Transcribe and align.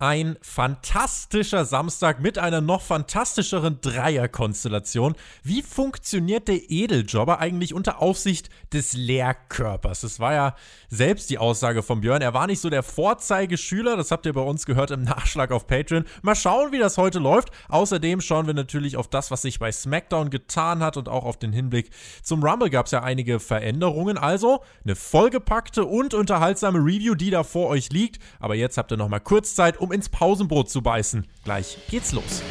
Ein 0.00 0.36
fantastischer 0.42 1.64
Samstag 1.64 2.20
mit 2.20 2.38
einer 2.38 2.60
noch 2.60 2.82
fantastischeren 2.82 3.80
Dreierkonstellation. 3.80 5.16
Wie 5.42 5.60
funktioniert 5.60 6.46
der 6.46 6.70
Edeljobber 6.70 7.40
eigentlich 7.40 7.74
unter 7.74 8.00
Aufsicht 8.00 8.48
des 8.72 8.92
Lehrkörpers? 8.92 10.02
Das 10.02 10.20
war 10.20 10.34
ja 10.34 10.54
selbst 10.88 11.30
die 11.30 11.38
Aussage 11.38 11.82
von 11.82 12.00
Björn. 12.00 12.22
Er 12.22 12.32
war 12.32 12.46
nicht 12.46 12.60
so 12.60 12.70
der 12.70 12.84
Vorzeigeschüler, 12.84 13.96
das 13.96 14.12
habt 14.12 14.24
ihr 14.26 14.34
bei 14.34 14.40
uns 14.40 14.66
gehört 14.66 14.92
im 14.92 15.02
Nachschlag 15.02 15.50
auf 15.50 15.66
Patreon. 15.66 16.04
Mal 16.22 16.36
schauen, 16.36 16.70
wie 16.70 16.78
das 16.78 16.96
heute 16.96 17.18
läuft. 17.18 17.48
Außerdem 17.68 18.20
schauen 18.20 18.46
wir 18.46 18.54
natürlich 18.54 18.96
auf 18.96 19.08
das, 19.08 19.32
was 19.32 19.42
sich 19.42 19.58
bei 19.58 19.72
SmackDown 19.72 20.30
getan 20.30 20.78
hat 20.78 20.96
und 20.96 21.08
auch 21.08 21.24
auf 21.24 21.38
den 21.38 21.52
Hinblick 21.52 21.90
zum 22.22 22.44
Rumble 22.44 22.70
gab 22.70 22.86
es 22.86 22.92
ja 22.92 23.02
einige 23.02 23.40
Veränderungen. 23.40 24.16
Also 24.16 24.62
eine 24.84 24.94
vollgepackte 24.94 25.84
und 25.84 26.14
unterhaltsame 26.14 26.78
Review, 26.78 27.16
die 27.16 27.30
da 27.30 27.42
vor 27.42 27.66
euch 27.66 27.90
liegt. 27.90 28.22
Aber 28.38 28.54
jetzt 28.54 28.78
habt 28.78 28.92
ihr 28.92 28.96
noch 28.96 29.08
mal 29.08 29.18
kurz 29.18 29.56
Zeit, 29.56 29.76
um 29.76 29.87
um 29.88 29.92
ins 29.92 30.10
Pausenbrot 30.10 30.68
zu 30.68 30.82
beißen. 30.82 31.26
Gleich 31.44 31.78
geht's 31.88 32.12
los. 32.12 32.42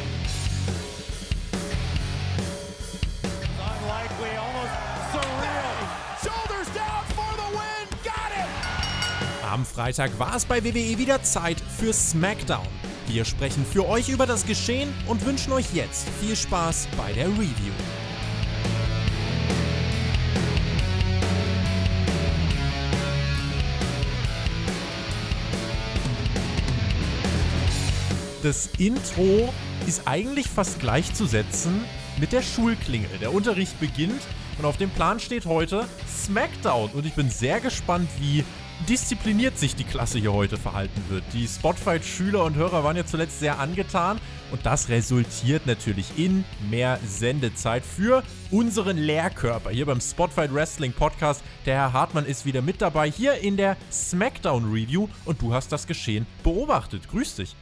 Am 9.50 9.64
Freitag 9.64 10.18
war 10.18 10.36
es 10.36 10.44
bei 10.44 10.62
WWE 10.62 10.98
wieder 10.98 11.22
Zeit 11.22 11.60
für 11.60 11.92
SmackDown. 11.92 12.66
Wir 13.06 13.24
sprechen 13.24 13.64
für 13.64 13.88
euch 13.88 14.08
über 14.08 14.26
das 14.26 14.44
Geschehen 14.44 14.92
und 15.06 15.24
wünschen 15.24 15.52
euch 15.52 15.72
jetzt 15.72 16.08
viel 16.20 16.36
Spaß 16.36 16.88
bei 16.96 17.12
der 17.12 17.28
Review. 17.28 17.72
Das 28.42 28.70
Intro 28.78 29.52
ist 29.86 30.02
eigentlich 30.06 30.48
fast 30.48 30.80
gleichzusetzen 30.80 31.84
mit 32.18 32.32
der 32.32 32.42
Schulklingel. 32.42 33.10
Der 33.20 33.32
Unterricht 33.32 33.78
beginnt 33.80 34.22
und 34.58 34.64
auf 34.64 34.76
dem 34.76 34.90
Plan 34.90 35.20
steht 35.20 35.46
heute 35.46 35.86
SmackDown. 36.08 36.90
Und 36.90 37.06
ich 37.06 37.14
bin 37.14 37.30
sehr 37.30 37.60
gespannt, 37.60 38.08
wie 38.18 38.44
diszipliniert 38.88 39.58
sich 39.58 39.74
die 39.74 39.84
Klasse 39.84 40.18
hier 40.18 40.32
heute 40.32 40.56
verhalten 40.56 41.02
wird. 41.08 41.24
Die 41.32 41.48
Spotfight-Schüler 41.48 42.44
und 42.44 42.54
Hörer 42.54 42.84
waren 42.84 42.96
ja 42.96 43.04
zuletzt 43.04 43.40
sehr 43.40 43.58
angetan 43.58 44.20
und 44.52 44.64
das 44.64 44.88
resultiert 44.88 45.66
natürlich 45.66 46.16
in 46.16 46.44
mehr 46.70 47.00
Sendezeit 47.04 47.84
für 47.84 48.22
unseren 48.50 48.96
Lehrkörper 48.96 49.70
hier 49.70 49.86
beim 49.86 50.00
Spotfight 50.00 50.54
Wrestling 50.54 50.92
Podcast. 50.92 51.42
Der 51.66 51.74
Herr 51.74 51.92
Hartmann 51.92 52.24
ist 52.24 52.46
wieder 52.46 52.62
mit 52.62 52.80
dabei 52.80 53.10
hier 53.10 53.34
in 53.34 53.56
der 53.56 53.76
SmackDown 53.90 54.70
Review 54.70 55.08
und 55.24 55.42
du 55.42 55.52
hast 55.52 55.72
das 55.72 55.86
Geschehen 55.86 56.26
beobachtet. 56.44 57.08
Grüß 57.08 57.34
dich. 57.34 57.56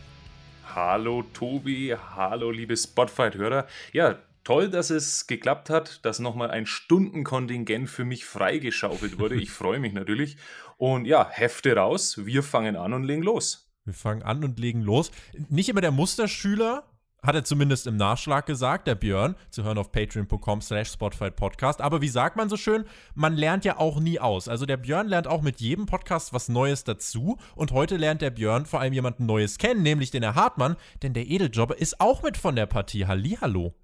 Hallo 0.76 1.22
Tobi, 1.32 1.96
hallo 2.16 2.50
liebe 2.50 2.76
Spotfight-Hörer. 2.76 3.66
Ja, 3.94 4.18
toll, 4.44 4.68
dass 4.68 4.90
es 4.90 5.26
geklappt 5.26 5.70
hat, 5.70 6.04
dass 6.04 6.18
nochmal 6.18 6.50
ein 6.50 6.66
Stundenkontingent 6.66 7.88
für 7.88 8.04
mich 8.04 8.26
freigeschaufelt 8.26 9.18
wurde. 9.18 9.36
Ich 9.36 9.50
freue 9.52 9.80
mich 9.80 9.94
natürlich. 9.94 10.36
Und 10.76 11.06
ja, 11.06 11.26
Hefte 11.30 11.74
raus, 11.74 12.26
wir 12.26 12.42
fangen 12.42 12.76
an 12.76 12.92
und 12.92 13.04
legen 13.04 13.22
los. 13.22 13.72
Wir 13.86 13.94
fangen 13.94 14.22
an 14.22 14.44
und 14.44 14.58
legen 14.58 14.82
los. 14.82 15.12
Nicht 15.48 15.70
immer 15.70 15.80
der 15.80 15.92
Musterschüler, 15.92 16.84
hat 17.26 17.34
er 17.34 17.44
zumindest 17.44 17.86
im 17.86 17.96
Nachschlag 17.96 18.46
gesagt, 18.46 18.86
der 18.86 18.94
Björn, 18.94 19.34
zu 19.50 19.64
hören 19.64 19.78
auf 19.78 19.92
patreon.com 19.92 20.60
slash 20.60 20.96
Podcast. 20.96 21.80
Aber 21.80 22.00
wie 22.00 22.08
sagt 22.08 22.36
man 22.36 22.48
so 22.48 22.56
schön, 22.56 22.84
man 23.14 23.34
lernt 23.34 23.64
ja 23.64 23.78
auch 23.78 24.00
nie 24.00 24.18
aus. 24.20 24.48
Also 24.48 24.66
der 24.66 24.76
Björn 24.76 25.08
lernt 25.08 25.26
auch 25.26 25.42
mit 25.42 25.60
jedem 25.60 25.86
Podcast 25.86 26.32
was 26.32 26.48
Neues 26.48 26.84
dazu. 26.84 27.36
Und 27.54 27.72
heute 27.72 27.96
lernt 27.96 28.22
der 28.22 28.30
Björn 28.30 28.66
vor 28.66 28.80
allem 28.80 28.92
jemanden 28.92 29.26
Neues 29.26 29.58
kennen, 29.58 29.82
nämlich 29.82 30.10
den 30.10 30.22
Herr 30.22 30.34
Hartmann, 30.34 30.76
denn 31.02 31.12
der 31.12 31.26
Edeljobber 31.26 31.78
ist 31.78 32.00
auch 32.00 32.22
mit 32.22 32.36
von 32.36 32.56
der 32.56 32.66
Partie. 32.66 33.06
Hallihallo. 33.06 33.74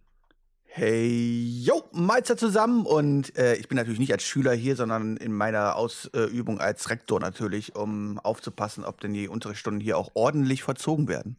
Hey, 0.75 1.61
yo, 1.61 1.85
Meister 1.93 2.35
zusammen 2.39 2.87
und 2.87 3.37
äh, 3.37 3.57
ich 3.57 3.69
bin 3.69 3.77
natürlich 3.77 3.99
nicht 3.99 4.13
als 4.13 4.23
Schüler 4.23 4.55
hier, 4.55 4.75
sondern 4.75 5.19
in 5.19 5.31
meiner 5.31 5.77
Ausübung 5.77 6.61
als 6.61 6.89
Rektor 6.89 7.21
natürlich, 7.21 7.77
um 7.77 8.19
aufzupassen, 8.19 8.83
ob 8.83 8.99
denn 8.99 9.13
die 9.13 9.29
Unterrichtsstunden 9.29 9.83
hier 9.83 9.99
auch 9.99 10.13
ordentlich 10.15 10.63
verzogen 10.63 11.09
werden. 11.09 11.37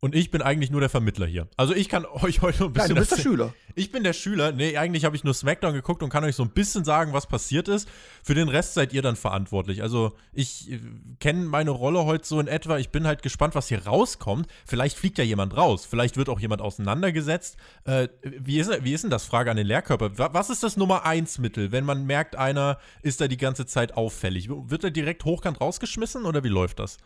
Und 0.00 0.14
ich 0.14 0.30
bin 0.30 0.42
eigentlich 0.42 0.70
nur 0.70 0.80
der 0.80 0.90
Vermittler 0.90 1.26
hier. 1.26 1.48
Also 1.56 1.74
ich 1.74 1.88
kann 1.88 2.04
euch 2.22 2.42
heute 2.42 2.64
ein 2.64 2.72
bisschen. 2.72 2.94
Nein, 2.94 2.96
du 2.96 3.00
bist 3.00 3.12
der 3.12 3.22
Schüler. 3.22 3.54
Ich 3.74 3.92
bin 3.92 4.04
der 4.04 4.12
Schüler. 4.12 4.52
Nee, 4.52 4.76
eigentlich 4.76 5.04
habe 5.04 5.16
ich 5.16 5.24
nur 5.24 5.34
SmackDown 5.34 5.72
geguckt 5.72 6.02
und 6.02 6.10
kann 6.10 6.24
euch 6.24 6.36
so 6.36 6.42
ein 6.42 6.50
bisschen 6.50 6.84
sagen, 6.84 7.12
was 7.12 7.26
passiert 7.26 7.68
ist. 7.68 7.88
Für 8.22 8.34
den 8.34 8.48
Rest 8.48 8.74
seid 8.74 8.92
ihr 8.92 9.02
dann 9.02 9.16
verantwortlich. 9.16 9.82
Also 9.82 10.12
ich 10.32 10.70
äh, 10.70 10.80
kenne 11.18 11.46
meine 11.46 11.70
Rolle 11.70 12.04
heute 12.04 12.26
so 12.26 12.38
in 12.38 12.46
etwa. 12.46 12.78
Ich 12.78 12.90
bin 12.90 13.06
halt 13.06 13.22
gespannt, 13.22 13.54
was 13.54 13.68
hier 13.68 13.86
rauskommt. 13.86 14.48
Vielleicht 14.66 14.98
fliegt 14.98 15.16
ja 15.18 15.24
jemand 15.24 15.56
raus. 15.56 15.86
Vielleicht 15.86 16.16
wird 16.18 16.28
auch 16.28 16.40
jemand 16.40 16.60
auseinandergesetzt. 16.60 17.56
Äh, 17.84 18.08
wie, 18.22 18.58
ist, 18.58 18.70
wie 18.84 18.92
ist 18.92 19.02
denn 19.02 19.10
das? 19.10 19.24
Frage 19.24 19.50
an 19.50 19.56
den 19.56 19.66
Lehrkörper. 19.66 20.18
Was 20.18 20.50
ist 20.50 20.62
das 20.62 20.76
Nummer 20.76 21.06
1 21.06 21.38
Mittel, 21.38 21.72
wenn 21.72 21.84
man 21.84 22.04
merkt, 22.04 22.36
einer 22.36 22.78
ist 23.02 23.20
da 23.20 23.28
die 23.28 23.38
ganze 23.38 23.64
Zeit 23.64 23.94
auffällig? 23.94 24.48
Wird 24.50 24.84
er 24.84 24.90
direkt 24.90 25.24
hochkant 25.24 25.60
rausgeschmissen 25.60 26.26
oder 26.26 26.44
wie 26.44 26.48
läuft 26.48 26.80
das? 26.80 26.98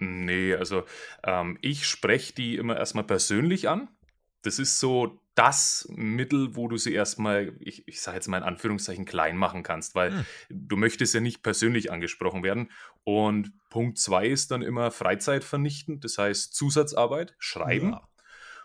Nee, 0.00 0.54
also 0.54 0.84
ähm, 1.22 1.58
ich 1.60 1.86
spreche 1.86 2.34
die 2.34 2.56
immer 2.56 2.76
erstmal 2.76 3.04
persönlich 3.04 3.68
an. 3.68 3.88
Das 4.42 4.58
ist 4.58 4.80
so 4.80 5.20
das 5.34 5.86
Mittel, 5.94 6.56
wo 6.56 6.68
du 6.68 6.78
sie 6.78 6.94
erstmal, 6.94 7.54
ich, 7.60 7.86
ich 7.86 8.00
sage 8.00 8.16
jetzt 8.16 8.26
mal 8.26 8.38
in 8.38 8.42
Anführungszeichen, 8.42 9.04
klein 9.04 9.36
machen 9.36 9.62
kannst, 9.62 9.94
weil 9.94 10.12
hm. 10.12 10.24
du 10.48 10.76
möchtest 10.78 11.14
ja 11.14 11.20
nicht 11.20 11.42
persönlich 11.42 11.92
angesprochen 11.92 12.42
werden. 12.42 12.70
Und 13.04 13.52
Punkt 13.68 13.98
zwei 13.98 14.26
ist 14.26 14.50
dann 14.50 14.62
immer 14.62 14.90
Freizeit 14.90 15.44
vernichten, 15.44 16.00
das 16.00 16.16
heißt 16.16 16.54
Zusatzarbeit, 16.54 17.34
schreiben. 17.38 17.90
Ja. 17.90 18.08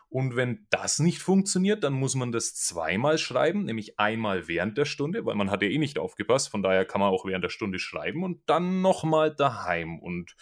Und 0.08 0.38
wenn 0.38 0.66
das 0.70 1.00
nicht 1.00 1.20
funktioniert, 1.20 1.84
dann 1.84 1.92
muss 1.92 2.16
man 2.16 2.32
das 2.32 2.56
zweimal 2.56 3.18
schreiben, 3.18 3.66
nämlich 3.66 4.00
einmal 4.00 4.48
während 4.48 4.78
der 4.78 4.86
Stunde, 4.86 5.26
weil 5.26 5.36
man 5.36 5.52
hat 5.52 5.62
ja 5.62 5.68
eh 5.68 5.78
nicht 5.78 6.00
aufgepasst, 6.00 6.48
von 6.48 6.64
daher 6.64 6.86
kann 6.86 7.02
man 7.02 7.10
auch 7.10 7.26
während 7.26 7.44
der 7.44 7.50
Stunde 7.50 7.80
schreiben 7.80 8.24
und 8.24 8.42
dann 8.46 8.82
nochmal 8.82 9.36
daheim. 9.36 10.00
Und 10.00 10.38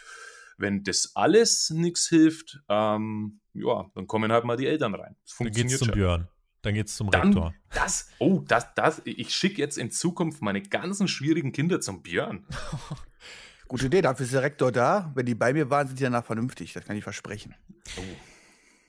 wenn 0.57 0.83
das 0.83 1.11
alles 1.15 1.69
nichts 1.69 2.07
hilft, 2.07 2.59
ähm, 2.69 3.39
ja, 3.53 3.89
dann 3.95 4.07
kommen 4.07 4.31
halt 4.31 4.45
mal 4.45 4.57
die 4.57 4.67
Eltern 4.67 4.95
rein. 4.95 5.15
Das 5.25 5.37
dann 5.37 5.51
geht's 5.51 5.77
zum 5.77 5.87
schon. 5.87 5.95
Björn. 5.95 6.27
Dann 6.61 6.73
geht's 6.75 6.95
zum 6.95 7.11
dann 7.11 7.27
Rektor. 7.27 7.53
Das, 7.73 8.09
oh, 8.19 8.41
das, 8.47 8.73
das, 8.73 9.01
ich 9.03 9.33
schicke 9.35 9.61
jetzt 9.61 9.77
in 9.77 9.91
Zukunft 9.91 10.41
meine 10.41 10.61
ganzen 10.61 11.07
schwierigen 11.07 11.51
Kinder 11.51 11.81
zum 11.81 12.01
Björn. 12.01 12.45
Gute 13.67 13.87
Idee, 13.87 14.01
dafür 14.01 14.25
ist 14.25 14.33
der 14.33 14.43
Rektor 14.43 14.71
da. 14.71 15.11
Wenn 15.15 15.25
die 15.25 15.35
bei 15.35 15.51
mir 15.51 15.69
waren, 15.69 15.87
sind 15.87 15.99
die 15.99 16.03
danach 16.03 16.25
vernünftig. 16.25 16.73
Das 16.73 16.85
kann 16.85 16.95
ich 16.95 17.03
versprechen. 17.03 17.55
Oh. 17.97 18.01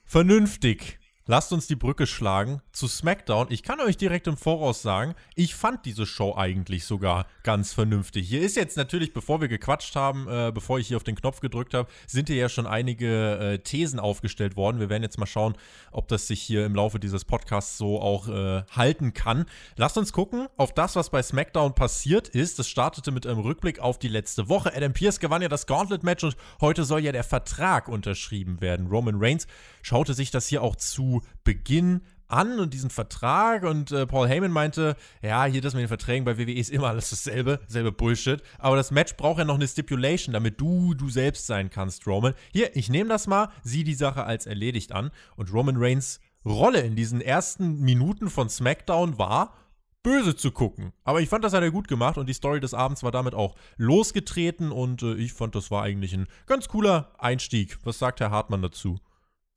Vernünftig. 0.04 0.98
Lasst 1.27 1.55
uns 1.55 1.67
die 1.67 1.75
Brücke 1.75 2.07
schlagen 2.07 2.61
zu 2.71 2.87
SmackDown. 2.87 3.47
Ich 3.49 3.62
kann 3.62 3.81
euch 3.81 3.97
direkt 3.97 4.27
im 4.27 4.37
Voraus 4.37 4.83
sagen, 4.83 5.15
ich 5.35 5.55
fand 5.55 5.87
diese 5.87 6.05
Show 6.05 6.35
eigentlich 6.37 6.85
sogar 6.85 7.25
ganz 7.43 7.73
vernünftig. 7.73 8.29
Hier 8.29 8.43
ist 8.43 8.57
jetzt 8.57 8.77
natürlich, 8.77 9.15
bevor 9.15 9.41
wir 9.41 9.49
gequatscht 9.49 9.97
haben, 9.97 10.29
äh, 10.29 10.53
bevor 10.53 10.79
ich 10.79 10.89
hier 10.89 10.99
auf 10.99 11.03
den 11.03 11.15
Knopf 11.15 11.41
gedrückt 11.41 11.73
habe, 11.73 11.89
sind 12.07 12.29
hier 12.29 12.37
ja 12.37 12.51
schon 12.51 12.67
einige 12.67 13.39
äh, 13.39 13.59
Thesen 13.59 14.01
aufgestellt 14.01 14.57
worden. 14.57 14.81
Wir 14.81 14.91
werden 14.91 15.03
jetzt 15.03 15.19
mal 15.19 15.25
schauen, 15.25 15.57
ob 15.93 16.09
das 16.09 16.27
sich 16.27 16.43
hier 16.43 16.67
im 16.67 16.75
Laufe 16.75 17.01
dieses 17.01 17.25
Podcasts 17.25 17.79
so 17.79 18.03
auch 18.03 18.29
äh, 18.29 18.62
halten 18.73 19.15
kann. 19.15 19.47
Lasst 19.77 19.97
uns 19.97 20.12
gucken 20.12 20.49
auf 20.59 20.75
das, 20.75 20.95
was 20.95 21.09
bei 21.09 21.23
SmackDown 21.23 21.75
passiert 21.75 22.29
ist. 22.29 22.59
Das 22.59 22.69
startete 22.69 23.12
mit 23.12 23.27
einem 23.27 23.39
Rückblick 23.39 23.79
auf 23.79 23.99
die 23.99 24.09
letzte 24.09 24.51
Woche. 24.51 24.77
Adam 24.77 24.93
Pierce 24.93 25.21
gewann 25.21 25.41
ja 25.41 25.49
das 25.49 25.67
Gauntlet-Match 25.67 26.23
und 26.23 26.37
heute 26.61 26.85
soll 26.85 27.01
ja 27.01 27.12
der 27.12 27.25
Vertrag 27.25 27.89
unterschrieben 27.89 28.61
werden. 28.61 28.89
Roman 28.89 29.15
Reigns 29.17 29.47
schaute 29.81 30.12
sich 30.12 30.31
das 30.31 30.49
hier 30.49 30.62
auch 30.62 30.77
zu 30.77 31.13
Beginn 31.44 32.02
an 32.26 32.58
und 32.58 32.75
diesen 32.75 32.91
Vertrag 32.91 33.64
und 33.64 33.92
äh, 33.92 34.06
Paul 34.06 34.28
Heyman 34.28 34.50
meinte, 34.50 34.97
ja, 35.22 35.44
hier 35.44 35.60
das 35.60 35.75
mit 35.75 35.82
den 35.82 35.88
Verträgen 35.88 36.25
bei 36.25 36.38
WWE 36.38 36.52
ist 36.52 36.70
immer 36.70 36.88
alles 36.88 37.10
dasselbe, 37.10 37.60
selbe 37.66 37.92
Bullshit, 37.92 38.42
aber 38.58 38.76
das 38.76 38.91
Match 38.91 39.16
braucht 39.16 39.38
ja 39.38 39.44
noch 39.44 39.56
eine 39.56 39.69
Stipulation, 39.69 40.32
damit 40.32 40.60
du 40.60 40.94
du 40.94 41.10
selbst 41.10 41.47
sein 41.47 41.70
kannst, 41.70 42.06
Roman. 42.06 42.34
Hier, 42.52 42.75
ich 42.76 42.88
nehme 42.88 43.08
das 43.08 43.26
mal, 43.26 43.50
sieh 43.62 43.84
die 43.84 43.94
Sache 43.94 44.25
als 44.25 44.46
erledigt 44.46 44.93
an 44.93 45.11
und 45.37 45.52
Roman 45.52 45.76
Reigns 45.76 46.20
Rolle 46.44 46.81
in 46.81 46.94
diesen 46.94 47.20
ersten 47.20 47.81
Minuten 47.81 48.28
von 48.28 48.49
SmackDown 48.50 49.19
war, 49.19 49.55
böse 50.02 50.37
zu 50.37 50.50
gucken. 50.50 50.93
Aber 51.02 51.22
ich 51.22 51.28
fand, 51.31 51.43
das 51.43 51.55
hat 51.55 51.62
er 51.62 51.70
gut 51.70 51.88
gemacht 51.88 52.19
und 52.19 52.28
die 52.28 52.34
Story 52.34 52.60
des 52.60 52.75
Abends 52.75 53.02
war 53.02 53.10
damit 53.10 53.34
auch 53.34 53.56
losgetreten 53.78 54.70
und 54.70 55.02
äh, 55.02 55.14
ich 55.14 55.32
fand, 55.32 55.55
das 55.55 55.70
war 55.70 55.82
eigentlich 55.82 56.12
ein 56.12 56.26
ganz 56.46 56.69
cooler 56.69 57.12
Einstieg. 57.19 57.78
Was 57.84 57.99
sagt 57.99 58.20
Herr 58.20 58.31
Hartmann 58.31 58.60
dazu? 58.60 58.99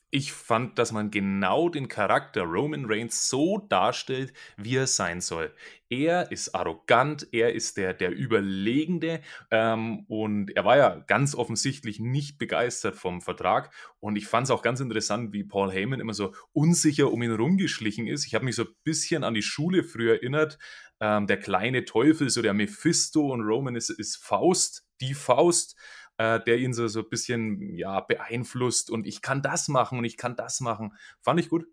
Ich 0.09 0.31
fand, 0.31 0.79
dass 0.79 0.93
man 0.93 1.11
genau 1.11 1.67
den 1.67 1.89
Charakter 1.89 2.43
Roman 2.43 2.85
Reigns 2.85 3.27
so 3.29 3.65
darstellt, 3.69 4.31
wie 4.55 4.77
er 4.77 4.87
sein 4.87 5.19
soll. 5.19 5.53
Er 5.89 6.31
ist 6.31 6.55
arrogant, 6.55 7.27
er 7.33 7.53
ist 7.53 7.75
der, 7.75 7.93
der 7.93 8.11
Überlegende 8.11 9.21
ähm, 9.51 10.05
und 10.07 10.55
er 10.55 10.63
war 10.63 10.77
ja 10.77 10.95
ganz 11.07 11.35
offensichtlich 11.35 11.99
nicht 11.99 12.37
begeistert 12.37 12.95
vom 12.95 13.21
Vertrag. 13.21 13.73
Und 13.99 14.15
ich 14.15 14.27
fand 14.27 14.45
es 14.45 14.51
auch 14.51 14.61
ganz 14.61 14.79
interessant, 14.79 15.33
wie 15.33 15.43
Paul 15.43 15.71
Heyman 15.71 15.99
immer 15.99 16.13
so 16.13 16.33
unsicher 16.53 17.11
um 17.11 17.21
ihn 17.21 17.35
rumgeschlichen 17.35 18.07
ist. 18.07 18.25
Ich 18.25 18.33
habe 18.33 18.45
mich 18.45 18.55
so 18.55 18.63
ein 18.63 18.75
bisschen 18.83 19.25
an 19.25 19.33
die 19.33 19.41
Schule 19.41 19.83
früher 19.83 20.15
erinnert. 20.15 20.57
Ähm, 21.01 21.27
der 21.27 21.37
kleine 21.37 21.83
Teufel, 21.83 22.29
so 22.29 22.41
der 22.41 22.53
Mephisto 22.53 23.31
und 23.31 23.41
Roman 23.41 23.75
ist, 23.75 23.89
ist 23.89 24.17
Faust, 24.17 24.85
die 25.01 25.13
Faust. 25.13 25.75
Äh, 26.17 26.39
der 26.39 26.57
ihn 26.57 26.73
so, 26.73 26.87
so 26.87 26.99
ein 26.99 27.09
bisschen 27.09 27.75
ja, 27.75 27.99
beeinflusst 28.01 28.89
und 28.89 29.05
ich 29.05 29.21
kann 29.21 29.41
das 29.41 29.67
machen 29.67 29.99
und 29.99 30.05
ich 30.05 30.17
kann 30.17 30.35
das 30.35 30.59
machen. 30.59 30.93
Fand 31.21 31.39
ich 31.39 31.49
gut. 31.49 31.65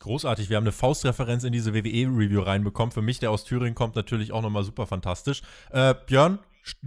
Großartig, 0.00 0.50
wir 0.50 0.56
haben 0.56 0.64
eine 0.64 0.72
Faustreferenz 0.72 1.44
in 1.44 1.52
diese 1.52 1.72
WWE-Review 1.72 2.40
reinbekommen. 2.40 2.90
Für 2.90 3.02
mich, 3.02 3.20
der 3.20 3.30
aus 3.30 3.44
Thüringen 3.44 3.76
kommt, 3.76 3.94
natürlich 3.94 4.32
auch 4.32 4.42
nochmal 4.42 4.64
super 4.64 4.86
fantastisch. 4.86 5.42
Äh, 5.70 5.94
Björn, 6.06 6.40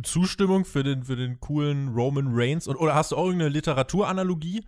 Zustimmung 0.03 0.65
für 0.65 0.83
den, 0.83 1.03
für 1.03 1.15
den 1.15 1.39
coolen 1.39 1.89
Roman 1.89 2.27
Reigns? 2.29 2.67
Und, 2.67 2.75
oder 2.75 2.95
hast 2.95 3.11
du 3.11 3.15
auch 3.15 3.25
irgendeine 3.25 3.49
Literaturanalogie? 3.51 4.65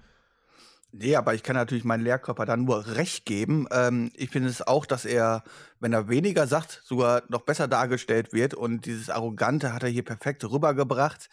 Nee, 0.91 1.15
aber 1.15 1.35
ich 1.35 1.43
kann 1.43 1.55
natürlich 1.55 1.83
meinen 1.83 2.03
Lehrkörper 2.03 2.45
dann 2.45 2.65
nur 2.65 2.95
recht 2.95 3.25
geben. 3.25 3.67
Ähm, 3.71 4.11
ich 4.15 4.29
finde 4.29 4.49
es 4.49 4.65
auch, 4.65 4.85
dass 4.85 5.05
er, 5.05 5.43
wenn 5.79 5.93
er 5.93 6.09
weniger 6.09 6.47
sagt, 6.47 6.81
sogar 6.83 7.23
noch 7.27 7.41
besser 7.41 7.67
dargestellt 7.67 8.33
wird. 8.33 8.53
Und 8.53 8.85
dieses 8.85 9.09
Arrogante 9.09 9.73
hat 9.73 9.83
er 9.83 9.89
hier 9.89 10.03
perfekt 10.03 10.49
rübergebracht. 10.49 11.29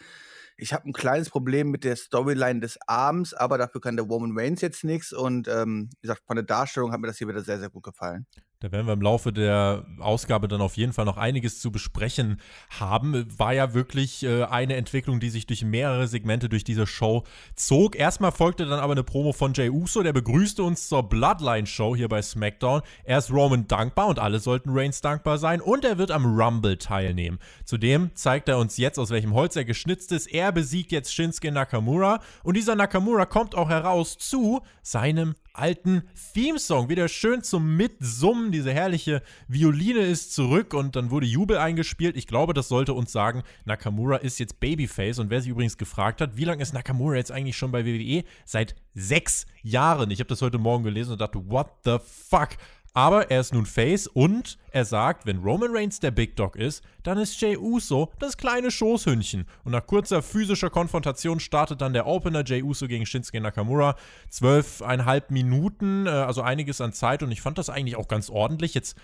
Ich 0.59 0.73
habe 0.73 0.89
ein 0.89 0.93
kleines 0.93 1.29
Problem 1.29 1.69
mit 1.69 1.83
der 1.83 1.95
Storyline 1.95 2.59
des 2.61 2.79
Abends, 2.87 3.33
aber 3.35 3.59
dafür 3.59 3.79
kann 3.79 3.95
der 3.95 4.05
Roman 4.05 4.31
Reigns 4.35 4.61
jetzt 4.61 4.83
nichts. 4.83 5.13
Und 5.13 5.47
ähm, 5.47 5.89
wie 5.91 6.01
gesagt, 6.01 6.23
von 6.25 6.35
der 6.35 6.45
Darstellung 6.45 6.91
hat 6.91 6.99
mir 6.99 7.07
das 7.07 7.19
hier 7.19 7.27
wieder 7.27 7.43
sehr, 7.43 7.59
sehr 7.59 7.69
gut 7.69 7.83
gefallen. 7.83 8.25
Da 8.59 8.71
werden 8.71 8.87
wir 8.87 8.93
im 8.93 9.03
Laufe 9.03 9.31
der 9.31 9.85
Ausgabe 9.99 10.47
dann 10.47 10.61
auf 10.61 10.77
jeden 10.77 10.91
Fall 10.91 11.05
noch 11.05 11.17
einiges 11.17 11.61
zu 11.61 11.71
besprechen 11.71 12.41
haben. 12.71 13.27
War 13.37 13.53
ja 13.53 13.75
wirklich 13.75 14.23
äh, 14.23 14.45
eine 14.45 14.75
Entwicklung, 14.77 15.19
die 15.19 15.29
sich 15.29 15.45
durch 15.45 15.63
mehrere 15.63 16.07
Segmente 16.07 16.49
durch 16.49 16.63
diese 16.63 16.87
Show 16.87 17.23
zog. 17.55 17.95
Erstmal 17.95 18.31
folgte 18.31 18.65
dann 18.65 18.79
aber 18.79 18.93
eine 18.93 19.03
Promo 19.03 19.31
von 19.31 19.53
Jay 19.53 19.69
Uso, 19.69 20.01
der 20.01 20.11
begrüßte 20.11 20.63
uns 20.63 20.89
zur 20.89 21.03
Bloodline-Show 21.03 21.95
hier 21.95 22.09
bei 22.09 22.19
SmackDown. 22.19 22.81
Er 23.03 23.19
ist 23.19 23.29
Roman 23.29 23.67
dankbar 23.67 24.07
und 24.07 24.17
alle 24.17 24.39
sollten 24.39 24.71
Reigns 24.71 25.01
dankbar 25.01 25.37
sein 25.37 25.61
und 25.61 25.85
er 25.85 25.99
wird 25.99 26.09
am 26.09 26.25
Rumble 26.25 26.79
teilnehmen. 26.79 27.37
Zudem 27.63 28.09
zeigt 28.15 28.49
er 28.49 28.57
uns 28.57 28.77
jetzt, 28.77 28.97
aus 28.97 29.11
welchem 29.11 29.35
Holz 29.35 29.55
er 29.55 29.65
geschnitzt 29.65 30.11
ist. 30.11 30.25
Er 30.33 30.51
besiegt 30.51 30.91
jetzt 30.91 31.13
Shinsuke 31.13 31.51
Nakamura 31.51 32.21
und 32.41 32.57
dieser 32.57 32.73
Nakamura 32.73 33.27
kommt 33.27 33.53
auch 33.53 33.69
heraus 33.69 34.17
zu 34.17 34.61
seinem 34.81 35.35
alten 35.57 36.03
Theme-Song. 36.33 36.89
Wieder 36.89 37.07
schön 37.07 37.43
zum 37.43 37.75
Mitsummen. 37.75 38.51
Diese 38.51 38.73
herrliche 38.73 39.21
Violine 39.47 39.99
ist 39.99 40.33
zurück 40.33 40.73
und 40.73 40.95
dann 40.95 41.11
wurde 41.11 41.25
Jubel 41.25 41.57
eingespielt. 41.57 42.15
Ich 42.15 42.27
glaube, 42.27 42.53
das 42.53 42.67
sollte 42.67 42.93
uns 42.93 43.11
sagen, 43.11 43.43
Nakamura 43.65 44.17
ist 44.17 44.39
jetzt 44.39 44.59
Babyface. 44.59 45.19
Und 45.19 45.29
wer 45.29 45.41
sich 45.41 45.51
übrigens 45.51 45.77
gefragt 45.77 46.21
hat, 46.21 46.37
wie 46.37 46.45
lange 46.45 46.61
ist 46.61 46.73
Nakamura 46.73 47.15
jetzt 47.15 47.31
eigentlich 47.31 47.57
schon 47.57 47.71
bei 47.71 47.85
WWE? 47.85 48.23
Seit 48.45 48.75
sechs 48.93 49.45
Jahren. 49.63 50.11
Ich 50.11 50.19
habe 50.19 50.29
das 50.29 50.41
heute 50.41 50.57
Morgen 50.57 50.83
gelesen 50.83 51.13
und 51.13 51.21
dachte, 51.21 51.49
what 51.49 51.69
the 51.85 51.97
fuck? 52.03 52.49
Aber 52.93 53.29
er 53.29 53.41
ist 53.41 53.53
nun 53.53 53.67
Face 53.67 54.07
und 54.07 54.57
er 54.71 54.83
sagt, 54.83 55.27
wenn 55.27 55.37
Roman 55.43 55.69
Reigns 55.71 55.99
der 55.99 56.09
Big 56.09 56.35
Dog 56.35 56.55
ist, 56.55 56.83
dann 57.07 57.17
ist 57.19 57.39
Jay 57.39 57.55
Uso 57.55 58.11
das 58.19 58.35
kleine 58.35 58.69
Schoßhündchen. 58.69 59.45
Und 59.63 59.71
nach 59.71 59.87
kurzer 59.87 60.21
physischer 60.21 60.69
Konfrontation 60.69 61.39
startet 61.39 61.79
dann 61.79 61.93
der 61.93 62.05
Opener 62.05 62.43
Jay 62.45 62.61
Uso 62.61 62.85
gegen 62.85 63.05
Shinsuke 63.05 63.39
Nakamura. 63.39 63.95
Zwölfeinhalb 64.27 65.31
Minuten, 65.31 66.05
äh, 66.05 66.09
also 66.09 66.41
einiges 66.41 66.81
an 66.81 66.91
Zeit 66.91 67.23
und 67.23 67.31
ich 67.31 67.39
fand 67.39 67.57
das 67.57 67.69
eigentlich 67.69 67.95
auch 67.95 68.09
ganz 68.09 68.29
ordentlich. 68.29 68.73
Jetzt 68.73 68.97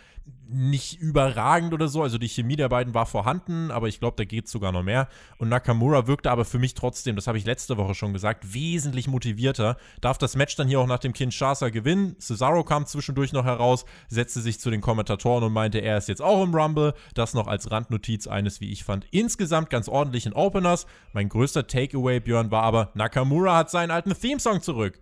nicht 0.49 0.99
überragend 0.99 1.73
oder 1.73 1.87
so. 1.87 2.03
Also 2.03 2.17
die 2.17 2.27
Chemie 2.27 2.55
der 2.55 2.69
beiden 2.69 2.93
war 2.93 3.05
vorhanden, 3.05 3.71
aber 3.71 3.87
ich 3.87 3.99
glaube, 3.99 4.17
da 4.17 4.25
geht 4.25 4.47
sogar 4.47 4.71
noch 4.71 4.83
mehr. 4.83 5.07
Und 5.37 5.49
Nakamura 5.49 6.05
wirkte 6.05 6.29
aber 6.29 6.45
für 6.45 6.59
mich 6.59 6.75
trotzdem, 6.75 7.15
das 7.15 7.27
habe 7.27 7.37
ich 7.37 7.45
letzte 7.45 7.77
Woche 7.77 7.95
schon 7.95 8.13
gesagt, 8.13 8.53
wesentlich 8.53 9.07
motivierter. 9.07 9.77
Darf 10.01 10.17
das 10.17 10.35
Match 10.35 10.55
dann 10.55 10.67
hier 10.67 10.79
auch 10.79 10.87
nach 10.87 10.99
dem 10.99 11.13
Kinshasa 11.13 11.69
gewinnen. 11.69 12.15
Cesaro 12.19 12.63
kam 12.63 12.85
zwischendurch 12.85 13.33
noch 13.33 13.45
heraus, 13.45 13.85
setzte 14.09 14.41
sich 14.41 14.59
zu 14.59 14.69
den 14.69 14.81
Kommentatoren 14.81 15.43
und 15.43 15.53
meinte, 15.53 15.79
er 15.79 15.97
ist 15.97 16.09
jetzt 16.09 16.21
auch 16.21 16.43
im 16.43 16.53
Rumble. 16.53 16.93
Das 17.13 17.33
noch 17.33 17.47
als 17.47 17.71
Randnotiz 17.93 18.27
eines, 18.27 18.59
wie 18.59 18.71
ich 18.71 18.83
fand, 18.83 19.05
insgesamt 19.11 19.69
ganz 19.69 19.87
ordentlichen 19.87 20.33
Openers. 20.33 20.87
Mein 21.13 21.29
größter 21.29 21.67
Takeaway, 21.67 22.19
Björn, 22.19 22.51
war 22.51 22.63
aber, 22.63 22.91
Nakamura 22.95 23.55
hat 23.55 23.69
seinen 23.69 23.91
alten 23.91 24.13
Theme-Song 24.13 24.61
zurück. 24.61 24.99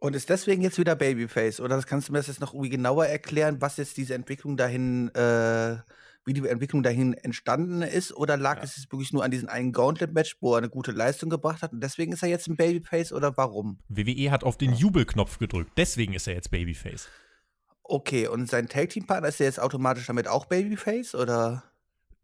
Und 0.00 0.14
ist 0.14 0.28
deswegen 0.28 0.62
jetzt 0.62 0.78
wieder 0.78 0.94
Babyface? 0.94 1.60
Oder 1.60 1.80
kannst 1.82 2.08
du 2.08 2.12
mir 2.12 2.18
das 2.18 2.28
jetzt 2.28 2.40
noch 2.40 2.52
irgendwie 2.54 2.70
genauer 2.70 3.06
erklären, 3.06 3.60
was 3.60 3.78
jetzt 3.78 3.96
diese 3.96 4.14
Entwicklung 4.14 4.56
dahin, 4.56 5.08
äh, 5.14 5.78
wie 6.24 6.34
die 6.34 6.46
Entwicklung 6.46 6.82
dahin 6.82 7.14
entstanden 7.14 7.82
ist? 7.82 8.14
Oder 8.14 8.36
lag 8.36 8.58
ja. 8.58 8.64
es 8.64 8.76
jetzt 8.76 8.92
wirklich 8.92 9.12
nur 9.12 9.24
an 9.24 9.30
diesem 9.30 9.48
einen 9.48 9.72
Gauntlet-Match, 9.72 10.36
wo 10.40 10.54
er 10.54 10.58
eine 10.58 10.68
gute 10.68 10.92
Leistung 10.92 11.30
gebracht 11.30 11.62
hat 11.62 11.72
und 11.72 11.80
deswegen 11.82 12.12
ist 12.12 12.22
er 12.22 12.28
jetzt 12.28 12.46
ein 12.48 12.56
Babyface 12.56 13.12
oder 13.12 13.36
warum? 13.36 13.78
WWE 13.88 14.30
hat 14.30 14.44
auf 14.44 14.56
den 14.56 14.72
Jubelknopf 14.72 15.38
gedrückt, 15.38 15.72
deswegen 15.76 16.12
ist 16.12 16.28
er 16.28 16.34
jetzt 16.34 16.50
Babyface. 16.50 17.08
Okay, 17.82 18.28
und 18.28 18.48
sein 18.48 18.68
Tag-Team-Partner 18.68 19.28
ist 19.28 19.40
er 19.40 19.46
jetzt 19.46 19.58
automatisch 19.58 20.06
damit 20.06 20.28
auch 20.28 20.44
Babyface 20.44 21.14
oder? 21.14 21.64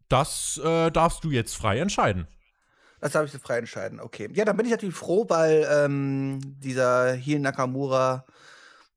Das 0.09 0.59
äh, 0.63 0.91
darfst 0.91 1.23
du 1.23 1.31
jetzt 1.31 1.55
frei 1.55 1.79
entscheiden. 1.79 2.27
Das 3.01 3.11
darf 3.11 3.25
ich 3.25 3.31
so 3.31 3.39
frei 3.39 3.57
entscheiden, 3.59 3.99
okay. 3.99 4.29
Ja, 4.33 4.45
dann 4.45 4.57
bin 4.57 4.65
ich 4.65 4.71
natürlich 4.71 4.95
froh, 4.95 5.25
weil 5.29 5.67
ähm, 5.71 6.39
dieser 6.59 7.13
Heel 7.13 7.39
Nakamura, 7.39 8.25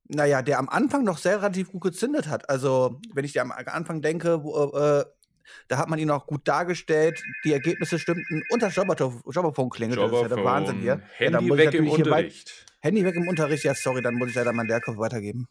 naja, 0.04 0.40
der 0.40 0.58
am 0.58 0.68
Anfang 0.68 1.04
noch 1.04 1.18
sehr 1.18 1.42
relativ 1.42 1.70
gut 1.70 1.82
gezündet 1.82 2.28
hat. 2.28 2.48
Also, 2.48 3.00
wenn 3.12 3.24
ich 3.24 3.32
dir 3.32 3.42
am 3.42 3.52
Anfang 3.52 4.00
denke, 4.00 4.42
wo, 4.42 4.70
äh, 4.78 5.04
da 5.68 5.78
hat 5.78 5.88
man 5.88 5.98
ihn 5.98 6.10
auch 6.10 6.26
gut 6.26 6.46
dargestellt, 6.46 7.22
die 7.44 7.52
Ergebnisse 7.52 7.98
stimmten 7.98 8.42
und 8.50 8.62
das 8.62 8.74
Jobberphone 8.76 9.70
klingelt. 9.70 10.00
Das 10.00 10.12
ist 10.12 10.22
ja 10.22 10.28
der 10.28 10.44
Wahnsinn 10.44 10.80
hier. 10.80 11.02
Handy 11.16 11.48
ja, 11.48 11.56
weg 11.56 11.74
im 11.74 11.88
Unterricht. 11.88 12.66
Handy 12.80 13.04
weg 13.04 13.16
im 13.16 13.28
Unterricht, 13.28 13.64
ja, 13.64 13.74
sorry, 13.74 14.02
dann 14.02 14.14
muss 14.14 14.30
ich 14.30 14.34
leider 14.36 14.52
meinen 14.52 14.68
Lehrkopf 14.68 14.98
weitergeben. 14.98 15.48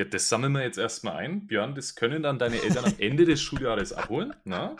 Ja, 0.00 0.06
das 0.06 0.30
sammeln 0.30 0.54
wir 0.54 0.62
jetzt 0.62 0.78
erstmal 0.78 1.16
ein. 1.16 1.46
Björn, 1.46 1.74
das 1.74 1.94
können 1.94 2.22
dann 2.22 2.38
deine 2.38 2.62
Eltern 2.62 2.86
am 2.86 2.94
Ende 2.96 3.26
des 3.26 3.42
Schuljahres 3.42 3.92
abholen. 3.92 4.34
Na? 4.44 4.74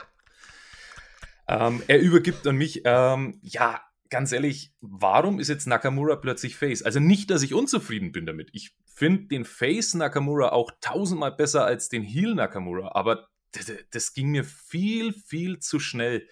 Ähm, 1.47 1.83
er 1.89 2.01
übergibt 2.01 2.47
an 2.47 2.57
mich, 2.57 2.81
ähm, 2.87 3.39
ja, 3.43 3.83
ganz 4.09 4.33
ehrlich, 4.33 4.73
warum 4.81 5.39
ist 5.39 5.49
jetzt 5.49 5.67
Nakamura 5.67 6.17
plötzlich 6.17 6.57
Face? 6.57 6.83
Also 6.83 7.01
nicht, 7.01 7.29
dass 7.29 7.43
ich 7.43 7.53
unzufrieden 7.53 8.13
bin 8.13 8.25
damit. 8.25 8.49
Ich 8.55 8.75
finde 8.87 9.25
den 9.25 9.45
Face 9.45 9.93
Nakamura 9.93 10.53
auch 10.53 10.71
tausendmal 10.81 11.33
besser 11.33 11.67
als 11.67 11.91
den 11.91 12.03
Heel 12.03 12.35
Nakamura, 12.35 12.93
aber 12.95 13.29
das, 13.53 13.71
das 13.91 14.15
ging 14.15 14.31
mir 14.31 14.45
viel, 14.45 15.13
viel 15.13 15.59
zu 15.59 15.81
schnell. 15.81 16.27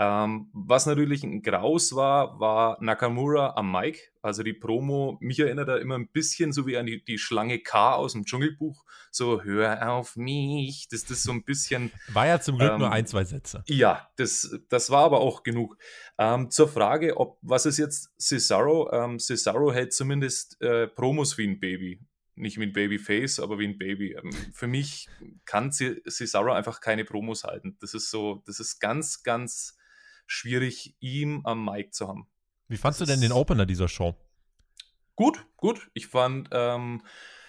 Ähm, 0.00 0.48
was 0.52 0.86
natürlich 0.86 1.24
ein 1.24 1.42
Graus 1.42 1.96
war, 1.96 2.38
war 2.38 2.78
Nakamura 2.80 3.54
am 3.56 3.72
Mic. 3.72 4.12
Also 4.22 4.44
die 4.44 4.52
Promo, 4.52 5.18
mich 5.20 5.40
erinnert 5.40 5.68
er 5.68 5.80
immer 5.80 5.96
ein 5.96 6.08
bisschen 6.08 6.52
so 6.52 6.66
wie 6.66 6.76
an 6.76 6.86
die, 6.86 7.04
die 7.04 7.18
Schlange 7.18 7.58
K 7.58 7.94
aus 7.94 8.12
dem 8.12 8.24
Dschungelbuch. 8.24 8.84
So, 9.10 9.42
hör 9.42 9.90
auf 9.90 10.14
mich. 10.14 10.86
Das 10.88 11.02
ist 11.02 11.24
so 11.24 11.32
ein 11.32 11.42
bisschen. 11.42 11.90
War 12.12 12.26
ja 12.28 12.40
zum 12.40 12.58
Glück 12.58 12.72
ähm, 12.72 12.78
nur 12.78 12.92
ein, 12.92 13.06
zwei 13.06 13.24
Sätze. 13.24 13.64
Ja, 13.66 14.08
das, 14.16 14.56
das 14.68 14.90
war 14.90 15.04
aber 15.04 15.20
auch 15.20 15.42
genug. 15.42 15.76
Ähm, 16.16 16.50
zur 16.50 16.68
Frage, 16.68 17.16
ob 17.16 17.38
was 17.42 17.66
ist 17.66 17.78
jetzt 17.78 18.12
Cesaro? 18.20 18.92
Ähm, 18.92 19.18
Cesaro 19.18 19.72
hält 19.72 19.92
zumindest 19.92 20.60
äh, 20.62 20.86
Promos 20.86 21.38
wie 21.38 21.46
ein 21.48 21.58
Baby 21.58 22.00
nicht 22.40 22.56
wie 22.58 22.66
ein 22.66 22.72
Babyface, 22.72 23.40
aber 23.40 23.58
wie 23.58 23.66
ein 23.66 23.78
Baby. 23.78 24.12
Ähm, 24.12 24.30
für 24.52 24.68
mich 24.68 25.08
kann 25.44 25.72
Cesaro 25.72 26.52
einfach 26.52 26.80
keine 26.80 27.04
Promos 27.04 27.42
halten. 27.42 27.76
Das 27.80 27.94
ist 27.94 28.10
so, 28.10 28.44
das 28.46 28.60
ist 28.60 28.78
ganz, 28.78 29.24
ganz 29.24 29.77
schwierig, 30.28 30.94
ihm 31.00 31.40
am 31.44 31.64
Mic 31.64 31.90
zu 31.90 32.06
haben. 32.06 32.28
Wie 32.68 32.76
fandst 32.76 33.00
das 33.00 33.08
du 33.08 33.14
denn 33.14 33.20
den 33.20 33.32
Opener 33.32 33.66
dieser 33.66 33.88
Show? 33.88 34.14
Gut, 35.16 35.44
gut. 35.56 35.90
Ich 35.94 36.06
fand, 36.06 36.48
ähm, 36.52 37.02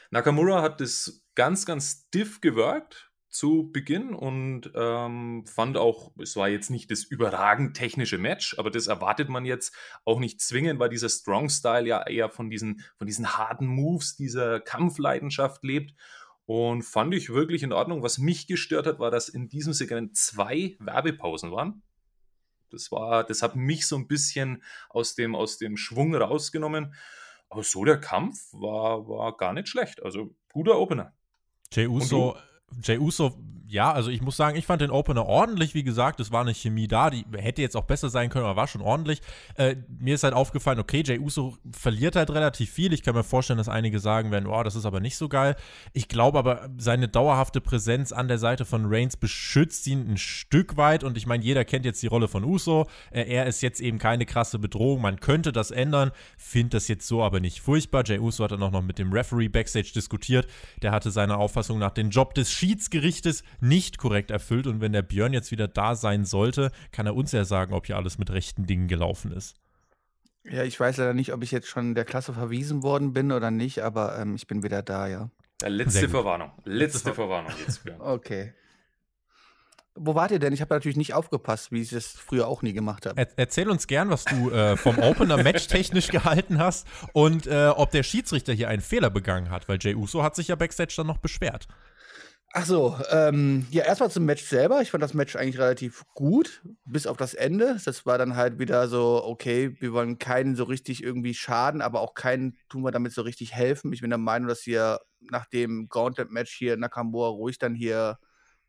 Nakamura 0.09 0.63
hat 0.63 0.81
das 0.81 1.23
ganz, 1.35 1.67
ganz 1.67 2.05
stiff 2.07 2.41
gewirkt 2.41 3.11
zu 3.29 3.69
Beginn 3.71 4.15
und 4.15 4.71
ähm, 4.73 5.45
fand 5.45 5.77
auch, 5.77 6.11
es 6.19 6.35
war 6.35 6.49
jetzt 6.49 6.71
nicht 6.71 6.89
das 6.89 7.03
überragend 7.03 7.77
technische 7.77 8.17
Match, 8.17 8.57
aber 8.57 8.71
das 8.71 8.87
erwartet 8.87 9.29
man 9.29 9.45
jetzt 9.45 9.75
auch 10.03 10.19
nicht 10.19 10.41
zwingend, 10.41 10.79
weil 10.79 10.89
dieser 10.89 11.09
Strong 11.09 11.49
Style 11.49 11.87
ja 11.87 12.07
eher 12.07 12.29
von 12.29 12.49
diesen, 12.49 12.83
von 12.97 13.05
diesen 13.05 13.37
harten 13.37 13.67
Moves, 13.67 14.15
dieser 14.15 14.59
Kampfleidenschaft 14.59 15.63
lebt. 15.63 15.93
Und 16.45 16.81
fand 16.81 17.13
ich 17.13 17.29
wirklich 17.29 17.61
in 17.61 17.71
Ordnung. 17.71 18.01
Was 18.01 18.17
mich 18.17 18.47
gestört 18.47 18.87
hat, 18.87 18.97
war, 18.97 19.11
dass 19.11 19.29
in 19.29 19.49
diesem 19.49 19.73
Segment 19.73 20.17
zwei 20.17 20.75
Werbepausen 20.79 21.51
waren. 21.51 21.83
Das 22.73 22.91
war, 22.91 23.23
das 23.23 23.41
hat 23.41 23.55
mich 23.55 23.87
so 23.87 23.95
ein 23.95 24.07
bisschen 24.07 24.63
aus 24.89 25.15
dem, 25.15 25.35
aus 25.35 25.57
dem 25.57 25.77
Schwung 25.77 26.15
rausgenommen. 26.15 26.93
Aber 27.49 27.63
so 27.63 27.83
der 27.83 27.99
Kampf 27.99 28.39
war, 28.51 29.07
war 29.07 29.35
gar 29.35 29.53
nicht 29.53 29.67
schlecht. 29.67 30.03
Also 30.03 30.35
guter 30.51 30.77
Opener. 30.77 31.13
Jey 31.71 31.87
Uso, 31.87 32.35
Jey 32.83 32.97
Uso 32.97 33.35
ja, 33.69 33.91
also 33.91 34.09
ich 34.09 34.21
muss 34.21 34.35
sagen, 34.35 34.57
ich 34.57 34.65
fand 34.65 34.81
den 34.81 34.89
Opener 34.89 35.27
ordentlich. 35.27 35.75
Wie 35.75 35.83
gesagt, 35.83 36.19
es 36.19 36.31
war 36.31 36.41
eine 36.41 36.55
Chemie 36.55 36.87
da, 36.87 37.11
die 37.11 37.23
hätte 37.37 37.61
jetzt 37.61 37.77
auch 37.77 37.83
besser 37.83 38.09
sein 38.09 38.29
können, 38.29 38.45
aber 38.45 38.55
war 38.55 38.67
schon 38.67 38.81
ordentlich. 38.81 39.21
Äh, 39.55 39.75
mir 39.99 40.15
ist 40.15 40.23
halt 40.23 40.33
aufgefallen, 40.33 40.79
okay, 40.79 41.03
Jay 41.05 41.19
Uso 41.19 41.55
verliert 41.71 42.15
halt 42.15 42.31
relativ 42.31 42.71
viel. 42.71 42.93
Ich 42.93 43.03
kann 43.03 43.13
mir 43.13 43.23
vorstellen, 43.23 43.59
dass 43.59 43.69
einige 43.69 43.99
sagen 43.99 44.31
werden, 44.31 44.47
oh, 44.47 44.63
das 44.63 44.75
ist 44.75 44.87
aber 44.87 44.99
nicht 44.99 45.17
so 45.17 45.29
geil. 45.29 45.55
Ich 45.93 46.07
glaube 46.07 46.39
aber, 46.39 46.67
seine 46.79 47.09
dauerhafte 47.09 47.61
Präsenz 47.61 48.11
an 48.11 48.27
der 48.27 48.39
Seite 48.39 48.65
von 48.65 48.85
Reigns 48.87 49.17
beschützt 49.17 49.85
ihn 49.85 50.13
ein 50.13 50.17
Stück 50.17 50.75
weit. 50.75 51.03
Und 51.03 51.15
ich 51.15 51.27
meine, 51.27 51.43
jeder 51.43 51.63
kennt 51.63 51.85
jetzt 51.85 52.01
die 52.01 52.07
Rolle 52.07 52.27
von 52.27 52.43
Uso. 52.43 52.87
Äh, 53.11 53.31
er 53.31 53.45
ist 53.45 53.61
jetzt 53.61 53.81
eben 53.81 53.99
keine 53.99 54.25
krasse 54.25 54.57
Bedrohung. 54.57 54.99
Man 54.99 55.19
könnte 55.19 55.51
das 55.51 55.69
ändern. 55.69 56.09
Finde 56.39 56.77
das 56.77 56.87
jetzt 56.87 57.07
so 57.07 57.21
aber 57.21 57.39
nicht 57.39 57.61
furchtbar. 57.61 58.03
Jay 58.03 58.17
Uso 58.17 58.43
hat 58.43 58.51
dann 58.51 58.63
auch 58.63 58.71
noch 58.71 58.81
mit 58.81 58.97
dem 58.97 59.13
Referee 59.13 59.47
Backstage 59.47 59.91
diskutiert. 59.93 60.47
Der 60.81 60.91
hatte 60.91 61.11
seiner 61.11 61.37
Auffassung 61.37 61.77
nach 61.77 61.91
den 61.91 62.09
Job 62.09 62.33
des 62.33 62.51
Schiedsgerichtes 62.59 63.43
nicht 63.61 63.97
korrekt 63.97 64.31
erfüllt. 64.31 64.67
Und 64.67 64.81
wenn 64.81 64.91
der 64.91 65.01
Björn 65.01 65.33
jetzt 65.33 65.51
wieder 65.51 65.67
da 65.67 65.95
sein 65.95 66.25
sollte, 66.25 66.71
kann 66.91 67.05
er 67.05 67.15
uns 67.15 67.31
ja 67.31 67.45
sagen, 67.45 67.73
ob 67.73 67.85
hier 67.85 67.95
alles 67.95 68.17
mit 68.17 68.31
rechten 68.31 68.65
Dingen 68.65 68.87
gelaufen 68.87 69.31
ist. 69.31 69.55
Ja, 70.43 70.63
ich 70.63 70.79
weiß 70.79 70.97
leider 70.97 71.13
nicht, 71.13 71.33
ob 71.33 71.43
ich 71.43 71.51
jetzt 71.51 71.67
schon 71.67 71.95
der 71.95 72.05
Klasse 72.05 72.33
verwiesen 72.33 72.83
worden 72.83 73.13
bin 73.13 73.31
oder 73.31 73.51
nicht, 73.51 73.79
aber 73.79 74.17
ähm, 74.19 74.35
ich 74.35 74.47
bin 74.47 74.63
wieder 74.63 74.81
da, 74.81 75.07
ja. 75.07 75.29
ja 75.61 75.67
letzte 75.67 76.09
Verwarnung. 76.09 76.51
Letzte 76.65 77.13
Verwarnung 77.13 77.51
jetzt, 77.65 77.83
Björn. 77.83 78.01
Okay. 78.01 78.53
Wo 79.95 80.15
wart 80.15 80.31
ihr 80.31 80.39
denn? 80.39 80.53
Ich 80.53 80.61
habe 80.61 80.73
natürlich 80.73 80.95
nicht 80.95 81.13
aufgepasst, 81.13 81.71
wie 81.71 81.81
ich 81.81 81.91
es 81.91 82.11
früher 82.11 82.47
auch 82.47 82.61
nie 82.61 82.71
gemacht 82.73 83.05
habe. 83.05 83.19
Er 83.19 83.27
erzähl 83.35 83.69
uns 83.69 83.85
gern, 83.85 84.09
was 84.09 84.23
du 84.23 84.49
äh, 84.49 84.77
vom 84.77 84.97
Opener 84.97 85.37
Match 85.43 85.67
technisch 85.67 86.07
gehalten 86.11 86.57
hast 86.57 86.87
und 87.11 87.47
äh, 87.47 87.67
ob 87.67 87.91
der 87.91 88.03
Schiedsrichter 88.03 88.53
hier 88.53 88.69
einen 88.69 88.81
Fehler 88.81 89.09
begangen 89.09 89.49
hat, 89.49 89.67
weil 89.67 89.77
Jay 89.81 89.95
Uso 89.95 90.23
hat 90.23 90.35
sich 90.35 90.47
ja 90.47 90.55
backstage 90.55 90.93
dann 90.95 91.07
noch 91.07 91.17
beschwert. 91.17 91.67
Ach 92.51 92.65
so, 92.65 92.97
ähm, 93.11 93.67
ja, 93.69 93.83
erstmal 93.83 94.09
zum 94.09 94.25
Match 94.25 94.43
selber. 94.43 94.81
Ich 94.81 94.89
fand 94.89 95.03
das 95.03 95.13
Match 95.13 95.35
eigentlich 95.35 95.59
relativ 95.59 96.03
gut, 96.15 96.63
bis 96.83 97.05
auf 97.05 97.15
das 97.15 97.35
Ende. 97.35 97.79
Das 97.85 98.07
war 98.07 98.17
dann 98.17 98.35
halt 98.35 98.57
wieder 98.57 98.87
so, 98.87 99.23
okay, 99.23 99.75
wir 99.79 99.93
wollen 99.93 100.17
keinen 100.17 100.55
so 100.55 100.63
richtig 100.63 101.03
irgendwie 101.03 101.35
schaden, 101.35 101.81
aber 101.81 102.01
auch 102.01 102.15
keinen 102.15 102.57
tun 102.67 102.81
wir 102.83 102.89
damit 102.91 103.13
so 103.13 103.21
richtig 103.21 103.53
helfen. 103.53 103.93
Ich 103.93 104.01
bin 104.01 104.09
der 104.09 104.17
Meinung, 104.17 104.47
dass 104.47 104.61
hier 104.61 104.99
nach 105.19 105.45
dem 105.45 105.89
Gauntlet-Match 105.89 106.51
hier 106.51 106.75
Nakamura 106.75 107.29
ruhig 107.29 107.59
dann 107.59 107.75
hier, 107.75 108.17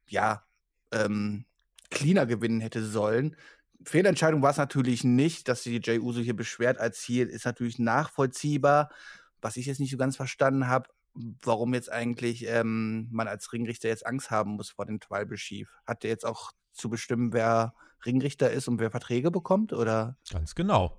ja, 0.09 0.45
ähm, 0.93 1.47
cleaner 1.91 2.27
gewinnen 2.27 2.61
hätte 2.61 2.85
sollen. 2.85 3.35
Fehlentscheidung 3.85 4.43
war 4.43 4.51
es 4.51 4.59
natürlich 4.59 5.05
nicht, 5.05 5.49
dass 5.49 5.63
sich 5.63 5.85
Jay 5.87 5.99
Uso 6.01 6.21
hier 6.21 6.37
beschwert 6.37 6.79
als 6.79 7.01
Ziel, 7.01 7.29
ist 7.29 7.47
natürlich 7.47 7.79
nachvollziehbar. 7.79 8.91
Was 9.41 9.57
ich 9.57 9.65
jetzt 9.67 9.81
nicht 9.81 9.91
so 9.91 9.97
ganz 9.97 10.17
verstanden 10.17 10.69
habe, 10.69 10.91
warum 11.15 11.75
jetzt 11.75 11.91
eigentlich 11.91 12.47
ähm, 12.47 13.09
man 13.11 13.29
als 13.29 13.53
Ringrichter 13.53 13.89
jetzt 13.89 14.07
Angst 14.07 14.31
haben 14.31 14.53
muss 14.53 14.71
vor 14.71 14.87
dem 14.87 15.01
Tribal 15.01 15.37
Chief. 15.37 15.71
Hat 15.87 16.03
der 16.03 16.11
jetzt 16.11 16.27
auch 16.27 16.53
zu 16.73 16.89
bestimmen, 16.89 17.33
wer 17.33 17.75
Ringrichter 18.05 18.51
ist 18.51 18.69
und 18.69 18.79
wer 18.79 18.91
Verträge 18.91 19.31
bekommt, 19.31 19.73
oder? 19.73 20.17
Ganz 20.31 20.55
genau. 20.55 20.99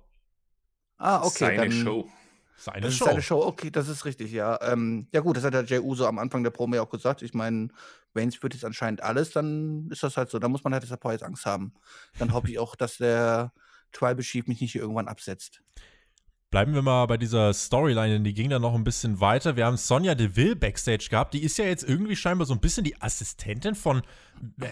Ah, 0.98 1.24
okay. 1.24 1.46
Seine 1.46 1.56
dann, 1.56 1.72
Show. 1.72 2.08
Seine 2.56 2.80
das 2.82 2.94
Show. 2.94 3.04
Ist 3.04 3.10
seine 3.10 3.22
Show, 3.22 3.44
okay, 3.44 3.70
das 3.70 3.88
ist 3.88 4.04
richtig, 4.04 4.30
ja. 4.30 4.58
Ähm, 4.62 5.08
ja 5.10 5.20
gut, 5.20 5.36
das 5.36 5.44
hat 5.44 5.54
der 5.54 5.64
Jay 5.64 5.80
Uso 5.80 6.06
am 6.06 6.18
Anfang 6.18 6.44
der 6.44 6.50
Promo 6.50 6.76
ja 6.76 6.82
auch 6.82 6.90
gesagt. 6.90 7.22
Ich 7.22 7.34
meine, 7.34 7.68
Reigns 8.14 8.40
wird 8.42 8.54
jetzt 8.54 8.64
anscheinend 8.64 9.02
alles, 9.02 9.30
dann 9.30 9.88
ist 9.90 10.02
das 10.02 10.16
halt 10.16 10.30
so. 10.30 10.38
Da 10.38 10.48
muss 10.48 10.62
man 10.62 10.72
halt 10.72 10.82
deshalb 10.82 11.04
jetzt 11.06 11.24
Angst 11.24 11.44
haben. 11.44 11.74
Dann 12.18 12.32
hoffe 12.32 12.50
ich 12.50 12.58
auch, 12.58 12.76
dass 12.76 12.98
der 12.98 13.52
Tribal 13.90 14.22
Chief 14.22 14.46
mich 14.46 14.60
nicht 14.60 14.72
hier 14.72 14.82
irgendwann 14.82 15.08
absetzt. 15.08 15.62
Bleiben 16.52 16.74
wir 16.74 16.82
mal 16.82 17.06
bei 17.06 17.16
dieser 17.16 17.54
Storyline, 17.54 18.12
denn 18.12 18.24
die 18.24 18.34
ging 18.34 18.50
dann 18.50 18.60
noch 18.60 18.74
ein 18.74 18.84
bisschen 18.84 19.20
weiter. 19.20 19.56
Wir 19.56 19.64
haben 19.64 19.78
Sonja 19.78 20.14
Deville 20.14 20.54
backstage 20.54 21.06
gehabt. 21.08 21.32
Die 21.32 21.42
ist 21.42 21.56
ja 21.56 21.64
jetzt 21.64 21.82
irgendwie 21.82 22.14
scheinbar 22.14 22.46
so 22.46 22.52
ein 22.52 22.60
bisschen 22.60 22.84
die 22.84 23.00
Assistentin 23.00 23.74
von 23.74 24.02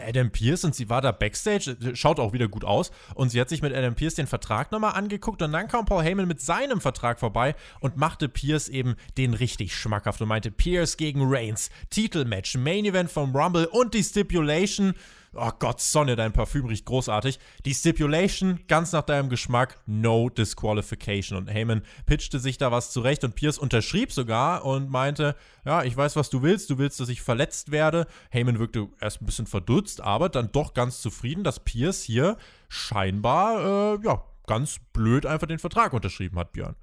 Adam 0.07 0.31
Pierce 0.31 0.65
und 0.65 0.75
sie 0.75 0.91
war 0.91 1.01
da 1.01 1.11
backstage. 1.11 1.95
Schaut 1.95 2.21
auch 2.21 2.35
wieder 2.35 2.49
gut 2.49 2.67
aus. 2.67 2.91
Und 3.15 3.31
sie 3.31 3.41
hat 3.41 3.49
sich 3.49 3.63
mit 3.63 3.75
Adam 3.75 3.95
Pierce 3.95 4.17
den 4.17 4.27
Vertrag 4.27 4.73
nochmal 4.73 4.93
angeguckt 4.93 5.41
und 5.41 5.53
dann 5.53 5.69
kam 5.69 5.87
Paul 5.87 6.05
Heyman 6.05 6.29
mit 6.29 6.43
seinem 6.43 6.83
Vertrag 6.83 7.19
vorbei 7.19 7.55
und 7.81 7.97
machte 7.97 8.29
Pierce 8.29 8.69
eben 8.69 8.97
den 9.17 9.33
richtig 9.33 9.75
schmackhaft 9.75 10.21
und 10.21 10.29
meinte 10.29 10.51
Pierce 10.51 10.99
gegen 10.99 11.23
Reigns. 11.25 11.71
Titelmatch, 11.89 12.59
Main 12.59 12.85
Event 12.85 13.11
vom 13.11 13.35
Rumble 13.35 13.67
und 13.67 13.95
die 13.95 14.05
Stipulation 14.05 14.93
Oh 15.33 15.51
Gott, 15.61 15.81
Sonne, 15.81 16.17
dein 16.17 16.33
Parfüm 16.33 16.67
riecht 16.67 16.87
großartig. 16.87 17.39
Die 17.65 17.73
Stipulation, 17.73 18.61
ganz 18.67 18.91
nach 18.91 19.03
deinem 19.03 19.29
Geschmack, 19.29 19.81
no 19.87 20.29
disqualification. 20.29 21.39
Und 21.39 21.47
Heyman 21.47 21.83
pitchte 22.05 22.41
sich 22.41 22.59
da 22.59 22.73
was 22.73 22.91
zurecht 22.91 23.23
und 23.23 23.37
Pierce 23.37 23.59
unterschrieb 23.59 24.13
sogar 24.13 24.65
und 24.65 24.91
meinte, 24.91 25.37
ja, 25.65 25.85
ich 25.85 25.97
weiß, 25.97 26.17
was 26.17 26.31
du 26.31 26.43
willst. 26.43 26.69
Du 26.71 26.79
willst, 26.79 26.99
dass 26.99 27.09
ich 27.09 27.23
verletzt 27.23 27.71
werde. 27.71 28.09
Heyman 28.31 28.59
wirkte 28.59 28.89
erst 29.01 29.23
ein 29.23 29.27
bisschen 29.27 29.47
verdutzt, 29.47 30.01
aber 30.01 30.31
dann 30.31 30.51
doch 30.51 30.75
ganz 30.75 31.01
zufrieden, 31.01 31.45
dass 31.45 31.61
Pierce 31.61 32.03
hier 32.03 32.37
scheinbar, 32.69 33.95
äh, 33.95 34.05
ja, 34.05 34.25
ganz 34.49 34.81
blöd 34.93 35.27
einfach 35.27 35.47
den 35.47 35.61
Vertrag 35.61 35.93
unterschrieben 35.93 36.41
hat, 36.41 36.53
Björn. 36.53 36.75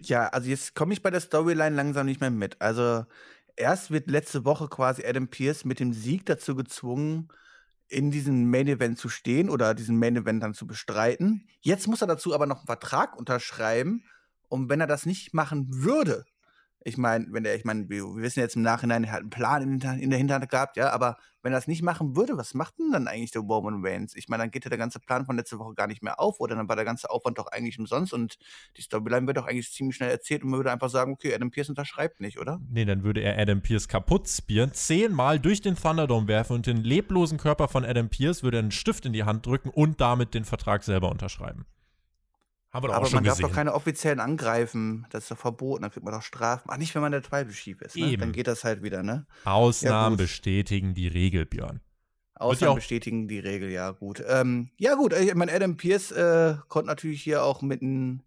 Ja, 0.00 0.28
also 0.28 0.48
jetzt 0.48 0.76
komme 0.76 0.92
ich 0.92 1.02
bei 1.02 1.10
der 1.10 1.20
Storyline 1.20 1.74
langsam 1.74 2.06
nicht 2.06 2.20
mehr 2.20 2.30
mit. 2.30 2.60
Also 2.60 3.04
erst 3.58 3.90
wird 3.90 4.10
letzte 4.10 4.44
Woche 4.44 4.68
quasi 4.68 5.04
Adam 5.04 5.28
Pierce 5.28 5.64
mit 5.64 5.80
dem 5.80 5.92
Sieg 5.92 6.26
dazu 6.26 6.54
gezwungen, 6.54 7.28
in 7.88 8.10
diesem 8.10 8.50
Main 8.50 8.68
Event 8.68 8.98
zu 8.98 9.08
stehen 9.08 9.48
oder 9.50 9.74
diesen 9.74 9.98
Main 9.98 10.16
Event 10.16 10.42
dann 10.42 10.54
zu 10.54 10.66
bestreiten. 10.66 11.48
Jetzt 11.60 11.88
muss 11.88 12.02
er 12.02 12.06
dazu 12.06 12.34
aber 12.34 12.46
noch 12.46 12.58
einen 12.58 12.66
Vertrag 12.66 13.16
unterschreiben. 13.16 14.04
Und 14.48 14.68
wenn 14.68 14.80
er 14.80 14.86
das 14.86 15.06
nicht 15.06 15.34
machen 15.34 15.66
würde, 15.70 16.24
ich 16.84 16.96
meine, 16.96 17.26
wenn 17.30 17.44
der, 17.44 17.56
ich 17.56 17.64
meine, 17.64 17.88
wir, 17.88 18.04
wissen 18.16 18.40
jetzt 18.40 18.56
im 18.56 18.62
Nachhinein, 18.62 19.04
er 19.04 19.12
hat 19.12 19.20
einen 19.20 19.30
Plan 19.30 19.62
in, 19.62 20.00
in, 20.00 20.10
der 20.10 20.18
Hinterhand 20.18 20.48
gehabt, 20.48 20.76
ja, 20.76 20.90
aber 20.90 21.16
wenn 21.42 21.52
er 21.52 21.58
das 21.58 21.68
nicht 21.68 21.82
machen 21.82 22.16
würde, 22.16 22.36
was 22.36 22.54
macht 22.54 22.78
denn 22.78 22.92
dann 22.92 23.08
eigentlich 23.08 23.30
der 23.30 23.42
Roman 23.42 23.84
Reigns? 23.84 24.14
Ich 24.16 24.28
meine, 24.28 24.44
dann 24.44 24.50
geht 24.50 24.64
ja 24.64 24.68
der 24.68 24.78
ganze 24.78 25.00
Plan 25.00 25.24
von 25.24 25.36
letzter 25.36 25.58
Woche 25.58 25.74
gar 25.74 25.86
nicht 25.86 26.02
mehr 26.02 26.20
auf 26.20 26.40
oder 26.40 26.56
dann 26.56 26.68
war 26.68 26.76
der 26.76 26.84
ganze 26.84 27.10
Aufwand 27.10 27.38
doch 27.38 27.46
eigentlich 27.48 27.78
umsonst 27.78 28.12
und 28.12 28.38
die 28.76 28.82
Storyline 28.82 29.26
wird 29.26 29.36
doch 29.36 29.46
eigentlich 29.46 29.72
ziemlich 29.72 29.96
schnell 29.96 30.10
erzählt 30.10 30.42
und 30.42 30.50
man 30.50 30.58
würde 30.58 30.72
einfach 30.72 30.90
sagen, 30.90 31.12
okay, 31.12 31.34
Adam 31.34 31.50
Pierce 31.50 31.68
unterschreibt 31.68 32.20
nicht, 32.20 32.38
oder? 32.38 32.60
Nee, 32.70 32.84
dann 32.84 33.02
würde 33.02 33.20
er 33.20 33.38
Adam 33.38 33.60
Pierce 33.60 33.88
kaputt 33.88 34.28
spieren, 34.28 34.72
zehnmal 34.72 35.38
durch 35.38 35.60
den 35.60 35.76
Thunderdome 35.76 36.28
werfen 36.28 36.54
und 36.54 36.66
den 36.66 36.78
leblosen 36.78 37.38
Körper 37.38 37.68
von 37.68 37.84
Adam 37.84 38.08
Pierce 38.08 38.42
würde 38.42 38.58
einen 38.58 38.70
Stift 38.70 39.06
in 39.06 39.12
die 39.12 39.24
Hand 39.24 39.46
drücken 39.46 39.70
und 39.70 40.00
damit 40.00 40.34
den 40.34 40.44
Vertrag 40.44 40.84
selber 40.84 41.10
unterschreiben. 41.10 41.66
Haben 42.70 42.84
wir 42.84 42.88
doch 42.88 42.96
Aber 42.96 43.06
auch 43.06 43.10
schon 43.10 43.16
man 43.16 43.24
gesehen. 43.24 43.42
darf 43.42 43.50
doch 43.50 43.56
keine 43.56 43.74
offiziellen 43.74 44.20
angreifen. 44.20 45.06
Das 45.10 45.24
ist 45.24 45.30
doch 45.30 45.38
verboten. 45.38 45.82
Dann 45.82 45.90
kriegt 45.90 46.04
man 46.04 46.12
doch 46.12 46.22
Strafen. 46.22 46.68
Ach, 46.70 46.76
nicht, 46.76 46.94
wenn 46.94 47.02
man 47.02 47.12
der 47.12 47.22
Tribal 47.22 47.52
Chief 47.52 47.80
ist. 47.80 47.96
Ne? 47.96 48.16
Dann 48.18 48.32
geht 48.32 48.46
das 48.46 48.64
halt 48.64 48.82
wieder, 48.82 49.02
ne? 49.02 49.26
Ausnahmen 49.44 50.16
ja, 50.16 50.24
bestätigen 50.24 50.94
die 50.94 51.08
Regel, 51.08 51.46
Björn. 51.46 51.80
Ausnahmen 52.34 52.76
bestätigen 52.76 53.26
die 53.26 53.38
Regel, 53.40 53.70
ja, 53.70 53.90
gut. 53.90 54.22
Ähm, 54.28 54.70
ja, 54.76 54.94
gut. 54.94 55.12
Ich 55.12 55.34
meine, 55.34 55.52
Adam 55.52 55.76
Pierce 55.76 56.12
äh, 56.12 56.56
konnte 56.68 56.88
natürlich 56.88 57.22
hier 57.22 57.42
auch 57.42 57.62
mit 57.62 57.82
einem 57.82 58.22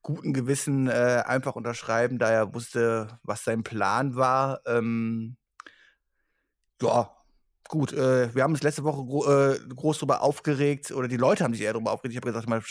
guten 0.00 0.32
Gewissen 0.32 0.86
äh, 0.86 1.24
einfach 1.26 1.56
unterschreiben, 1.56 2.18
da 2.18 2.30
er 2.30 2.54
wusste, 2.54 3.18
was 3.24 3.42
sein 3.42 3.64
Plan 3.64 4.14
war. 4.14 4.60
Ähm, 4.64 5.36
ja, 6.80 7.15
gut, 7.68 7.92
äh, 7.92 8.34
wir 8.34 8.42
haben 8.42 8.52
uns 8.52 8.62
letzte 8.62 8.84
Woche 8.84 9.04
gro 9.04 9.24
äh, 9.26 9.58
groß 9.74 9.98
darüber 9.98 10.22
aufgeregt, 10.22 10.90
oder 10.92 11.08
die 11.08 11.16
Leute 11.16 11.44
haben 11.44 11.54
sich 11.54 11.62
eher 11.62 11.72
darüber 11.72 11.92
aufgeregt. 11.92 12.14
Ich 12.14 12.16
habe 12.16 12.28
gesagt, 12.28 12.48
mal, 12.48 12.62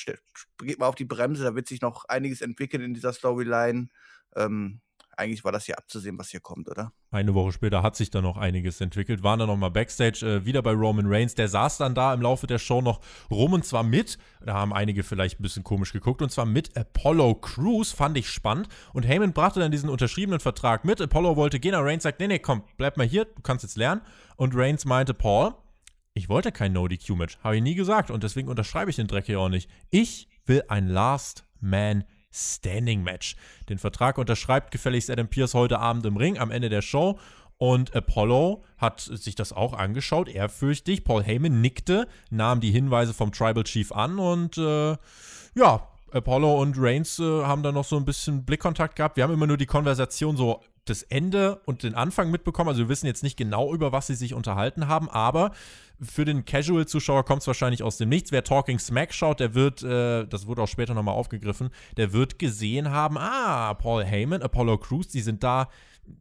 geht 0.64 0.80
mal 0.80 0.88
auf 0.88 0.96
die 0.96 1.06
Bremse, 1.06 1.44
da 1.44 1.56
wird 1.56 1.68
sich 1.68 1.82
noch 1.82 2.06
einiges 2.06 2.42
entwickeln 2.42 2.84
in 2.84 2.94
dieser 2.94 3.14
Storyline. 3.14 3.90
Ähm, 4.36 4.82
eigentlich 5.18 5.44
war 5.44 5.52
das 5.52 5.66
hier 5.66 5.78
abzusehen, 5.78 6.18
was 6.18 6.30
hier 6.30 6.40
kommt, 6.40 6.70
oder? 6.70 6.92
Eine 7.12 7.34
Woche 7.34 7.52
später 7.52 7.84
hat 7.84 7.96
sich 7.96 8.10
da 8.10 8.22
noch 8.22 8.38
einiges 8.38 8.82
entwickelt. 8.82 9.24
Waren 9.24 9.40
dann 9.40 9.48
nochmal 9.48 9.72
Backstage, 9.72 10.26
äh, 10.26 10.46
wieder 10.46 10.62
bei 10.62 10.72
Roman 10.72 11.06
Reigns. 11.08 11.36
Der 11.36 11.48
saß 11.48 11.78
dann 11.78 11.96
da 11.96 12.14
im 12.14 12.22
Laufe 12.22 12.48
der 12.48 12.60
Show 12.60 12.82
noch 12.82 13.02
rum 13.32 13.54
und 13.54 13.66
zwar 13.66 13.84
mit, 13.84 14.18
da 14.46 14.54
haben 14.54 14.74
einige 14.74 15.04
vielleicht 15.04 15.40
ein 15.40 15.44
bisschen 15.44 15.64
komisch 15.64 15.94
geguckt, 15.94 16.22
und 16.22 16.32
zwar 16.32 16.46
mit 16.46 16.78
Apollo 16.78 17.36
Crews, 17.36 17.92
fand 17.92 18.18
ich 18.18 18.30
spannend. 18.30 18.68
Und 18.94 19.08
Heyman 19.08 19.34
brachte 19.34 19.60
dann 19.60 19.72
diesen 19.72 19.90
unterschriebenen 19.90 20.40
Vertrag 20.40 20.86
mit. 20.86 21.02
Apollo 21.02 21.36
wollte 21.36 21.60
gehen, 21.60 21.74
aber 21.74 21.88
Reigns 21.88 22.04
sagt, 22.04 22.20
nee, 22.20 22.28
nee, 22.28 22.40
komm, 22.40 22.64
bleib 22.78 22.98
mal 22.98 23.08
hier, 23.08 23.26
du 23.26 23.42
kannst 23.42 23.64
jetzt 23.64 23.78
lernen. 23.78 24.02
Und 24.36 24.56
Reigns 24.56 24.86
meinte, 24.86 25.14
Paul, 25.14 25.54
ich 26.14 26.30
wollte 26.30 26.52
kein 26.52 26.74
No-DQ-Match, 26.74 27.40
habe 27.44 27.58
ich 27.58 27.64
nie 27.64 27.76
gesagt 27.76 28.10
und 28.10 28.24
deswegen 28.24 28.48
unterschreibe 28.48 28.90
ich 28.90 28.96
den 28.96 29.08
Dreck 29.08 29.26
hier 29.26 29.40
auch 29.40 29.50
nicht. 29.50 29.70
Ich 29.90 30.30
will 30.46 30.64
ein 30.70 30.88
Last 30.88 31.46
Man 31.60 32.06
Standing 32.36 33.02
Match. 33.04 33.36
Den 33.70 33.78
Vertrag 33.78 34.18
unterschreibt 34.18 34.72
gefälligst 34.72 35.10
Adam 35.10 35.28
Pierce 35.28 35.54
heute 35.54 35.80
Abend 35.80 36.06
im 36.06 36.18
Ring 36.18 36.38
am 36.38 36.52
Ende 36.52 36.70
der 36.70 36.82
Show. 36.82 37.18
Und 37.58 37.96
Apollo 37.96 38.64
hat 38.78 39.00
sich 39.00 39.36
das 39.36 39.54
auch 39.54 39.74
angeschaut, 39.74 40.28
ehrfürchtig. 40.28 41.06
Paul 41.06 41.24
Heyman 41.24 41.62
nickte, 41.62 42.08
nahm 42.30 42.60
die 42.60 42.72
Hinweise 42.72 43.14
vom 43.14 43.32
Tribal 43.32 43.64
Chief 43.64 43.94
an 43.94 44.20
und 44.20 44.58
äh, 44.58 44.98
ja, 45.56 45.88
Apollo 46.12 46.62
und 46.62 46.76
Reigns 46.78 47.20
äh, 47.20 47.44
haben 47.44 47.64
da 47.64 47.72
noch 47.72 47.86
so 47.86 47.96
ein 47.96 48.04
bisschen 48.04 48.44
Blickkontakt 48.44 48.98
gehabt. 48.98 49.16
Wir 49.16 49.24
haben 49.24 49.34
immer 49.34 49.48
nur 49.48 49.58
die 49.58 49.66
Konversation 49.66 50.36
so 50.36 50.62
das 50.86 51.02
Ende 51.04 51.62
und 51.66 51.84
den 51.84 51.96
Anfang 51.96 52.32
mitbekommen. 52.32 52.70
Also 52.70 52.84
wir 52.84 52.90
wissen 52.90 53.08
jetzt 53.08 53.24
nicht 53.24 53.38
genau, 53.38 53.74
über 53.74 53.92
was 53.92 54.08
sie 54.08 54.16
sich 54.16 54.34
unterhalten 54.34 54.88
haben, 54.88 55.10
aber 55.10 55.52
für 56.02 56.26
den 56.26 56.46
Casual-Zuschauer 56.46 57.26
kommt 57.26 57.42
es 57.42 57.48
wahrscheinlich 57.48 57.84
aus 57.84 57.98
dem 57.98 58.10
Nichts. 58.10 58.32
Wer 58.32 58.44
Talking 58.44 58.80
Smack 58.80 59.14
schaut, 59.14 59.40
der 59.40 59.56
wird, 59.56 59.82
äh, 59.84 60.26
das 60.26 60.46
wurde 60.46 60.62
auch 60.62 60.68
später 60.68 60.94
nochmal 60.94 61.16
aufgegriffen, 61.16 61.70
der 61.98 62.14
wird 62.14 62.38
gesehen 62.38 62.92
haben, 62.92 63.18
ah, 63.18 63.74
Paul 63.74 64.04
Heyman, 64.04 64.42
Apollo 64.42 64.78
Crews, 64.80 65.08
die 65.08 65.22
sind 65.22 65.44
da 65.44 65.70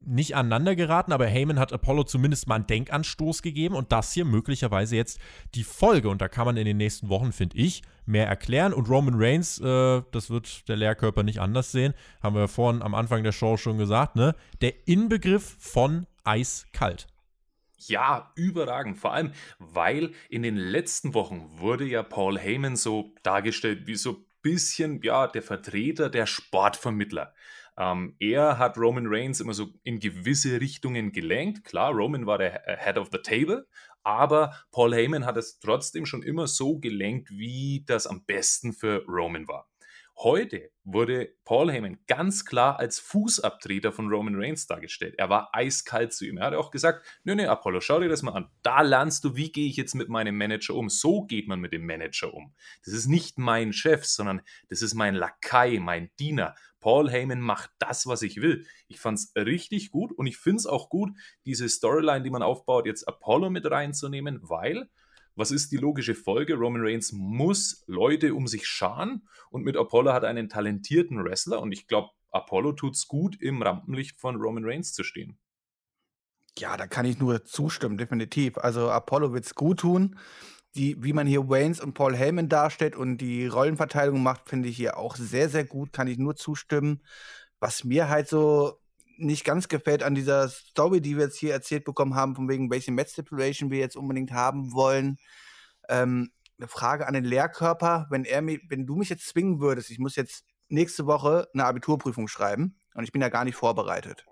nicht 0.04 0.36
aneinander 0.36 0.76
geraten, 0.76 1.12
aber 1.12 1.26
Heyman 1.26 1.58
hat 1.58 1.72
Apollo 1.72 2.04
zumindest 2.04 2.46
mal 2.46 2.56
einen 2.56 2.66
Denkanstoß 2.66 3.42
gegeben 3.42 3.74
und 3.74 3.92
das 3.92 4.12
hier 4.12 4.24
möglicherweise 4.24 4.96
jetzt 4.96 5.20
die 5.54 5.64
Folge. 5.64 6.08
Und 6.08 6.20
da 6.20 6.28
kann 6.28 6.46
man 6.46 6.56
in 6.56 6.64
den 6.64 6.76
nächsten 6.76 7.08
Wochen, 7.08 7.32
finde 7.32 7.56
ich, 7.56 7.82
mehr 8.06 8.26
erklären. 8.26 8.72
Und 8.72 8.88
Roman 8.88 9.14
Reigns, 9.16 9.60
äh, 9.60 10.02
das 10.10 10.30
wird 10.30 10.68
der 10.68 10.76
Lehrkörper 10.76 11.22
nicht 11.22 11.40
anders 11.40 11.72
sehen, 11.72 11.94
haben 12.22 12.36
wir 12.36 12.48
vorhin 12.48 12.82
am 12.82 12.94
Anfang 12.94 13.22
der 13.22 13.32
Show 13.32 13.56
schon 13.56 13.78
gesagt, 13.78 14.16
ne? 14.16 14.34
Der 14.60 14.86
Inbegriff 14.86 15.56
von 15.58 16.06
eiskalt. 16.24 17.06
Ja, 17.86 18.32
überragend. 18.34 18.98
Vor 18.98 19.12
allem, 19.12 19.32
weil 19.58 20.12
in 20.30 20.42
den 20.42 20.56
letzten 20.56 21.12
Wochen 21.14 21.50
wurde 21.58 21.84
ja 21.84 22.02
Paul 22.02 22.38
Heyman 22.38 22.76
so 22.76 23.12
dargestellt 23.22 23.86
wie 23.86 23.96
so 23.96 24.24
bisschen, 24.44 25.00
ja, 25.02 25.26
der 25.26 25.42
Vertreter, 25.42 26.08
der 26.08 26.26
Sportvermittler. 26.26 27.34
Ähm, 27.76 28.16
er 28.18 28.58
hat 28.58 28.78
Roman 28.78 29.06
Reigns 29.06 29.40
immer 29.40 29.54
so 29.54 29.68
in 29.82 29.98
gewisse 29.98 30.60
Richtungen 30.60 31.12
gelenkt. 31.12 31.64
Klar, 31.64 31.92
Roman 31.92 32.26
war 32.26 32.38
der 32.38 32.62
Head 32.78 32.98
of 32.98 33.08
the 33.10 33.18
Table, 33.18 33.66
aber 34.04 34.54
Paul 34.70 34.94
Heyman 34.94 35.24
hat 35.24 35.36
es 35.36 35.58
trotzdem 35.58 36.06
schon 36.06 36.22
immer 36.22 36.46
so 36.46 36.78
gelenkt, 36.78 37.30
wie 37.30 37.84
das 37.86 38.06
am 38.06 38.24
besten 38.24 38.72
für 38.72 39.04
Roman 39.06 39.48
war. 39.48 39.68
Heute 40.16 40.70
wurde 40.84 41.34
Paul 41.44 41.72
Heyman 41.72 41.98
ganz 42.06 42.44
klar 42.44 42.78
als 42.78 43.00
Fußabtreter 43.00 43.90
von 43.90 44.08
Roman 44.08 44.36
Reigns 44.36 44.68
dargestellt. 44.68 45.16
Er 45.18 45.28
war 45.28 45.48
eiskalt 45.52 46.12
zu 46.12 46.24
ihm. 46.24 46.36
Er 46.36 46.46
hat 46.46 46.54
auch 46.54 46.70
gesagt, 46.70 47.04
nö, 47.24 47.34
nö, 47.34 47.48
Apollo, 47.48 47.80
schau 47.80 47.98
dir 47.98 48.08
das 48.08 48.22
mal 48.22 48.32
an. 48.32 48.48
Da 48.62 48.82
lernst 48.82 49.24
du, 49.24 49.34
wie 49.34 49.50
gehe 49.50 49.66
ich 49.68 49.76
jetzt 49.76 49.94
mit 49.94 50.08
meinem 50.08 50.36
Manager 50.36 50.74
um. 50.74 50.88
So 50.88 51.24
geht 51.24 51.48
man 51.48 51.58
mit 51.58 51.72
dem 51.72 51.84
Manager 51.84 52.32
um. 52.32 52.54
Das 52.84 52.94
ist 52.94 53.08
nicht 53.08 53.38
mein 53.38 53.72
Chef, 53.72 54.04
sondern 54.04 54.42
das 54.68 54.82
ist 54.82 54.94
mein 54.94 55.16
Lakai, 55.16 55.80
mein 55.80 56.10
Diener. 56.20 56.54
Paul 56.84 57.10
Heyman 57.10 57.40
macht 57.40 57.70
das, 57.78 58.06
was 58.06 58.20
ich 58.20 58.42
will. 58.42 58.66
Ich 58.88 59.00
fand 59.00 59.18
es 59.18 59.32
richtig 59.34 59.90
gut 59.90 60.12
und 60.12 60.26
ich 60.26 60.36
finde 60.36 60.58
es 60.58 60.66
auch 60.66 60.90
gut, 60.90 61.12
diese 61.46 61.66
Storyline, 61.66 62.22
die 62.22 62.28
man 62.28 62.42
aufbaut, 62.42 62.84
jetzt 62.84 63.08
Apollo 63.08 63.48
mit 63.48 63.64
reinzunehmen, 63.64 64.38
weil 64.42 64.90
was 65.34 65.50
ist 65.50 65.72
die 65.72 65.78
logische 65.78 66.14
Folge? 66.14 66.56
Roman 66.56 66.82
Reigns 66.84 67.10
muss 67.12 67.84
Leute 67.86 68.34
um 68.34 68.46
sich 68.46 68.66
scharen 68.66 69.26
und 69.48 69.62
mit 69.62 69.78
Apollo 69.78 70.12
hat 70.12 70.24
er 70.24 70.28
einen 70.28 70.50
talentierten 70.50 71.24
Wrestler 71.24 71.62
und 71.62 71.72
ich 71.72 71.86
glaube, 71.86 72.10
Apollo 72.32 72.72
tut 72.72 72.96
es 72.96 73.08
gut, 73.08 73.40
im 73.40 73.62
Rampenlicht 73.62 74.20
von 74.20 74.36
Roman 74.36 74.66
Reigns 74.66 74.92
zu 74.92 75.04
stehen. 75.04 75.38
Ja, 76.58 76.76
da 76.76 76.86
kann 76.86 77.06
ich 77.06 77.18
nur 77.18 77.46
zustimmen, 77.46 77.96
definitiv. 77.96 78.58
Also 78.58 78.90
Apollo 78.90 79.32
wird 79.32 79.46
es 79.46 79.54
gut 79.54 79.80
tun. 79.80 80.18
Die, 80.76 81.02
wie 81.02 81.12
man 81.12 81.26
hier 81.26 81.48
Waynes 81.48 81.80
und 81.80 81.94
Paul 81.94 82.16
Heyman 82.16 82.48
darstellt 82.48 82.96
und 82.96 83.18
die 83.18 83.46
Rollenverteilung 83.46 84.22
macht, 84.22 84.48
finde 84.48 84.68
ich 84.68 84.76
hier 84.76 84.98
auch 84.98 85.14
sehr, 85.16 85.48
sehr 85.48 85.64
gut, 85.64 85.92
kann 85.92 86.08
ich 86.08 86.18
nur 86.18 86.34
zustimmen. 86.34 87.02
Was 87.60 87.84
mir 87.84 88.08
halt 88.08 88.28
so 88.28 88.80
nicht 89.16 89.44
ganz 89.44 89.68
gefällt 89.68 90.02
an 90.02 90.14
dieser 90.14 90.48
Story, 90.48 91.00
die 91.00 91.16
wir 91.16 91.24
jetzt 91.24 91.38
hier 91.38 91.52
erzählt 91.52 91.84
bekommen 91.84 92.14
haben, 92.14 92.34
von 92.34 92.48
wegen 92.48 92.70
welche 92.70 92.92
Match 92.92 93.12
Stipulation 93.12 93.70
wir 93.70 93.78
jetzt 93.78 93.96
unbedingt 93.96 94.32
haben 94.32 94.72
wollen. 94.72 95.18
Ähm, 95.88 96.32
eine 96.58 96.68
Frage 96.68 97.06
an 97.06 97.14
den 97.14 97.24
Lehrkörper, 97.24 98.06
wenn 98.10 98.24
er 98.24 98.42
mir, 98.42 98.58
wenn 98.68 98.86
du 98.86 98.96
mich 98.96 99.08
jetzt 99.08 99.28
zwingen 99.28 99.60
würdest, 99.60 99.90
ich 99.90 99.98
muss 99.98 100.16
jetzt 100.16 100.44
nächste 100.68 101.06
Woche 101.06 101.48
eine 101.52 101.64
Abiturprüfung 101.64 102.28
schreiben 102.28 102.78
und 102.94 103.04
ich 103.04 103.12
bin 103.12 103.22
ja 103.22 103.28
gar 103.28 103.44
nicht 103.44 103.56
vorbereitet. 103.56 104.24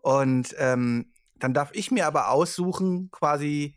Und 0.00 0.54
ähm, 0.58 1.12
dann 1.36 1.54
darf 1.54 1.70
ich 1.72 1.90
mir 1.90 2.06
aber 2.06 2.30
aussuchen, 2.30 3.10
quasi, 3.10 3.76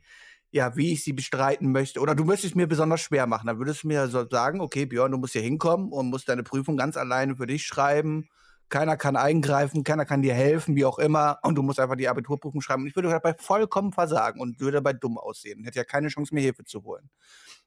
ja, 0.51 0.75
wie 0.75 0.91
ich 0.91 1.03
sie 1.03 1.13
bestreiten 1.13 1.71
möchte. 1.71 1.99
Oder 1.99 2.15
du 2.15 2.25
möchtest 2.25 2.55
mir 2.55 2.67
besonders 2.67 3.01
schwer 3.01 3.25
machen. 3.27 3.47
Dann 3.47 3.57
würdest 3.57 3.83
du 3.83 3.87
mir 3.87 4.07
so 4.07 4.27
sagen, 4.29 4.61
okay, 4.61 4.85
Björn, 4.85 5.11
du 5.11 5.17
musst 5.17 5.33
hier 5.33 5.41
hinkommen 5.41 5.91
und 5.91 6.09
musst 6.09 6.29
deine 6.29 6.43
Prüfung 6.43 6.77
ganz 6.77 6.97
alleine 6.97 7.35
für 7.35 7.47
dich 7.47 7.65
schreiben 7.65 8.29
keiner 8.71 8.97
kann 8.97 9.15
eingreifen, 9.15 9.83
keiner 9.83 10.05
kann 10.05 10.23
dir 10.23 10.33
helfen, 10.33 10.75
wie 10.75 10.85
auch 10.85 10.97
immer, 10.97 11.37
und 11.43 11.55
du 11.55 11.61
musst 11.61 11.79
einfach 11.79 11.97
die 11.97 12.07
Abiturprüfung 12.07 12.61
schreiben. 12.61 12.83
Und 12.83 12.87
ich 12.87 12.95
würde 12.95 13.09
dabei 13.09 13.35
vollkommen 13.35 13.91
versagen 13.91 14.39
und 14.39 14.59
würde 14.59 14.77
dabei 14.77 14.93
dumm 14.93 15.17
aussehen. 15.17 15.63
Hätte 15.65 15.77
ja 15.77 15.83
keine 15.83 16.07
Chance, 16.07 16.33
mir 16.33 16.41
Hilfe 16.41 16.63
zu 16.63 16.83
holen. 16.83 17.09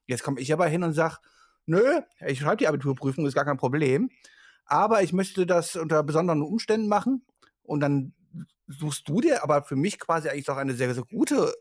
Jetzt 0.07 0.25
komme 0.25 0.41
ich 0.41 0.53
aber 0.53 0.67
hin 0.67 0.83
und 0.83 0.95
sage, 0.95 1.19
nö, 1.67 2.01
ich 2.27 2.41
schreibe 2.41 2.57
die 2.57 2.69
Abiturprüfung, 2.69 3.27
ist 3.27 3.35
gar 3.35 3.45
kein 3.45 3.59
Problem. 3.59 4.11
Aber 4.65 5.03
ich 5.03 5.13
möchte 5.13 5.47
das 5.47 5.77
unter 5.77 6.03
besonderen 6.03 6.43
Umständen 6.43 6.89
machen. 6.89 7.25
Und 7.63 7.81
dann 7.81 8.15
suchst 8.67 9.07
du 9.09 9.21
dir 9.21 9.43
aber 9.43 9.63
für 9.63 9.77
mich 9.77 10.01
quasi 10.01 10.31
eigentlich 10.31 10.47
doch 10.47 10.57
eine 10.57 10.73
sehr, 10.73 10.93
sehr 10.95 11.05
gute 11.05 11.53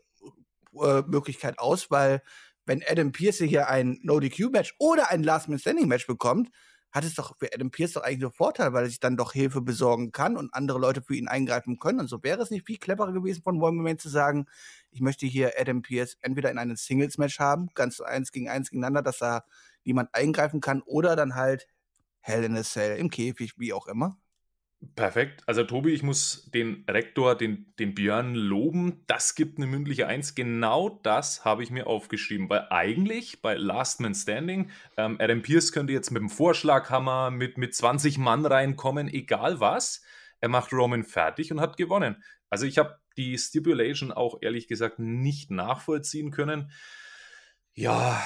Möglichkeit 1.06 1.58
aus, 1.58 1.90
weil 1.90 2.22
wenn 2.66 2.82
Adam 2.88 3.12
Pierce 3.12 3.38
hier 3.38 3.68
ein 3.68 3.98
No-DQ-Match 4.02 4.76
oder 4.78 5.10
ein 5.10 5.22
Last-Man-Standing-Match 5.22 6.06
bekommt, 6.06 6.50
hat 6.92 7.04
es 7.04 7.14
doch 7.14 7.36
für 7.38 7.52
Adam 7.52 7.72
Pierce 7.72 7.94
doch 7.94 8.02
eigentlich 8.02 8.22
einen 8.22 8.32
Vorteil, 8.32 8.72
weil 8.72 8.84
er 8.84 8.88
sich 8.88 9.00
dann 9.00 9.16
doch 9.16 9.32
Hilfe 9.32 9.60
besorgen 9.60 10.12
kann 10.12 10.36
und 10.36 10.54
andere 10.54 10.78
Leute 10.78 11.02
für 11.02 11.16
ihn 11.16 11.26
eingreifen 11.26 11.80
können. 11.80 11.98
Und 11.98 12.08
so 12.08 12.22
wäre 12.22 12.40
es 12.40 12.50
nicht 12.50 12.66
viel 12.66 12.78
cleverer 12.78 13.12
gewesen 13.12 13.42
von 13.42 13.60
Roman 13.60 13.98
zu 13.98 14.08
sagen, 14.08 14.46
ich 14.92 15.00
möchte 15.00 15.26
hier 15.26 15.54
Adam 15.58 15.82
Pierce 15.82 16.16
entweder 16.20 16.52
in 16.52 16.58
einem 16.58 16.76
Singles-Match 16.76 17.40
haben, 17.40 17.68
ganz 17.74 18.00
eins 18.00 18.30
gegen 18.30 18.48
eins 18.48 18.70
gegeneinander, 18.70 19.02
dass 19.02 19.18
da 19.18 19.44
niemand 19.82 20.14
eingreifen 20.14 20.60
kann, 20.60 20.82
oder 20.82 21.16
dann 21.16 21.34
halt 21.34 21.66
Hell 22.20 22.44
in 22.44 22.56
a 22.56 22.62
Cell 22.62 22.96
im 22.96 23.10
Käfig, 23.10 23.58
wie 23.58 23.72
auch 23.72 23.88
immer. 23.88 24.16
Perfekt. 24.96 25.42
Also 25.46 25.64
Tobi, 25.64 25.90
ich 25.90 26.02
muss 26.02 26.50
den 26.52 26.84
Rektor, 26.88 27.34
den, 27.36 27.72
den 27.78 27.94
Björn 27.94 28.34
loben. 28.34 29.02
Das 29.06 29.34
gibt 29.34 29.58
eine 29.58 29.66
mündliche 29.66 30.06
Eins. 30.06 30.34
Genau 30.34 31.00
das 31.02 31.44
habe 31.44 31.62
ich 31.62 31.70
mir 31.70 31.86
aufgeschrieben. 31.86 32.48
Weil 32.50 32.66
eigentlich 32.70 33.42
bei 33.42 33.54
Last 33.54 34.00
Man 34.00 34.14
Standing, 34.14 34.70
ähm, 34.96 35.16
Adam 35.20 35.42
Pierce 35.42 35.72
könnte 35.72 35.92
jetzt 35.92 36.10
mit 36.10 36.20
dem 36.20 36.30
Vorschlaghammer 36.30 37.30
mit, 37.30 37.58
mit 37.58 37.74
20 37.74 38.18
Mann 38.18 38.44
reinkommen, 38.44 39.08
egal 39.08 39.60
was. 39.60 40.02
Er 40.40 40.48
macht 40.48 40.72
Roman 40.72 41.04
fertig 41.04 41.50
und 41.52 41.60
hat 41.60 41.76
gewonnen. 41.76 42.22
Also 42.50 42.66
ich 42.66 42.78
habe 42.78 42.98
die 43.16 43.38
Stipulation 43.38 44.12
auch 44.12 44.38
ehrlich 44.42 44.68
gesagt 44.68 44.98
nicht 44.98 45.50
nachvollziehen 45.50 46.30
können. 46.30 46.70
Ja, 47.74 48.22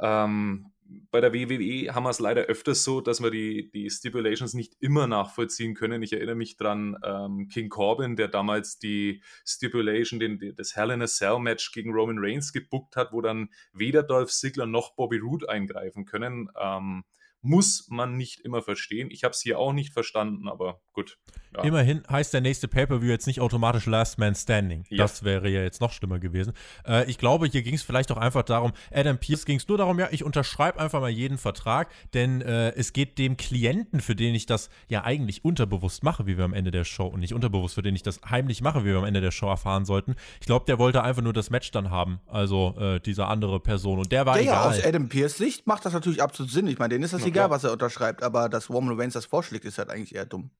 ähm, 0.00 0.72
bei 1.10 1.20
der 1.20 1.34
WWE 1.34 1.94
haben 1.94 2.04
wir 2.04 2.10
es 2.10 2.18
leider 2.18 2.42
öfters 2.42 2.82
so, 2.82 3.00
dass 3.00 3.22
wir 3.22 3.30
die, 3.30 3.70
die 3.70 3.90
Stipulations 3.90 4.54
nicht 4.54 4.74
immer 4.80 5.06
nachvollziehen 5.06 5.74
können. 5.74 6.02
Ich 6.02 6.12
erinnere 6.12 6.34
mich 6.34 6.56
dran, 6.56 6.96
ähm, 7.04 7.48
King 7.48 7.68
Corbin, 7.68 8.16
der 8.16 8.28
damals 8.28 8.78
die 8.78 9.22
Stipulation, 9.44 10.18
den, 10.18 10.54
das 10.56 10.76
Hell 10.76 10.90
in 10.90 11.02
a 11.02 11.06
Cell 11.06 11.38
Match 11.38 11.72
gegen 11.72 11.92
Roman 11.92 12.18
Reigns 12.18 12.52
gebuckt 12.52 12.96
hat, 12.96 13.12
wo 13.12 13.20
dann 13.20 13.50
weder 13.72 14.02
Dolph 14.02 14.30
Ziggler 14.30 14.66
noch 14.66 14.94
Bobby 14.94 15.18
Roode 15.18 15.48
eingreifen 15.48 16.06
können. 16.06 16.48
Ähm, 16.58 17.04
muss 17.40 17.86
man 17.88 18.16
nicht 18.16 18.40
immer 18.40 18.62
verstehen. 18.62 19.10
Ich 19.10 19.24
habe 19.24 19.32
es 19.32 19.40
hier 19.40 19.58
auch 19.58 19.72
nicht 19.72 19.92
verstanden, 19.92 20.48
aber 20.48 20.80
gut. 20.92 21.18
Ja. 21.56 21.62
Immerhin 21.62 22.02
heißt 22.10 22.34
der 22.34 22.40
nächste 22.40 22.68
Pay-Per-View 22.68 23.08
jetzt 23.08 23.26
nicht 23.26 23.40
automatisch 23.40 23.86
Last 23.86 24.18
Man 24.18 24.34
Standing. 24.34 24.84
Ja. 24.90 24.98
Das 24.98 25.22
wäre 25.22 25.48
ja 25.48 25.62
jetzt 25.62 25.80
noch 25.80 25.92
schlimmer 25.92 26.18
gewesen. 26.18 26.52
Äh, 26.86 27.08
ich 27.08 27.18
glaube, 27.18 27.46
hier 27.46 27.62
ging 27.62 27.74
es 27.74 27.82
vielleicht 27.82 28.10
auch 28.10 28.16
einfach 28.16 28.42
darum, 28.42 28.72
Adam 28.92 29.18
Pierce 29.18 29.44
ging 29.44 29.58
es 29.58 29.68
nur 29.68 29.78
darum, 29.78 29.98
ja, 29.98 30.08
ich 30.10 30.24
unterschreibe 30.24 30.78
einfach 30.80 31.00
mal 31.00 31.10
jeden 31.10 31.38
Vertrag, 31.38 31.90
denn 32.12 32.40
äh, 32.42 32.70
es 32.74 32.92
geht 32.92 33.18
dem 33.18 33.36
Klienten, 33.36 34.00
für 34.00 34.16
den 34.16 34.34
ich 34.34 34.46
das 34.46 34.68
ja 34.88 35.04
eigentlich 35.04 35.44
unterbewusst 35.44 36.02
mache, 36.02 36.26
wie 36.26 36.36
wir 36.36 36.44
am 36.44 36.52
Ende 36.52 36.70
der 36.70 36.84
Show, 36.84 37.06
und 37.06 37.20
nicht 37.20 37.34
unterbewusst, 37.34 37.76
für 37.76 37.82
den 37.82 37.94
ich 37.94 38.02
das 38.02 38.20
heimlich 38.28 38.60
mache, 38.60 38.84
wie 38.84 38.88
wir 38.88 38.98
am 38.98 39.04
Ende 39.04 39.20
der 39.20 39.30
Show 39.30 39.48
erfahren 39.48 39.84
sollten. 39.84 40.16
Ich 40.40 40.46
glaube, 40.46 40.66
der 40.66 40.78
wollte 40.78 41.02
einfach 41.02 41.22
nur 41.22 41.32
das 41.32 41.50
Match 41.50 41.70
dann 41.70 41.90
haben, 41.90 42.20
also 42.26 42.74
äh, 42.78 43.00
diese 43.00 43.26
andere 43.26 43.60
Person. 43.60 43.98
Und 44.00 44.12
der 44.12 44.26
war 44.26 44.36
ja, 44.36 44.42
egal. 44.42 44.54
Ja, 44.54 44.78
aus 44.78 44.84
Adam 44.84 45.08
Pierce 45.08 45.38
Sicht 45.38 45.66
macht 45.66 45.84
das 45.84 45.92
natürlich 45.92 46.20
absolut 46.20 46.50
Sinn. 46.52 46.66
Ich 46.66 46.78
meine, 46.78 46.90
denen 46.90 47.04
ist 47.04 47.14
das 47.14 47.22
okay. 47.22 47.27
Egal, 47.28 47.50
was 47.50 47.64
er 47.64 47.72
unterschreibt, 47.72 48.22
aber 48.22 48.48
dass 48.48 48.70
Roman 48.70 48.98
Reigns 48.98 49.14
das 49.14 49.26
vorschlägt, 49.26 49.64
ist 49.64 49.78
halt 49.78 49.90
eigentlich 49.90 50.14
eher 50.14 50.26
dumm. 50.26 50.50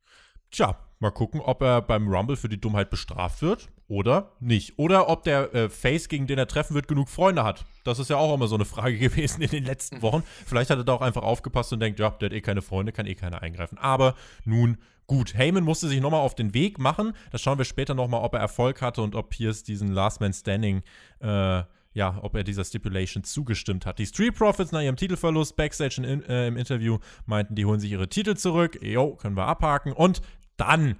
Tja, 0.50 0.78
mal 0.98 1.10
gucken, 1.10 1.40
ob 1.40 1.60
er 1.62 1.82
beim 1.82 2.08
Rumble 2.08 2.36
für 2.36 2.48
die 2.48 2.60
Dummheit 2.60 2.88
bestraft 2.88 3.42
wird 3.42 3.68
oder 3.86 4.32
nicht. 4.40 4.78
Oder 4.78 5.08
ob 5.08 5.24
der 5.24 5.54
äh, 5.54 5.68
Face, 5.68 6.08
gegen 6.08 6.26
den 6.26 6.38
er 6.38 6.46
treffen 6.46 6.74
wird, 6.74 6.88
genug 6.88 7.08
Freunde 7.08 7.44
hat. 7.44 7.66
Das 7.84 7.98
ist 7.98 8.08
ja 8.08 8.16
auch 8.16 8.34
immer 8.34 8.48
so 8.48 8.54
eine 8.54 8.64
Frage 8.64 8.98
gewesen 8.98 9.42
in 9.42 9.50
den 9.50 9.64
letzten 9.64 10.00
Wochen. 10.00 10.22
Vielleicht 10.46 10.70
hat 10.70 10.78
er 10.78 10.84
da 10.84 10.94
auch 10.94 11.02
einfach 11.02 11.22
aufgepasst 11.22 11.72
und 11.72 11.80
denkt, 11.80 12.00
ja, 12.00 12.10
der 12.10 12.30
hat 12.30 12.32
eh 12.34 12.40
keine 12.40 12.62
Freunde, 12.62 12.92
kann 12.92 13.06
eh 13.06 13.14
keiner 13.14 13.42
eingreifen. 13.42 13.76
Aber 13.76 14.14
nun 14.44 14.78
gut. 15.06 15.34
Heyman 15.34 15.64
musste 15.64 15.88
sich 15.88 16.00
nochmal 16.00 16.20
auf 16.20 16.34
den 16.34 16.54
Weg 16.54 16.78
machen. 16.78 17.12
Das 17.30 17.42
schauen 17.42 17.58
wir 17.58 17.64
später 17.64 17.94
nochmal, 17.94 18.22
ob 18.22 18.34
er 18.34 18.40
Erfolg 18.40 18.80
hatte 18.80 19.02
und 19.02 19.14
ob 19.14 19.30
Pierce 19.30 19.64
diesen 19.64 19.92
Last 19.92 20.20
Man 20.20 20.32
Standing 20.32 20.82
äh, 21.20 21.62
ja, 21.94 22.18
ob 22.22 22.34
er 22.34 22.44
dieser 22.44 22.64
Stipulation 22.64 23.24
zugestimmt 23.24 23.86
hat. 23.86 23.98
Die 23.98 24.06
Street 24.06 24.34
Profits 24.34 24.72
nach 24.72 24.82
ihrem 24.82 24.96
Titelverlust 24.96 25.56
backstage 25.56 26.02
in, 26.02 26.22
äh, 26.24 26.48
im 26.48 26.56
Interview 26.56 26.98
meinten, 27.26 27.54
die 27.54 27.64
holen 27.64 27.80
sich 27.80 27.90
ihre 27.90 28.08
Titel 28.08 28.36
zurück. 28.36 28.78
Jo, 28.82 29.16
können 29.16 29.36
wir 29.36 29.46
abhaken. 29.46 29.92
Und 29.92 30.22
dann 30.56 30.96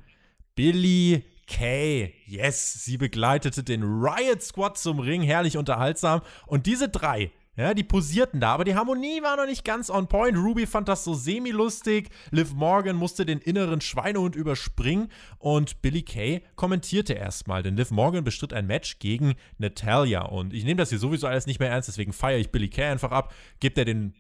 Billy 0.54 1.24
Kay. 1.46 2.12
Yes, 2.26 2.84
sie 2.84 2.98
begleitete 2.98 3.64
den 3.64 3.82
Riot 3.82 4.42
Squad 4.42 4.76
zum 4.76 4.98
Ring, 4.98 5.22
herrlich 5.22 5.56
unterhaltsam. 5.56 6.20
Und 6.46 6.66
diese 6.66 6.88
drei 6.88 7.30
ja, 7.58 7.74
die 7.74 7.82
posierten 7.82 8.38
da, 8.40 8.54
aber 8.54 8.64
die 8.64 8.76
Harmonie 8.76 9.20
war 9.22 9.36
noch 9.36 9.46
nicht 9.46 9.64
ganz 9.64 9.90
on 9.90 10.06
point. 10.06 10.36
Ruby 10.36 10.66
fand 10.66 10.88
das 10.88 11.02
so 11.02 11.14
semi-lustig. 11.14 12.08
Liv 12.30 12.54
Morgan 12.54 12.94
musste 12.94 13.26
den 13.26 13.40
inneren 13.40 13.80
Schweinehund 13.80 14.36
überspringen 14.36 15.08
und 15.38 15.82
Billy 15.82 16.02
Kay 16.02 16.42
kommentierte 16.54 17.14
erstmal, 17.14 17.64
denn 17.64 17.76
Liv 17.76 17.90
Morgan 17.90 18.22
bestritt 18.22 18.52
ein 18.52 18.66
Match 18.66 19.00
gegen 19.00 19.34
Natalia. 19.58 20.22
Und 20.22 20.54
ich 20.54 20.64
nehme 20.64 20.76
das 20.76 20.90
hier 20.90 21.00
sowieso 21.00 21.26
alles 21.26 21.46
nicht 21.46 21.58
mehr 21.58 21.70
ernst, 21.70 21.88
deswegen 21.88 22.12
feiere 22.12 22.38
ich 22.38 22.52
Billy 22.52 22.68
Kay 22.68 22.84
einfach 22.84 23.10
ab. 23.10 23.34
Gibt 23.58 23.76
er 23.76 23.84
den 23.84 24.14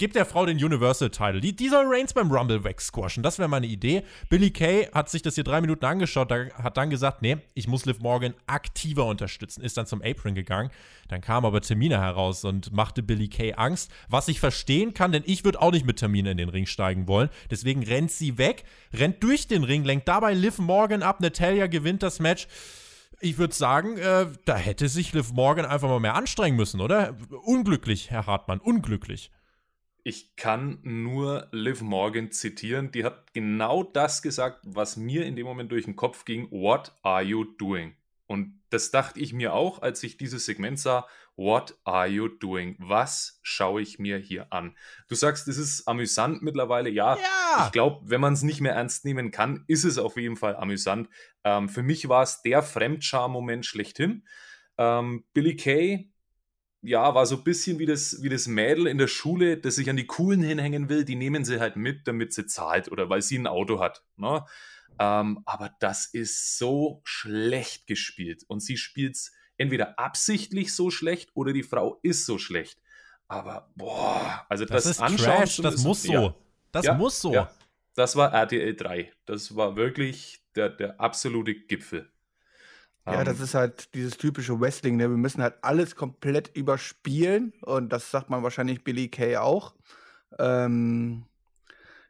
Gebt 0.00 0.14
der 0.14 0.26
Frau 0.26 0.46
den 0.46 0.64
Universal-Title. 0.64 1.40
Die, 1.40 1.56
die 1.56 1.68
soll 1.68 1.84
Reigns 1.88 2.14
beim 2.14 2.30
Rumble 2.30 2.62
wegsquashen. 2.62 3.24
Das 3.24 3.40
wäre 3.40 3.48
meine 3.48 3.66
Idee. 3.66 4.04
Billy 4.28 4.52
Kay 4.52 4.86
hat 4.94 5.10
sich 5.10 5.22
das 5.22 5.34
hier 5.34 5.42
drei 5.42 5.60
Minuten 5.60 5.84
angeschaut, 5.84 6.30
hat 6.30 6.76
dann 6.76 6.88
gesagt, 6.88 7.20
nee, 7.20 7.38
ich 7.54 7.66
muss 7.66 7.84
Liv 7.84 7.98
Morgan 7.98 8.34
aktiver 8.46 9.06
unterstützen. 9.06 9.60
Ist 9.60 9.76
dann 9.76 9.86
zum 9.86 10.00
Apron 10.00 10.36
gegangen. 10.36 10.70
Dann 11.08 11.20
kam 11.20 11.44
aber 11.44 11.60
Termine 11.62 12.00
heraus 12.00 12.44
und 12.44 12.72
machte 12.72 13.02
Billy 13.02 13.26
Kay 13.26 13.54
Angst. 13.54 13.90
Was 14.08 14.28
ich 14.28 14.38
verstehen 14.38 14.94
kann, 14.94 15.10
denn 15.10 15.24
ich 15.26 15.44
würde 15.44 15.60
auch 15.60 15.72
nicht 15.72 15.84
mit 15.84 15.98
Termine 15.98 16.30
in 16.30 16.36
den 16.36 16.48
Ring 16.48 16.66
steigen 16.66 17.08
wollen. 17.08 17.28
Deswegen 17.50 17.82
rennt 17.82 18.12
sie 18.12 18.38
weg, 18.38 18.62
rennt 18.94 19.20
durch 19.24 19.48
den 19.48 19.64
Ring, 19.64 19.82
lenkt 19.82 20.06
dabei 20.06 20.32
Liv 20.32 20.58
Morgan 20.58 21.02
ab. 21.02 21.20
Natalia 21.20 21.66
gewinnt 21.66 22.04
das 22.04 22.20
Match 22.20 22.46
ich 23.20 23.36
würde 23.36 23.52
sagen, 23.52 23.98
äh, 23.98 24.26
da 24.44 24.56
hätte 24.56 24.88
sich 24.88 25.12
Liv 25.12 25.32
Morgan 25.32 25.64
einfach 25.64 25.88
mal 25.88 25.98
mehr 25.98 26.14
anstrengen 26.14 26.56
müssen, 26.56 26.80
oder? 26.80 27.16
Unglücklich, 27.42 28.12
Herr 28.12 28.26
Hartmann, 28.26 28.60
unglücklich. 28.60 29.32
Ich 30.08 30.36
kann 30.36 30.78
nur 30.84 31.48
Liv 31.52 31.82
Morgan 31.82 32.30
zitieren. 32.30 32.90
Die 32.92 33.04
hat 33.04 33.34
genau 33.34 33.82
das 33.82 34.22
gesagt, 34.22 34.60
was 34.64 34.96
mir 34.96 35.26
in 35.26 35.36
dem 35.36 35.44
Moment 35.44 35.70
durch 35.70 35.84
den 35.84 35.96
Kopf 35.96 36.24
ging. 36.24 36.50
What 36.50 36.96
are 37.02 37.22
you 37.22 37.44
doing? 37.44 37.94
Und 38.26 38.58
das 38.70 38.90
dachte 38.90 39.20
ich 39.20 39.34
mir 39.34 39.52
auch, 39.52 39.82
als 39.82 40.02
ich 40.02 40.16
dieses 40.16 40.46
Segment 40.46 40.80
sah. 40.80 41.06
What 41.36 41.76
are 41.84 42.06
you 42.06 42.28
doing? 42.28 42.74
Was 42.78 43.38
schaue 43.42 43.82
ich 43.82 43.98
mir 43.98 44.16
hier 44.16 44.50
an? 44.50 44.74
Du 45.08 45.14
sagst, 45.14 45.46
es 45.46 45.58
ist 45.58 45.86
amüsant 45.86 46.40
mittlerweile. 46.40 46.88
Ja, 46.88 47.16
ja. 47.16 47.66
ich 47.66 47.72
glaube, 47.72 48.00
wenn 48.08 48.22
man 48.22 48.32
es 48.32 48.42
nicht 48.42 48.62
mehr 48.62 48.72
ernst 48.72 49.04
nehmen 49.04 49.30
kann, 49.30 49.64
ist 49.66 49.84
es 49.84 49.98
auf 49.98 50.16
jeden 50.16 50.36
Fall 50.36 50.56
amüsant. 50.56 51.10
Ähm, 51.44 51.68
für 51.68 51.82
mich 51.82 52.08
war 52.08 52.22
es 52.22 52.40
der 52.40 52.62
Fremdscham-Moment 52.62 53.66
schlechthin. 53.66 54.26
Ähm, 54.78 55.26
Billy 55.34 55.54
Kay, 55.56 56.10
ja, 56.82 57.14
war 57.14 57.26
so 57.26 57.36
ein 57.36 57.44
bisschen 57.44 57.78
wie 57.78 57.86
das, 57.86 58.22
wie 58.22 58.28
das 58.28 58.46
Mädel 58.46 58.86
in 58.86 58.98
der 58.98 59.08
Schule, 59.08 59.56
das 59.56 59.76
sich 59.76 59.90
an 59.90 59.96
die 59.96 60.06
Coolen 60.06 60.42
hinhängen 60.42 60.88
will. 60.88 61.04
Die 61.04 61.16
nehmen 61.16 61.44
sie 61.44 61.60
halt 61.60 61.76
mit, 61.76 62.06
damit 62.06 62.32
sie 62.32 62.46
zahlt 62.46 62.90
oder 62.90 63.10
weil 63.10 63.22
sie 63.22 63.38
ein 63.38 63.46
Auto 63.46 63.80
hat. 63.80 64.04
Ne? 64.16 64.44
Ähm, 64.98 65.40
aber 65.44 65.70
das 65.80 66.06
ist 66.06 66.58
so 66.58 67.00
schlecht 67.04 67.86
gespielt. 67.86 68.44
Und 68.46 68.60
sie 68.60 68.76
spielt 68.76 69.16
es 69.16 69.32
entweder 69.56 69.98
absichtlich 69.98 70.74
so 70.74 70.90
schlecht 70.90 71.30
oder 71.34 71.52
die 71.52 71.62
Frau 71.62 71.98
ist 72.02 72.26
so 72.26 72.38
schlecht. 72.38 72.80
Aber 73.26 73.70
boah, 73.74 74.46
also 74.48 74.64
das, 74.64 74.84
das 74.84 74.92
ist 74.92 75.00
Anschauen 75.00 75.36
Trash, 75.36 75.56
das 75.58 75.82
muss 75.82 76.02
so. 76.02 76.12
Ja, 76.12 76.34
das 76.72 76.86
ja, 76.86 76.94
muss 76.94 77.20
so. 77.20 77.32
Ja, 77.32 77.50
das 77.94 78.16
war 78.16 78.32
RTL 78.32 78.74
3. 78.74 79.12
Das 79.26 79.54
war 79.54 79.76
wirklich 79.76 80.40
der, 80.54 80.70
der 80.70 81.00
absolute 81.00 81.54
Gipfel. 81.54 82.10
Ja, 83.12 83.24
das 83.24 83.38
ähm. 83.38 83.44
ist 83.44 83.54
halt 83.54 83.94
dieses 83.94 84.16
typische 84.16 84.60
Wrestling. 84.60 84.96
Ne? 84.96 85.10
Wir 85.10 85.16
müssen 85.16 85.42
halt 85.42 85.54
alles 85.62 85.96
komplett 85.96 86.54
überspielen. 86.56 87.52
Und 87.62 87.92
das 87.92 88.10
sagt 88.10 88.30
man 88.30 88.42
wahrscheinlich 88.42 88.84
Billy 88.84 89.08
Kay 89.08 89.36
auch. 89.36 89.74
Ähm, 90.38 91.24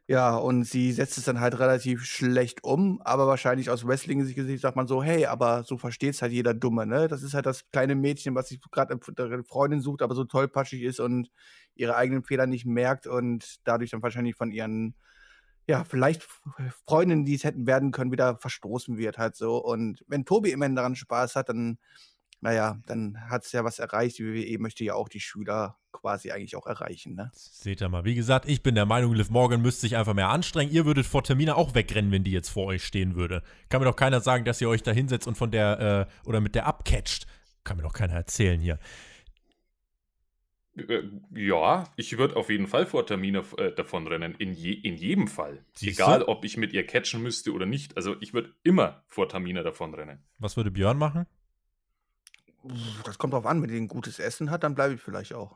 ja, 0.09 0.35
und 0.35 0.63
sie 0.63 0.91
setzt 0.91 1.19
es 1.19 1.25
dann 1.25 1.39
halt 1.39 1.59
relativ 1.59 2.03
schlecht 2.03 2.63
um, 2.63 2.99
aber 3.03 3.27
wahrscheinlich 3.27 3.69
aus 3.69 3.85
Wrestling-Sicht 3.85 4.59
sagt 4.59 4.75
man 4.75 4.87
so, 4.87 5.03
hey, 5.03 5.27
aber 5.27 5.63
so 5.63 5.77
versteht 5.77 6.15
es 6.15 6.23
halt 6.23 6.31
jeder 6.31 6.55
Dumme, 6.55 6.87
ne? 6.87 7.07
Das 7.07 7.21
ist 7.21 7.35
halt 7.35 7.45
das 7.45 7.69
kleine 7.69 7.93
Mädchen, 7.93 8.33
was 8.33 8.47
sich 8.49 8.59
gerade 8.71 8.99
eine 9.15 9.43
Freundin 9.43 9.81
sucht, 9.81 10.01
aber 10.01 10.15
so 10.15 10.23
tollpatschig 10.23 10.81
ist 10.81 10.99
und 10.99 11.29
ihre 11.75 11.95
eigenen 11.95 12.23
Fehler 12.23 12.47
nicht 12.47 12.65
merkt 12.65 13.05
und 13.05 13.59
dadurch 13.65 13.91
dann 13.91 14.01
wahrscheinlich 14.01 14.35
von 14.35 14.51
ihren, 14.51 14.95
ja, 15.69 15.83
vielleicht 15.83 16.27
Freundinnen, 16.85 17.25
die 17.25 17.35
es 17.35 17.43
hätten 17.43 17.67
werden 17.67 17.91
können, 17.91 18.11
wieder 18.11 18.37
verstoßen 18.37 18.97
wird 18.97 19.17
halt 19.19 19.35
so. 19.35 19.63
Und 19.63 20.03
wenn 20.07 20.25
Tobi 20.25 20.51
immerhin 20.51 20.75
daran 20.75 20.95
Spaß 20.95 21.35
hat, 21.35 21.49
dann 21.49 21.77
naja, 22.41 22.79
dann 22.85 23.17
hat 23.29 23.45
es 23.45 23.51
ja 23.51 23.65
was 23.65 23.79
erreicht. 23.79 24.17
Die 24.17 24.25
WWE 24.25 24.59
möchte 24.59 24.83
ja 24.83 24.93
auch 24.93 25.09
die 25.09 25.19
Schüler 25.19 25.77
quasi 25.91 26.31
eigentlich 26.31 26.55
auch 26.55 26.65
erreichen. 26.67 27.15
Ne? 27.15 27.29
Seht 27.33 27.81
ihr 27.81 27.89
mal. 27.89 28.05
Wie 28.05 28.15
gesagt, 28.15 28.47
ich 28.47 28.63
bin 28.63 28.75
der 28.75 28.85
Meinung, 28.85 29.13
Liv 29.13 29.29
Morgan 29.29 29.61
müsste 29.61 29.81
sich 29.81 29.97
einfach 29.97 30.13
mehr 30.13 30.29
anstrengen. 30.29 30.71
Ihr 30.71 30.85
würdet 30.85 31.05
vor 31.05 31.23
Termina 31.23 31.55
auch 31.55 31.75
wegrennen, 31.75 32.11
wenn 32.11 32.23
die 32.23 32.31
jetzt 32.31 32.49
vor 32.49 32.67
euch 32.67 32.85
stehen 32.85 33.15
würde. 33.15 33.43
Kann 33.67 33.81
mir 33.81 33.85
doch 33.85 33.95
keiner 33.95 34.21
sagen, 34.21 34.45
dass 34.45 34.61
ihr 34.61 34.69
euch 34.69 34.83
da 34.83 34.91
hinsetzt 34.91 35.27
und 35.27 35.37
von 35.37 35.51
der 35.51 36.07
äh, 36.23 36.27
oder 36.27 36.39
mit 36.39 36.55
der 36.55 36.65
abcatcht. 36.65 37.27
Kann 37.65 37.75
mir 37.77 37.83
doch 37.83 37.93
keiner 37.93 38.13
erzählen 38.13 38.61
hier. 38.61 38.79
Äh, 40.87 41.09
ja, 41.35 41.91
ich 41.95 42.17
würde 42.17 42.35
auf 42.35 42.49
jeden 42.49 42.67
Fall 42.67 42.85
vor 42.85 43.05
Termina 43.05 43.43
äh, 43.57 43.71
davonrennen. 43.73 44.35
In, 44.35 44.53
je, 44.53 44.73
in 44.73 44.95
jedem 44.95 45.27
Fall. 45.27 45.65
Siehst 45.73 45.99
Egal, 45.99 46.23
ob 46.23 46.45
ich 46.45 46.57
mit 46.57 46.73
ihr 46.73 46.85
catchen 46.85 47.21
müsste 47.21 47.51
oder 47.51 47.65
nicht. 47.65 47.97
Also 47.97 48.15
ich 48.21 48.33
würde 48.33 48.53
immer 48.63 49.03
vor 49.07 49.27
Tamina 49.29 49.63
davonrennen. 49.63 50.19
Was 50.37 50.57
würde 50.57 50.71
Björn 50.71 50.97
machen? 50.97 51.25
Das 53.05 53.17
kommt 53.17 53.33
drauf 53.33 53.45
an, 53.45 53.61
wenn 53.61 53.69
die 53.69 53.77
ein 53.77 53.87
gutes 53.87 54.19
Essen 54.19 54.51
hat, 54.51 54.63
dann 54.63 54.75
bleibe 54.75 54.93
ich 54.93 55.01
vielleicht 55.01 55.33
auch. 55.33 55.55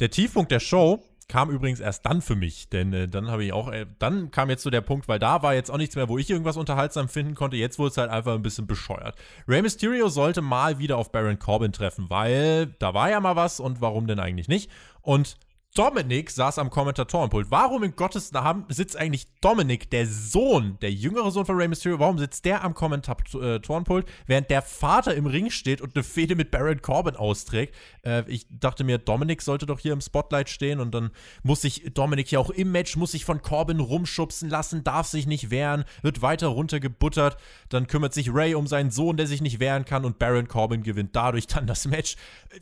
Der 0.00 0.10
Tiefpunkt 0.10 0.50
der 0.50 0.60
Show 0.60 1.04
kam 1.30 1.48
übrigens 1.48 1.78
erst 1.78 2.04
dann 2.04 2.20
für 2.22 2.34
mich, 2.34 2.68
denn 2.68 2.92
äh, 2.92 3.06
dann 3.06 3.30
habe 3.30 3.44
ich 3.44 3.52
auch, 3.52 3.70
äh, 3.70 3.86
dann 4.00 4.32
kam 4.32 4.50
jetzt 4.50 4.64
so 4.64 4.68
der 4.68 4.80
Punkt, 4.80 5.06
weil 5.06 5.20
da 5.20 5.42
war 5.42 5.54
jetzt 5.54 5.70
auch 5.70 5.76
nichts 5.76 5.94
mehr, 5.94 6.08
wo 6.08 6.18
ich 6.18 6.28
irgendwas 6.28 6.56
unterhaltsam 6.56 7.08
finden 7.08 7.36
konnte. 7.36 7.56
Jetzt 7.56 7.78
wurde 7.78 7.92
es 7.92 7.96
halt 7.96 8.10
einfach 8.10 8.34
ein 8.34 8.42
bisschen 8.42 8.66
bescheuert. 8.66 9.14
Rey 9.46 9.62
Mysterio 9.62 10.08
sollte 10.08 10.42
mal 10.42 10.80
wieder 10.80 10.98
auf 10.98 11.12
Baron 11.12 11.38
Corbin 11.38 11.72
treffen, 11.72 12.10
weil 12.10 12.74
da 12.80 12.94
war 12.94 13.10
ja 13.10 13.20
mal 13.20 13.36
was 13.36 13.60
und 13.60 13.80
warum 13.80 14.08
denn 14.08 14.18
eigentlich 14.18 14.48
nicht? 14.48 14.70
Und 15.02 15.36
Dominik 15.74 16.32
saß 16.32 16.58
am 16.58 16.68
Kommentatorenpult. 16.68 17.52
Warum 17.52 17.84
in 17.84 17.94
Gottes 17.94 18.32
Namen 18.32 18.64
sitzt 18.68 18.96
eigentlich 18.96 19.28
Dominik, 19.40 19.88
der 19.88 20.04
Sohn, 20.04 20.76
der 20.82 20.90
jüngere 20.90 21.30
Sohn 21.30 21.46
von 21.46 21.54
Rey 21.54 21.68
Mysterio, 21.68 22.00
warum 22.00 22.18
sitzt 22.18 22.44
der 22.44 22.64
am 22.64 22.74
Kommentatorenpult, 22.74 24.04
während 24.26 24.50
der 24.50 24.62
Vater 24.62 25.14
im 25.14 25.26
Ring 25.26 25.48
steht 25.48 25.80
und 25.80 25.94
eine 25.94 26.02
Fehde 26.02 26.34
mit 26.34 26.50
Baron 26.50 26.82
Corbin 26.82 27.14
austrägt? 27.14 27.76
Äh, 28.04 28.24
ich 28.26 28.46
dachte 28.50 28.82
mir, 28.82 28.98
Dominik 28.98 29.42
sollte 29.42 29.64
doch 29.64 29.78
hier 29.78 29.92
im 29.92 30.00
Spotlight 30.00 30.48
stehen 30.48 30.80
und 30.80 30.92
dann 30.92 31.12
muss 31.44 31.60
sich 31.60 31.92
Dominik 31.94 32.32
ja 32.32 32.40
auch 32.40 32.50
im 32.50 32.72
Match, 32.72 32.96
muss 32.96 33.12
sich 33.12 33.24
von 33.24 33.40
Corbin 33.40 33.78
rumschubsen 33.78 34.50
lassen, 34.50 34.82
darf 34.82 35.06
sich 35.06 35.28
nicht 35.28 35.50
wehren, 35.50 35.84
wird 36.02 36.20
weiter 36.20 36.48
runtergebuttert. 36.48 37.36
Dann 37.68 37.86
kümmert 37.86 38.12
sich 38.12 38.34
Ray 38.34 38.56
um 38.56 38.66
seinen 38.66 38.90
Sohn, 38.90 39.16
der 39.16 39.28
sich 39.28 39.40
nicht 39.40 39.60
wehren 39.60 39.84
kann 39.84 40.04
und 40.04 40.18
Baron 40.18 40.48
Corbin 40.48 40.82
gewinnt 40.82 41.14
dadurch 41.14 41.46
dann 41.46 41.68
das 41.68 41.86
Match. 41.86 42.16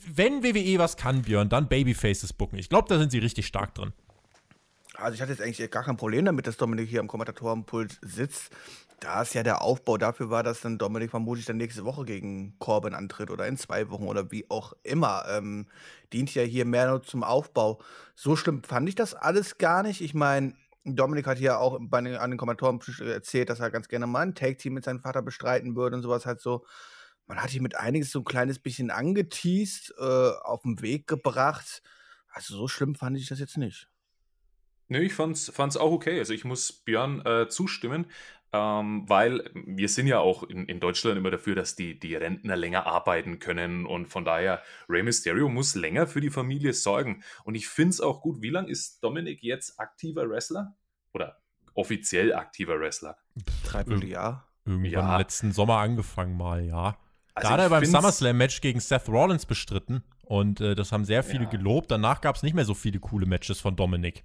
Wenn 0.07 0.43
WWE 0.43 0.79
was 0.79 0.99
kann, 0.99 1.23
Björn, 1.23 1.49
dann 1.49 1.69
Babyfaces 1.69 2.35
bucken. 2.35 2.59
Ich 2.59 2.69
glaube, 2.69 2.98
sind 2.99 3.11
sie 3.11 3.19
richtig 3.19 3.47
stark 3.47 3.75
drin. 3.75 3.93
Also 4.95 5.15
ich 5.15 5.23
hatte 5.23 5.31
jetzt 5.31 5.41
eigentlich 5.41 5.71
gar 5.71 5.85
kein 5.85 5.97
Problem 5.97 6.25
damit, 6.25 6.47
dass 6.47 6.57
Dominik 6.57 6.89
hier 6.89 7.01
am 7.01 7.07
Kommentatorenpult 7.07 7.99
sitzt. 8.03 8.51
Da 9.01 9.23
es 9.23 9.33
ja 9.33 9.45
der 9.45 9.63
Aufbau 9.63 9.97
dafür 9.97 10.29
war, 10.29 10.43
dass 10.43 10.61
dann 10.61 10.77
Dominik 10.77 11.11
vermutlich 11.11 11.47
dann 11.47 11.57
nächste 11.57 11.85
Woche 11.85 12.05
gegen 12.05 12.59
Corbin 12.59 12.95
antritt 12.95 13.31
oder 13.31 13.47
in 13.47 13.57
zwei 13.57 13.91
Wochen 13.91 14.09
oder 14.09 14.33
wie 14.33 14.47
auch 14.51 14.73
immer. 14.83 15.25
Ähm, 15.29 15.67
dient 16.13 16.35
ja 16.35 16.43
hier 16.43 16.65
mehr 16.65 16.89
nur 16.89 17.03
zum 17.05 17.23
Aufbau. 17.23 17.81
So 18.17 18.35
schlimm 18.35 18.65
fand 18.65 18.89
ich 18.89 18.97
das 18.97 19.15
alles 19.15 19.59
gar 19.59 19.85
nicht. 19.85 20.01
Ich 20.01 20.15
meine, 20.15 20.55
Dominik 20.85 21.29
hat 21.29 21.39
ja 21.39 21.59
auch 21.59 21.79
bei 21.81 22.01
den, 22.01 22.17
an 22.17 22.31
den 22.31 22.39
Kommentatoren 22.39 22.81
erzählt, 23.07 23.51
dass 23.51 23.61
er 23.61 23.71
ganz 23.71 23.87
gerne 23.87 24.09
mal 24.09 24.23
ein 24.23 24.35
Tag-Team 24.35 24.75
mit 24.75 24.85
seinem 24.85 25.01
Vater 25.01 25.23
bestreiten 25.23 25.77
würde 25.77 25.97
und 25.97 26.03
sowas 26.03 26.27
halt 26.27 26.41
so. 26.41 26.65
Man 27.27 27.41
hat 27.41 27.55
ihn 27.55 27.63
mit 27.63 27.77
einiges 27.77 28.11
so 28.11 28.21
ein 28.21 28.25
kleines 28.25 28.59
bisschen 28.59 28.91
angeteased, 28.91 29.95
äh, 29.99 30.31
auf 30.43 30.63
den 30.63 30.81
Weg 30.81 31.07
gebracht. 31.07 31.83
Also 32.39 32.57
so 32.57 32.69
schlimm 32.69 32.95
fand 32.95 33.19
ich 33.19 33.27
das 33.27 33.41
jetzt 33.41 33.59
nicht. 33.59 33.89
Nö, 34.87 35.01
ich 35.01 35.13
fand's, 35.13 35.51
fand's 35.53 35.77
auch 35.77 35.91
okay. 35.91 36.21
Also 36.21 36.33
ich 36.33 36.45
muss 36.45 36.73
Björn 36.73 37.21
äh, 37.27 37.49
zustimmen, 37.49 38.07
ähm, 38.53 39.05
weil 39.09 39.51
wir 39.53 39.89
sind 39.89 40.07
ja 40.07 40.21
auch 40.21 40.45
in, 40.45 40.67
in 40.67 40.79
Deutschland 40.79 41.19
immer 41.19 41.33
dafür, 41.33 41.57
dass 41.57 41.75
die, 41.75 41.99
die 41.99 42.15
Rentner 42.15 42.55
länger 42.55 42.87
arbeiten 42.87 43.41
können 43.41 43.87
und 43.87 44.07
von 44.07 44.25
daher 44.25 44.63
Rey 44.89 45.03
Mysterio 45.03 45.49
muss 45.49 45.75
länger 45.75 46.07
für 46.07 46.21
die 46.21 46.31
Familie 46.31 46.73
sorgen. 46.75 47.25
Und 47.43 47.57
ich 47.57 47.67
finde 47.67 47.91
es 47.91 48.01
auch 48.01 48.23
gut. 48.23 48.41
Wie 48.41 48.51
lange 48.51 48.71
ist 48.71 49.03
Dominik 49.03 49.43
jetzt 49.43 49.81
aktiver 49.81 50.31
Wrestler? 50.31 50.77
Oder 51.13 51.43
offiziell 51.75 52.33
aktiver 52.33 52.79
Wrestler? 52.79 53.19
Dreiviertel 53.65 54.09
Jahr. 54.09 54.49
Irgendwann 54.65 54.91
ja. 54.91 55.19
letzten 55.19 55.51
Sommer 55.51 55.79
angefangen 55.79 56.37
mal, 56.37 56.65
ja. 56.65 56.97
Also 57.35 57.49
Gerade 57.49 57.69
beim 57.69 57.85
SummerSlam-Match 57.85 58.61
gegen 58.61 58.79
Seth 58.79 59.09
Rollins 59.09 59.45
bestritten. 59.45 60.05
Und 60.29 60.61
äh, 60.61 60.75
das 60.75 60.93
haben 60.93 61.07
sehr 61.07 61.23
viele 61.23 61.45
ja. 61.45 61.49
gelobt. 61.49 61.91
Danach 61.91 62.21
gab 62.21 62.37
es 62.37 62.43
nicht 62.43 62.53
mehr 62.53 62.67
so 62.67 62.75
viele 62.75 63.01
coole 63.01 63.25
Matches 63.25 63.61
von 63.61 63.77
Dominik. 63.77 64.25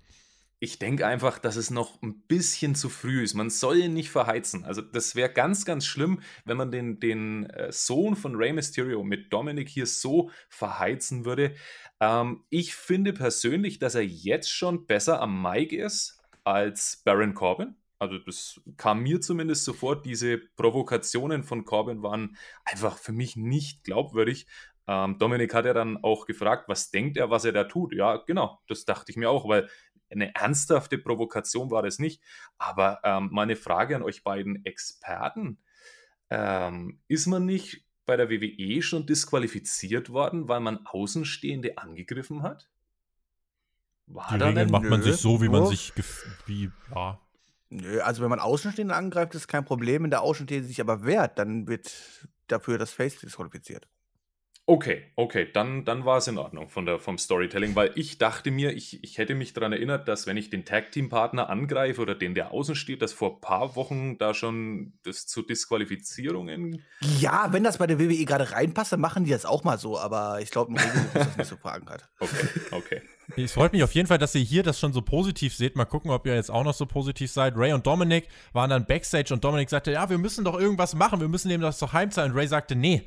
Ich 0.59 0.77
denke 0.77 1.07
einfach, 1.07 1.39
dass 1.39 1.55
es 1.55 1.71
noch 1.71 2.01
ein 2.01 2.23
bisschen 2.27 2.75
zu 2.75 2.89
früh 2.89 3.23
ist. 3.23 3.35
Man 3.35 3.49
soll 3.49 3.77
ihn 3.77 3.93
nicht 3.93 4.09
verheizen. 4.09 4.65
Also, 4.65 4.81
das 4.81 5.15
wäre 5.15 5.31
ganz, 5.31 5.63
ganz 5.63 5.85
schlimm, 5.85 6.19
wenn 6.43 6.57
man 6.57 6.71
den, 6.71 6.99
den 6.99 7.45
äh, 7.51 7.71
Sohn 7.71 8.17
von 8.17 8.35
Rey 8.35 8.51
Mysterio 8.51 9.01
mit 9.01 9.31
Dominik 9.31 9.69
hier 9.69 9.85
so 9.85 10.29
verheizen 10.49 11.23
würde. 11.23 11.55
Ähm, 12.01 12.43
ich 12.49 12.75
finde 12.75 13.13
persönlich, 13.13 13.79
dass 13.79 13.95
er 13.95 14.05
jetzt 14.05 14.51
schon 14.51 14.85
besser 14.85 15.21
am 15.21 15.41
Mic 15.41 15.73
ist 15.73 16.21
als 16.43 17.01
Baron 17.05 17.33
Corbin. 17.33 17.77
Also 18.03 18.17
das 18.17 18.59
kam 18.75 19.03
mir 19.03 19.21
zumindest 19.21 19.63
sofort. 19.63 20.05
Diese 20.05 20.37
Provokationen 20.37 21.43
von 21.43 21.63
Corbin 21.63 22.03
waren 22.03 22.35
einfach 22.65 22.97
für 22.97 23.13
mich 23.13 23.37
nicht 23.37 23.85
glaubwürdig. 23.85 24.45
Ähm, 24.87 25.17
Dominik 25.17 25.53
hat 25.53 25.65
ja 25.65 25.73
dann 25.73 26.03
auch 26.03 26.25
gefragt, 26.25 26.67
was 26.67 26.91
denkt 26.91 27.17
er, 27.17 27.29
was 27.29 27.45
er 27.45 27.53
da 27.53 27.63
tut. 27.63 27.93
Ja, 27.93 28.17
genau, 28.17 28.61
das 28.67 28.85
dachte 28.85 29.11
ich 29.11 29.17
mir 29.17 29.29
auch, 29.29 29.47
weil 29.47 29.69
eine 30.09 30.35
ernsthafte 30.35 30.97
Provokation 30.97 31.71
war 31.71 31.81
das 31.81 31.99
nicht. 31.99 32.21
Aber 32.57 32.99
ähm, 33.03 33.29
meine 33.31 33.55
Frage 33.55 33.95
an 33.95 34.03
euch 34.03 34.23
beiden 34.23 34.63
Experten, 34.65 35.59
ähm, 36.29 36.99
ist 37.07 37.27
man 37.27 37.45
nicht 37.45 37.85
bei 38.05 38.17
der 38.17 38.29
WWE 38.29 38.81
schon 38.81 39.05
disqualifiziert 39.05 40.09
worden, 40.09 40.47
weil 40.47 40.59
man 40.59 40.85
Außenstehende 40.85 41.77
angegriffen 41.77 42.43
hat? 42.43 42.69
War 44.07 44.27
Die 44.33 44.37
da 44.37 44.47
Regeln 44.47 44.71
macht 44.71 44.83
man 44.83 45.01
sich 45.01 45.15
so, 45.15 45.41
wie 45.41 45.49
man 45.49 45.65
sich, 45.65 45.93
wie, 46.45 46.69
ja. 46.93 47.19
Nö, 47.69 48.01
also 48.01 48.21
wenn 48.21 48.29
man 48.29 48.39
Außenstehende 48.39 48.93
angreift, 48.93 49.33
ist 49.35 49.47
kein 49.47 49.65
Problem. 49.65 50.03
Wenn 50.03 50.11
der 50.11 50.21
Außenstehende 50.21 50.67
sich 50.67 50.81
aber 50.81 51.05
wehrt, 51.05 51.39
dann 51.39 51.67
wird 51.67 52.27
dafür 52.47 52.77
das 52.77 52.91
Face 52.91 53.19
disqualifiziert. 53.19 53.87
Okay, 54.65 55.03
okay, 55.17 55.49
dann, 55.51 55.83
dann 55.83 56.05
war 56.05 56.19
es 56.19 56.27
in 56.29 56.37
Ordnung 56.37 56.69
von 56.69 56.85
der, 56.85 56.97
vom 56.97 57.17
Storytelling, 57.17 57.75
weil 57.75 57.91
ich 57.95 58.17
dachte 58.17 58.49
mir, 58.49 58.71
ich, 58.71 59.03
ich 59.03 59.17
hätte 59.17 59.35
mich 59.35 59.51
daran 59.51 59.73
erinnert, 59.73 60.07
dass 60.07 60.25
wenn 60.25 60.37
ich 60.37 60.49
den 60.49 60.63
Tag-Team-Partner 60.63 61.49
angreife 61.49 62.01
oder 62.01 62.15
den, 62.15 62.33
der 62.33 62.51
außen 62.51 62.75
steht, 62.75 63.01
dass 63.01 63.11
vor 63.11 63.35
ein 63.35 63.41
paar 63.41 63.75
Wochen 63.75 64.17
da 64.17 64.33
schon 64.33 64.93
das 65.03 65.27
zu 65.27 65.41
Disqualifizierungen. 65.41 66.81
Ja, 67.19 67.49
wenn 67.51 67.65
das 67.65 67.77
bei 67.77 67.87
der 67.87 67.99
WWE 67.99 68.23
gerade 68.23 68.53
reinpasst, 68.53 68.93
dann 68.93 69.01
machen 69.01 69.25
die 69.25 69.31
das 69.31 69.43
auch 69.43 69.65
mal 69.65 69.77
so, 69.77 69.99
aber 69.99 70.39
ich 70.39 70.49
glaube, 70.49 70.71
im 70.71 70.77
Regelbuch 70.77 71.15
ist 71.15 71.27
das 71.27 71.37
nicht 71.37 71.47
so 71.47 71.57
verankert. 71.57 72.09
Okay, 72.19 72.47
okay. 72.71 73.01
Es 73.35 73.51
freut 73.51 73.73
mich 73.73 73.83
auf 73.83 73.91
jeden 73.93 74.07
Fall, 74.07 74.17
dass 74.17 74.33
ihr 74.35 74.41
hier 74.41 74.63
das 74.63 74.79
schon 74.79 74.93
so 74.93 75.01
positiv 75.01 75.55
seht. 75.55 75.75
Mal 75.75 75.85
gucken, 75.85 76.09
ob 76.11 76.25
ihr 76.25 76.35
jetzt 76.35 76.49
auch 76.49 76.63
noch 76.63 76.73
so 76.73 76.85
positiv 76.85 77.31
seid. 77.31 77.57
Ray 77.57 77.73
und 77.73 77.85
Dominic 77.85 78.29
waren 78.53 78.69
dann 78.69 78.85
Backstage 78.85 79.33
und 79.33 79.43
Dominic 79.43 79.69
sagte, 79.69 79.91
ja, 79.91 80.09
wir 80.09 80.17
müssen 80.17 80.45
doch 80.45 80.57
irgendwas 80.57 80.95
machen, 80.95 81.19
wir 81.19 81.27
müssen 81.27 81.49
dem 81.49 81.59
das 81.59 81.79
doch 81.79 81.91
heimzahlen. 81.91 82.31
Und 82.31 82.37
Ray 82.37 82.47
sagte, 82.47 82.75
nee, 82.75 83.03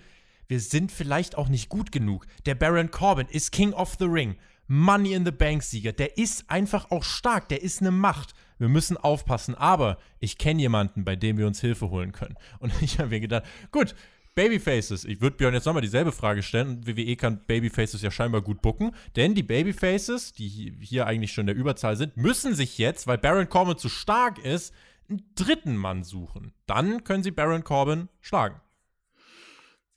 wir 0.48 0.61
sind 0.61 0.92
vielleicht 0.92 1.37
auch 1.37 1.48
nicht 1.48 1.68
gut 1.68 1.92
genug. 1.92 2.26
Der 2.44 2.54
Baron 2.54 2.90
Corbin 2.90 3.26
ist 3.28 3.52
King 3.52 3.72
of 3.72 3.96
the 3.98 4.06
Ring, 4.06 4.37
Money 4.68 5.12
in 5.12 5.24
the 5.24 5.30
Bank 5.30 5.62
Sieger. 5.62 5.92
Der 5.92 6.18
ist 6.18 6.50
einfach 6.50 6.90
auch 6.90 7.04
stark, 7.04 7.48
der 7.48 7.62
ist 7.62 7.80
eine 7.80 7.90
Macht. 7.90 8.35
Wir 8.59 8.68
müssen 8.68 8.96
aufpassen, 8.96 9.54
aber 9.54 9.98
ich 10.18 10.38
kenne 10.38 10.62
jemanden, 10.62 11.04
bei 11.04 11.14
dem 11.14 11.37
wir 11.37 11.46
uns 11.46 11.61
Hilfe 11.61 11.90
holen 11.90 12.12
können. 12.12 12.37
Und 12.59 12.72
ich 12.80 12.98
habe 12.98 13.11
mir 13.11 13.20
gedacht, 13.20 13.44
gut, 13.70 13.94
Babyfaces. 14.37 15.06
Ich 15.06 15.22
würde 15.22 15.37
Björn 15.37 15.54
jetzt 15.54 15.64
nochmal 15.64 15.80
dieselbe 15.80 16.12
Frage 16.12 16.42
stellen. 16.42 16.87
WWE 16.87 17.16
kann 17.16 17.40
Babyfaces 17.46 18.02
ja 18.02 18.11
scheinbar 18.11 18.42
gut 18.42 18.61
bucken, 18.61 18.92
denn 19.16 19.35
die 19.35 19.42
Babyfaces, 19.42 20.35
die 20.35 20.76
hier 20.80 21.06
eigentlich 21.06 21.32
schon 21.32 21.42
in 21.42 21.46
der 21.48 21.56
Überzahl 21.56 21.96
sind, 21.96 22.18
müssen 22.18 22.54
sich 22.54 22.76
jetzt, 22.76 23.06
weil 23.06 23.16
Baron 23.16 23.48
Corbin 23.48 23.78
zu 23.78 23.88
stark 23.88 24.38
ist, 24.38 24.74
einen 25.09 25.22
dritten 25.35 25.76
Mann 25.76 26.04
suchen. 26.04 26.52
Dann 26.66 27.02
können 27.02 27.22
sie 27.22 27.30
Baron 27.30 27.64
Corbin 27.64 28.09
schlagen. 28.20 28.61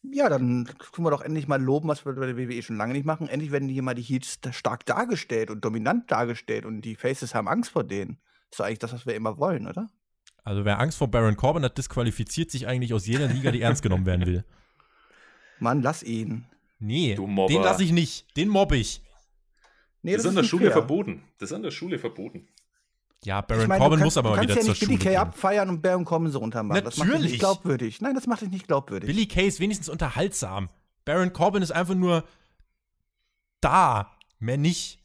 Ja, 0.02 0.30
dann 0.30 0.70
tun 0.94 1.06
wir 1.06 1.12
doch 1.12 1.22
endlich 1.22 1.48
mal 1.48 1.62
loben, 1.62 1.90
was 1.90 2.06
wir 2.06 2.14
bei 2.14 2.26
der 2.26 2.38
WWE 2.38 2.62
schon 2.62 2.78
lange 2.78 2.94
nicht 2.94 3.06
machen. 3.06 3.28
Endlich 3.28 3.52
werden 3.52 3.68
hier 3.68 3.84
mal 3.84 3.96
die 3.96 4.02
Heats 4.02 4.40
stark 4.52 4.86
dargestellt 4.86 5.52
und 5.52 5.64
dominant 5.66 6.10
dargestellt 6.10 6.66
und 6.66 6.82
die 6.82 6.96
Faces 6.96 7.36
haben 7.36 7.48
Angst 7.50 7.72
vor 7.72 7.84
denen. 7.84 8.18
Das 8.50 8.60
ist 8.60 8.66
eigentlich 8.66 8.80
das, 8.80 8.94
was 8.94 9.06
wir 9.06 9.16
immer 9.16 9.38
wollen, 9.38 9.68
oder? 9.68 9.90
Also 10.44 10.64
wer 10.66 10.80
Angst 10.80 10.98
vor 10.98 11.10
Baron 11.10 11.36
Corbin 11.36 11.64
hat, 11.64 11.78
disqualifiziert 11.78 12.50
sich 12.50 12.66
eigentlich 12.66 12.94
aus 12.94 13.06
jeder 13.06 13.28
Liga, 13.28 13.52
die 13.52 13.62
ernst 13.62 13.84
genommen 13.84 14.06
werden 14.06 14.26
will. 14.26 14.46
Mann, 15.60 15.82
lass 15.82 16.02
ihn. 16.02 16.46
Nee, 16.80 17.16
den 17.16 17.62
lasse 17.62 17.84
ich 17.84 17.92
nicht. 17.92 18.36
Den 18.38 18.48
mobb 18.48 18.72
ich. 18.72 19.04
Nee, 20.02 20.14
Das, 20.14 20.22
ist 20.24 20.30
an 20.30 20.36
der 20.36 20.44
Schule 20.44 20.66
fair. 20.66 20.72
verboten. 20.72 21.24
Das 21.40 21.52
ist 21.52 21.56
an 21.56 21.62
der 21.64 21.72
Schule 21.72 22.00
verboten. 22.00 22.48
Ja, 23.26 23.40
Ich 23.40 23.46
Baron 23.48 23.68
meine, 23.68 23.80
Corbin 23.82 24.00
du 24.00 24.06
muss 24.06 24.16
kannst, 24.16 24.18
aber 24.18 24.30
du 24.30 24.36
mal 24.36 24.42
kannst 24.42 24.50
wieder 24.50 24.60
ja 24.62 24.62
zur 24.66 24.70
nicht 24.72 24.80
Billy 24.80 24.98
Schule 24.98 25.12
Kay 25.12 25.18
abfeiern 25.18 25.70
und 25.70 25.82
Baron 25.82 26.06
Corbin 26.06 26.32
so 26.32 26.40
runtermachen. 26.40 26.84
Das 26.84 26.98
macht 26.98 27.08
dich 27.08 27.14
Natürlich. 27.14 27.32
nicht 27.34 27.40
glaubwürdig. 27.42 28.02
Nein, 28.02 28.16
das 28.16 28.28
macht 28.28 28.42
dich 28.42 28.50
nicht 28.50 28.68
glaubwürdig. 28.68 29.08
Billy 29.08 29.28
Kay 29.28 29.48
ist 29.48 29.60
wenigstens 29.60 29.90
unterhaltsam. 29.90 30.70
Baron 31.06 31.34
Corbin 31.34 31.62
ist 31.62 31.72
einfach 31.72 31.96
nur 31.96 32.24
da, 33.62 34.12
mehr 34.40 34.58
nicht. 34.58 35.00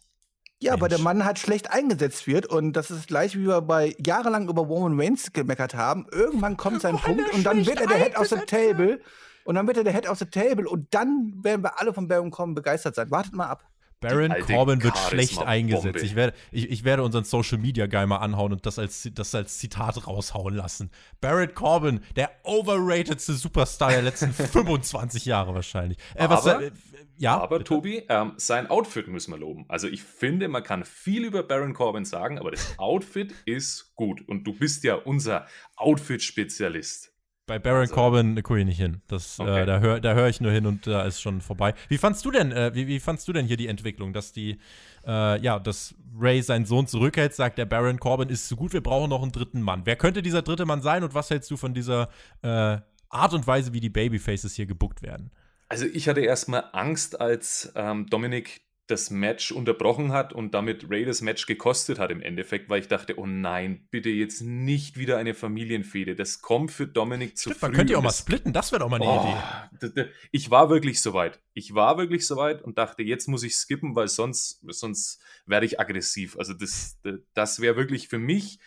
Ja, 0.60 0.72
aber 0.74 0.82
Mensch. 0.82 0.94
der 0.96 1.04
Mann 1.04 1.24
halt 1.24 1.38
schlecht 1.38 1.72
eingesetzt 1.72 2.26
wird 2.26 2.46
und 2.46 2.74
das 2.74 2.90
ist 2.90 3.08
gleich, 3.08 3.34
wie 3.36 3.46
wir 3.46 3.60
bei 3.60 3.94
jahrelang 4.04 4.48
über 4.48 4.62
Roman 4.62 4.98
Reigns 4.98 5.32
gemeckert 5.32 5.74
haben. 5.74 6.06
Irgendwann 6.12 6.56
kommt 6.56 6.80
sein 6.82 6.96
Punkt 6.96 7.32
und 7.34 7.44
dann 7.44 7.66
wird 7.66 7.80
er 7.80 7.88
der 7.88 7.98
Head 7.98 8.16
of 8.16 8.28
the 8.28 8.36
Table. 8.46 9.00
Und 9.44 9.56
dann 9.56 9.66
wird 9.66 9.76
er 9.76 9.84
der 9.84 9.92
Head 9.92 10.08
of 10.08 10.18
the 10.18 10.24
Table 10.24 10.66
und 10.66 10.94
dann 10.94 11.34
werden 11.42 11.62
wir 11.62 11.78
alle 11.78 11.92
von 11.92 12.08
Baron 12.08 12.30
Corbin 12.30 12.54
begeistert 12.54 12.94
sein. 12.94 13.10
Wartet 13.10 13.34
mal 13.34 13.46
ab. 13.48 13.62
Baron 14.08 14.34
Corbin 14.46 14.82
wird 14.82 14.96
schlecht 14.98 15.42
eingesetzt. 15.42 16.02
Ich 16.02 16.14
werde, 16.14 16.36
ich, 16.50 16.70
ich 16.70 16.84
werde 16.84 17.02
unseren 17.02 17.24
Social 17.24 17.58
Media 17.58 17.86
Guy 17.86 18.06
mal 18.06 18.18
anhauen 18.18 18.52
und 18.52 18.64
das 18.66 18.78
als, 18.78 19.08
das 19.14 19.34
als 19.34 19.58
Zitat 19.58 20.06
raushauen 20.06 20.54
lassen. 20.54 20.90
Baron 21.20 21.52
Corbin, 21.54 22.00
der 22.16 22.30
overratedste 22.42 23.34
Superstar 23.34 23.90
der 23.90 24.02
letzten 24.02 24.32
25 24.32 25.24
Jahre 25.24 25.54
wahrscheinlich. 25.54 25.98
Äh, 26.14 26.28
was, 26.28 26.46
Aber- 26.46 26.62
äh, 26.64 26.70
ja, 27.16 27.36
aber 27.40 27.58
bitte? 27.58 27.68
Tobi, 27.68 28.02
ähm, 28.08 28.32
sein 28.38 28.66
Outfit 28.66 29.06
müssen 29.06 29.30
wir 29.32 29.38
loben. 29.38 29.66
Also 29.68 29.86
ich 29.86 30.02
finde, 30.02 30.48
man 30.48 30.64
kann 30.64 30.84
viel 30.84 31.24
über 31.24 31.44
Baron 31.44 31.72
Corbin 31.72 32.04
sagen, 32.04 32.38
aber 32.40 32.50
das 32.50 32.76
Outfit 32.78 33.32
ist 33.44 33.94
gut. 33.94 34.26
Und 34.26 34.44
du 34.44 34.52
bist 34.52 34.82
ja 34.82 34.96
unser 34.96 35.46
Outfit-Spezialist. 35.76 37.13
Bei 37.46 37.58
Baron 37.58 37.80
Also- 37.82 37.94
Corbin 37.94 38.42
gucke 38.42 38.60
ich 38.60 38.64
nicht 38.66 38.78
hin. 38.78 39.02
Das, 39.06 39.38
Okay. 39.38 39.62
äh, 39.62 39.66
da 39.66 39.78
höre 39.80 40.00
da 40.00 40.14
hör 40.14 40.28
ich 40.28 40.40
nur 40.40 40.50
hin 40.50 40.64
und 40.66 40.86
da 40.86 41.02
ist 41.02 41.20
schon 41.20 41.42
vorbei. 41.42 41.74
Wie 41.88 41.98
fandst 41.98 42.24
du 42.24 42.30
denn, 42.30 42.52
äh, 42.52 42.74
wie, 42.74 42.86
wie 42.86 43.00
fandst 43.00 43.28
du 43.28 43.32
denn 43.34 43.44
hier 43.46 43.58
die 43.58 43.66
Entwicklung, 43.66 44.14
dass 44.14 44.32
die, 44.32 44.58
äh, 45.06 45.38
ja, 45.42 45.58
dass 45.58 45.94
Ray 46.18 46.40
seinen 46.42 46.64
Sohn 46.64 46.86
zurückhält, 46.86 47.34
sagt, 47.34 47.58
der 47.58 47.66
Baron 47.66 48.00
Corbin 48.00 48.30
ist 48.30 48.48
zu 48.48 48.56
gut, 48.56 48.72
wir 48.72 48.82
brauchen 48.82 49.10
noch 49.10 49.22
einen 49.22 49.32
dritten 49.32 49.60
Mann. 49.60 49.82
Wer 49.84 49.96
könnte 49.96 50.22
dieser 50.22 50.40
dritte 50.40 50.64
Mann 50.64 50.80
sein 50.80 51.04
und 51.04 51.12
was 51.14 51.28
hältst 51.28 51.50
du 51.50 51.56
von 51.58 51.74
dieser 51.74 52.08
äh, 52.42 52.78
Art 53.10 53.34
und 53.34 53.46
Weise, 53.46 53.72
wie 53.74 53.80
die 53.80 53.90
Babyfaces 53.90 54.54
hier 54.54 54.66
gebuckt 54.66 55.02
werden? 55.02 55.30
Also 55.68 55.84
ich 55.86 56.08
hatte 56.08 56.20
erstmal 56.20 56.64
Angst, 56.72 57.20
als 57.20 57.72
ähm, 57.74 58.06
Dominik 58.08 58.62
das 58.86 59.10
Match 59.10 59.50
unterbrochen 59.50 60.12
hat 60.12 60.34
und 60.34 60.52
damit 60.52 60.90
Ray 60.90 61.06
das 61.06 61.22
Match 61.22 61.46
gekostet 61.46 61.98
hat 61.98 62.10
im 62.10 62.20
Endeffekt, 62.20 62.68
weil 62.68 62.80
ich 62.80 62.88
dachte, 62.88 63.18
oh 63.18 63.26
nein, 63.26 63.88
bitte 63.90 64.10
jetzt 64.10 64.42
nicht 64.42 64.98
wieder 64.98 65.16
eine 65.16 65.32
Familienfehde. 65.32 66.14
Das 66.14 66.42
kommt 66.42 66.70
für 66.70 66.86
Dominik 66.86 67.38
zu 67.38 67.48
Stimmt, 67.48 67.60
früh. 67.60 67.66
man 67.68 67.76
könnte 67.76 67.92
ja 67.94 67.98
auch 67.98 68.02
mal 68.02 68.12
splitten, 68.12 68.52
das 68.52 68.72
wäre 68.72 68.80
doch 68.80 68.90
mal 68.90 69.00
eine 69.00 69.06
Oh, 69.06 69.86
Idee. 69.86 70.10
Ich 70.32 70.50
war 70.50 70.68
wirklich 70.68 71.00
soweit. 71.00 71.40
Ich 71.54 71.74
war 71.74 71.96
wirklich 71.96 72.26
soweit 72.26 72.62
und 72.62 72.76
dachte, 72.76 73.02
jetzt 73.02 73.26
muss 73.26 73.42
ich 73.42 73.54
skippen, 73.54 73.96
weil 73.96 74.08
sonst, 74.08 74.60
sonst 74.68 75.22
werde 75.46 75.64
ich 75.64 75.80
aggressiv. 75.80 76.36
Also 76.36 76.52
das, 76.52 77.00
das 77.32 77.60
wäre 77.60 77.76
wirklich 77.76 78.08
für 78.08 78.18
mich 78.18 78.58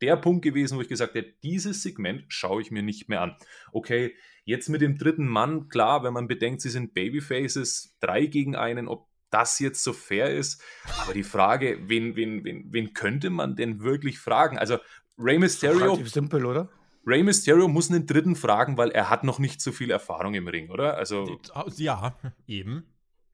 der 0.00 0.16
Punkt 0.16 0.42
gewesen, 0.42 0.78
wo 0.78 0.80
ich 0.82 0.88
gesagt 0.88 1.14
hätte, 1.14 1.34
dieses 1.42 1.82
Segment 1.82 2.24
schaue 2.28 2.62
ich 2.62 2.70
mir 2.70 2.82
nicht 2.82 3.08
mehr 3.08 3.20
an. 3.20 3.36
Okay, 3.70 4.16
jetzt 4.44 4.68
mit 4.68 4.80
dem 4.80 4.98
dritten 4.98 5.28
Mann, 5.28 5.68
klar, 5.68 6.02
wenn 6.02 6.14
man 6.14 6.26
bedenkt, 6.26 6.60
sie 6.62 6.70
sind 6.70 6.94
Babyfaces, 6.94 7.96
drei 8.00 8.26
gegen 8.26 8.56
einen, 8.56 8.88
ob 8.88 9.09
das 9.30 9.58
jetzt 9.58 9.82
so 9.82 9.92
fair 9.92 10.30
ist. 10.34 10.62
Aber 11.02 11.14
die 11.14 11.22
Frage, 11.22 11.78
wen, 11.88 12.16
wen, 12.16 12.44
wen, 12.44 12.72
wen 12.72 12.92
könnte 12.94 13.30
man 13.30 13.56
denn 13.56 13.80
wirklich 13.80 14.18
fragen? 14.18 14.58
Also 14.58 14.78
Rey 15.18 15.38
Mysterio, 15.38 15.78
Relativ 15.92 16.10
simpel, 16.10 16.44
oder? 16.44 16.68
Rey 17.06 17.22
Mysterio 17.22 17.66
muss 17.68 17.90
einen 17.90 18.06
dritten 18.06 18.36
fragen, 18.36 18.76
weil 18.76 18.90
er 18.90 19.08
hat 19.10 19.24
noch 19.24 19.38
nicht 19.38 19.60
so 19.60 19.72
viel 19.72 19.90
Erfahrung 19.90 20.34
im 20.34 20.48
Ring, 20.48 20.70
oder? 20.70 20.96
Also 20.96 21.40
Ja, 21.76 22.14
eben. 22.46 22.84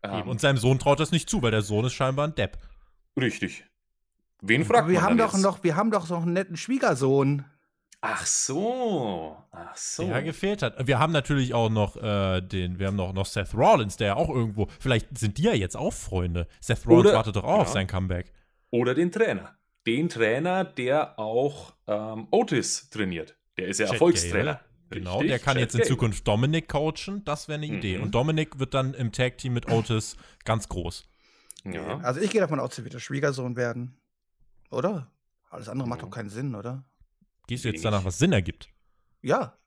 ähm, 0.03 0.19
eben. 0.21 0.29
Und 0.29 0.41
seinem 0.41 0.57
Sohn 0.59 0.79
traut 0.79 1.01
das 1.01 1.11
nicht 1.13 1.29
zu, 1.29 1.43
weil 1.43 1.51
der 1.51 1.63
Sohn 1.63 1.85
ist 1.85 1.95
scheinbar 1.95 2.29
ein 2.29 2.35
Depp. 2.35 2.59
richtig. 3.19 3.65
Wen 4.43 4.65
fragt 4.67 4.89
wir 4.89 4.95
man 5.01 5.03
haben 5.03 5.19
doch 5.19 5.33
jetzt? 5.33 5.43
noch, 5.43 5.65
wir 5.65 5.77
haben 5.77 5.91
doch 5.91 6.09
noch 6.11 6.23
einen 6.23 6.35
netten 6.35 6.57
Schwiegersohn. 6.59 7.45
Ach 8.09 8.25
so, 8.25 9.37
ach 9.51 9.77
so. 9.77 10.07
der 10.07 10.23
gefehlt 10.23 10.63
hat. 10.63 10.87
Wir 10.87 10.99
haben 11.01 11.13
natürlich 11.13 11.55
auch 11.55 11.69
noch 11.71 11.97
äh, 11.97 12.41
den, 12.41 12.79
wir 12.79 12.87
haben 12.87 12.97
noch, 12.97 13.13
noch 13.13 13.27
Seth 13.27 13.53
Rollins, 13.55 13.97
der 13.97 14.07
ja 14.09 14.17
auch 14.17 14.29
irgendwo, 14.29 14.69
vielleicht 14.79 15.19
sind 15.19 15.39
die 15.39 15.43
ja 15.43 15.55
jetzt 15.55 15.77
auch 15.77 15.93
Freunde. 15.93 16.47
Seth 16.61 16.87
Rollins 16.87 17.07
Oder- 17.07 17.17
wartet 17.17 17.37
doch 17.37 17.45
auch 17.45 17.59
auf 17.61 17.67
ja. 17.69 17.73
sein 17.73 17.87
Comeback. 17.89 18.33
Oder 18.71 18.95
den 18.95 19.11
Trainer. 19.11 19.57
Den 19.87 20.09
Trainer, 20.09 20.65
der 20.65 21.19
auch 21.19 21.75
ähm, 21.89 22.29
Otis 22.31 22.91
trainiert. 22.91 23.37
Der 23.57 23.67
ist 23.69 23.79
ja 23.81 23.87
Chad 23.87 23.95
Erfolgstrainer. 23.95 24.55
Gable. 24.55 24.67
Genau, 24.91 25.13
Richtig, 25.19 25.31
der 25.31 25.39
kann 25.41 25.55
Chad 25.55 25.61
jetzt 25.63 25.75
in. 25.75 25.85
Zukunft 25.85 26.29
Dominic 26.29 26.69
coachen, 26.69 27.25
das 27.25 27.49
wäre 27.49 27.57
eine 27.61 27.67
Idee. 27.67 27.97
Mhm. 27.99 28.05
Und 28.05 28.15
Dominic 28.15 28.59
wird 28.61 28.73
dann 28.75 28.95
im 28.95 29.11
Tag-Team 29.11 29.53
mit 29.53 29.69
Otis 29.71 30.17
ganz 30.45 30.69
groß. 30.69 31.09
Ja. 31.65 31.99
Also 31.99 32.21
ich 32.21 32.31
gehe 32.31 32.41
davon 32.41 32.61
aus, 32.61 32.79
er 32.79 32.85
wird 32.85 32.95
der 32.95 33.01
Schwiegersohn 33.01 33.57
werden. 33.57 33.97
Oder? 34.71 35.11
Alles 35.51 35.69
andere 35.69 35.89
macht 35.89 36.01
Ja. 36.03 36.07
doch 36.07 36.15
keinen 36.15 36.29
Sinn, 36.29 36.55
oder? 36.55 36.85
Gehst 37.47 37.65
du 37.65 37.69
jetzt 37.69 37.85
danach, 37.85 38.05
was 38.05 38.19
Sinn 38.19 38.33
ergibt? 38.33 38.69
Ja. 39.23 39.59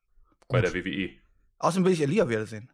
Bei 0.47 0.61
Gut. 0.61 0.73
der 0.73 0.85
WWE. 0.85 1.11
Außerdem 1.59 1.85
will 1.85 1.93
ich 1.93 2.01
Elia 2.01 2.27
wiedersehen. 2.27 2.69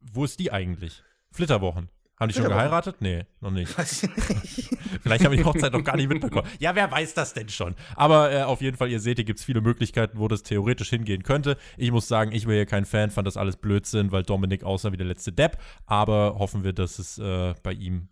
Wo 0.00 0.24
ist 0.24 0.38
die 0.38 0.52
eigentlich? 0.52 1.02
Flitterwochen. 1.32 1.90
Haben 2.18 2.30
die 2.30 2.34
schon 2.34 2.48
geheiratet? 2.48 2.96
Nee, 2.98 3.26
noch 3.40 3.52
nicht. 3.52 3.78
Weiß 3.78 4.02
ich 4.02 4.16
nicht. 4.16 4.76
Vielleicht 5.02 5.24
habe 5.24 5.36
ich 5.36 5.40
die 5.40 5.44
Hochzeit 5.44 5.72
noch 5.72 5.84
gar 5.84 5.96
nicht 5.96 6.08
mitbekommen. 6.08 6.48
Ja, 6.58 6.74
wer 6.74 6.90
weiß 6.90 7.14
das 7.14 7.32
denn 7.32 7.48
schon? 7.48 7.76
Aber 7.94 8.32
äh, 8.32 8.42
auf 8.42 8.60
jeden 8.60 8.76
Fall, 8.76 8.90
ihr 8.90 8.98
seht, 8.98 9.18
hier 9.18 9.24
gibt 9.24 9.38
es 9.38 9.44
viele 9.44 9.60
Möglichkeiten, 9.60 10.18
wo 10.18 10.26
das 10.26 10.42
theoretisch 10.42 10.90
hingehen 10.90 11.22
könnte. 11.22 11.56
Ich 11.76 11.92
muss 11.92 12.08
sagen, 12.08 12.32
ich 12.32 12.46
war 12.46 12.54
hier 12.54 12.66
kein 12.66 12.86
Fan, 12.86 13.10
fand 13.10 13.28
das 13.28 13.36
alles 13.36 13.56
Blödsinn, 13.56 14.10
weil 14.10 14.24
Dominik 14.24 14.64
aussah 14.64 14.90
wie 14.90 14.96
der 14.96 15.06
letzte 15.06 15.30
Depp. 15.30 15.58
Aber 15.86 16.40
hoffen 16.40 16.64
wir, 16.64 16.72
dass 16.72 16.98
es 16.98 17.18
äh, 17.18 17.54
bei 17.62 17.72
ihm 17.72 18.08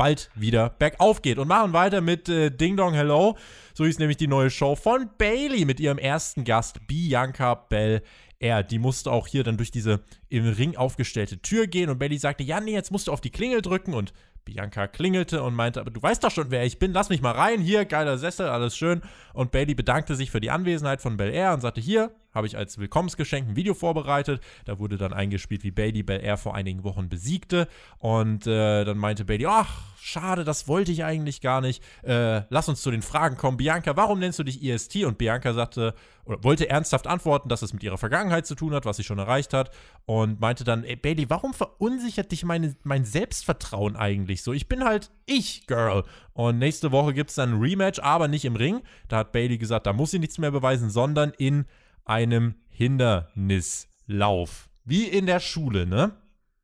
bald 0.00 0.30
wieder 0.34 0.70
bergauf 0.70 1.20
geht. 1.20 1.36
Und 1.36 1.48
machen 1.48 1.74
weiter 1.74 2.00
mit 2.00 2.26
äh, 2.30 2.48
Ding 2.48 2.74
Dong 2.74 2.94
Hello. 2.94 3.36
So 3.74 3.84
hieß 3.84 3.98
nämlich 3.98 4.16
die 4.16 4.28
neue 4.28 4.48
Show 4.48 4.74
von 4.74 5.10
Bailey 5.18 5.66
mit 5.66 5.78
ihrem 5.78 5.98
ersten 5.98 6.44
Gast, 6.44 6.86
Bianca 6.86 7.54
Bell. 7.54 8.00
Er, 8.38 8.62
die 8.62 8.78
musste 8.78 9.12
auch 9.12 9.26
hier 9.26 9.44
dann 9.44 9.58
durch 9.58 9.70
diese 9.70 10.00
im 10.30 10.48
Ring 10.48 10.74
aufgestellte 10.74 11.42
Tür 11.42 11.66
gehen 11.66 11.90
und 11.90 11.98
Bailey 11.98 12.16
sagte, 12.16 12.42
ja, 12.42 12.60
nee, 12.60 12.72
jetzt 12.72 12.90
musst 12.90 13.08
du 13.08 13.12
auf 13.12 13.20
die 13.20 13.28
Klingel 13.28 13.60
drücken 13.60 13.92
und 13.92 14.14
Bianca 14.46 14.86
klingelte 14.86 15.42
und 15.42 15.52
meinte, 15.54 15.78
aber 15.78 15.90
du 15.90 16.00
weißt 16.00 16.24
doch 16.24 16.30
schon, 16.30 16.50
wer 16.50 16.64
ich 16.64 16.78
bin, 16.78 16.94
lass 16.94 17.10
mich 17.10 17.20
mal 17.20 17.32
rein, 17.32 17.60
hier, 17.60 17.84
geiler 17.84 18.16
Sessel, 18.16 18.48
alles 18.48 18.74
schön. 18.74 19.02
Und 19.34 19.52
Bailey 19.52 19.74
bedankte 19.74 20.14
sich 20.14 20.30
für 20.30 20.40
die 20.40 20.50
Anwesenheit 20.50 21.02
von 21.02 21.18
Bel 21.18 21.30
Air 21.30 21.52
und 21.52 21.60
sagte, 21.60 21.82
hier, 21.82 22.10
habe 22.32 22.46
ich 22.46 22.56
als 22.56 22.78
Willkommensgeschenk 22.78 23.48
ein 23.48 23.56
Video 23.56 23.74
vorbereitet. 23.74 24.40
Da 24.64 24.78
wurde 24.78 24.96
dann 24.96 25.12
eingespielt, 25.12 25.64
wie 25.64 25.70
Bailey 25.70 26.02
Belair 26.02 26.36
vor 26.36 26.54
einigen 26.54 26.84
Wochen 26.84 27.08
besiegte. 27.08 27.68
Und 27.98 28.46
äh, 28.46 28.84
dann 28.84 28.98
meinte 28.98 29.24
Bailey, 29.24 29.46
ach, 29.46 29.82
schade, 30.00 30.44
das 30.44 30.68
wollte 30.68 30.92
ich 30.92 31.04
eigentlich 31.04 31.40
gar 31.40 31.60
nicht. 31.60 31.82
Äh, 32.02 32.42
lass 32.48 32.68
uns 32.68 32.82
zu 32.82 32.90
den 32.90 33.02
Fragen 33.02 33.36
kommen. 33.36 33.56
Bianca, 33.56 33.96
warum 33.96 34.18
nennst 34.18 34.38
du 34.38 34.44
dich 34.44 34.62
EST? 34.62 35.04
Und 35.04 35.18
Bianca 35.18 35.52
sagte, 35.52 35.94
oder 36.24 36.44
wollte 36.44 36.68
ernsthaft 36.68 37.06
antworten, 37.06 37.48
dass 37.48 37.62
es 37.62 37.72
mit 37.72 37.82
ihrer 37.82 37.98
Vergangenheit 37.98 38.46
zu 38.46 38.54
tun 38.54 38.74
hat, 38.74 38.84
was 38.84 38.96
sie 38.96 39.04
schon 39.04 39.18
erreicht 39.18 39.52
hat. 39.52 39.70
Und 40.06 40.40
meinte 40.40 40.64
dann, 40.64 40.84
ey, 40.84 40.96
Bailey, 40.96 41.28
warum 41.28 41.54
verunsichert 41.54 42.30
dich 42.30 42.44
meine, 42.44 42.76
mein 42.84 43.04
Selbstvertrauen 43.04 43.96
eigentlich 43.96 44.42
so? 44.42 44.52
Ich 44.52 44.68
bin 44.68 44.84
halt 44.84 45.10
ich, 45.26 45.66
Girl. 45.66 46.04
Und 46.32 46.58
nächste 46.58 46.92
Woche 46.92 47.14
gibt 47.14 47.30
es 47.30 47.36
dann 47.36 47.54
ein 47.54 47.60
Rematch, 47.60 47.98
aber 48.00 48.28
nicht 48.28 48.44
im 48.44 48.56
Ring. 48.56 48.82
Da 49.08 49.18
hat 49.18 49.32
Bailey 49.32 49.58
gesagt, 49.58 49.86
da 49.86 49.92
muss 49.92 50.12
sie 50.12 50.18
nichts 50.18 50.38
mehr 50.38 50.50
beweisen, 50.50 50.90
sondern 50.90 51.32
in 51.36 51.66
einem 52.04 52.54
Hindernislauf. 52.68 54.68
Wie 54.84 55.04
in 55.04 55.26
der 55.26 55.40
Schule, 55.40 55.86
ne? 55.86 56.12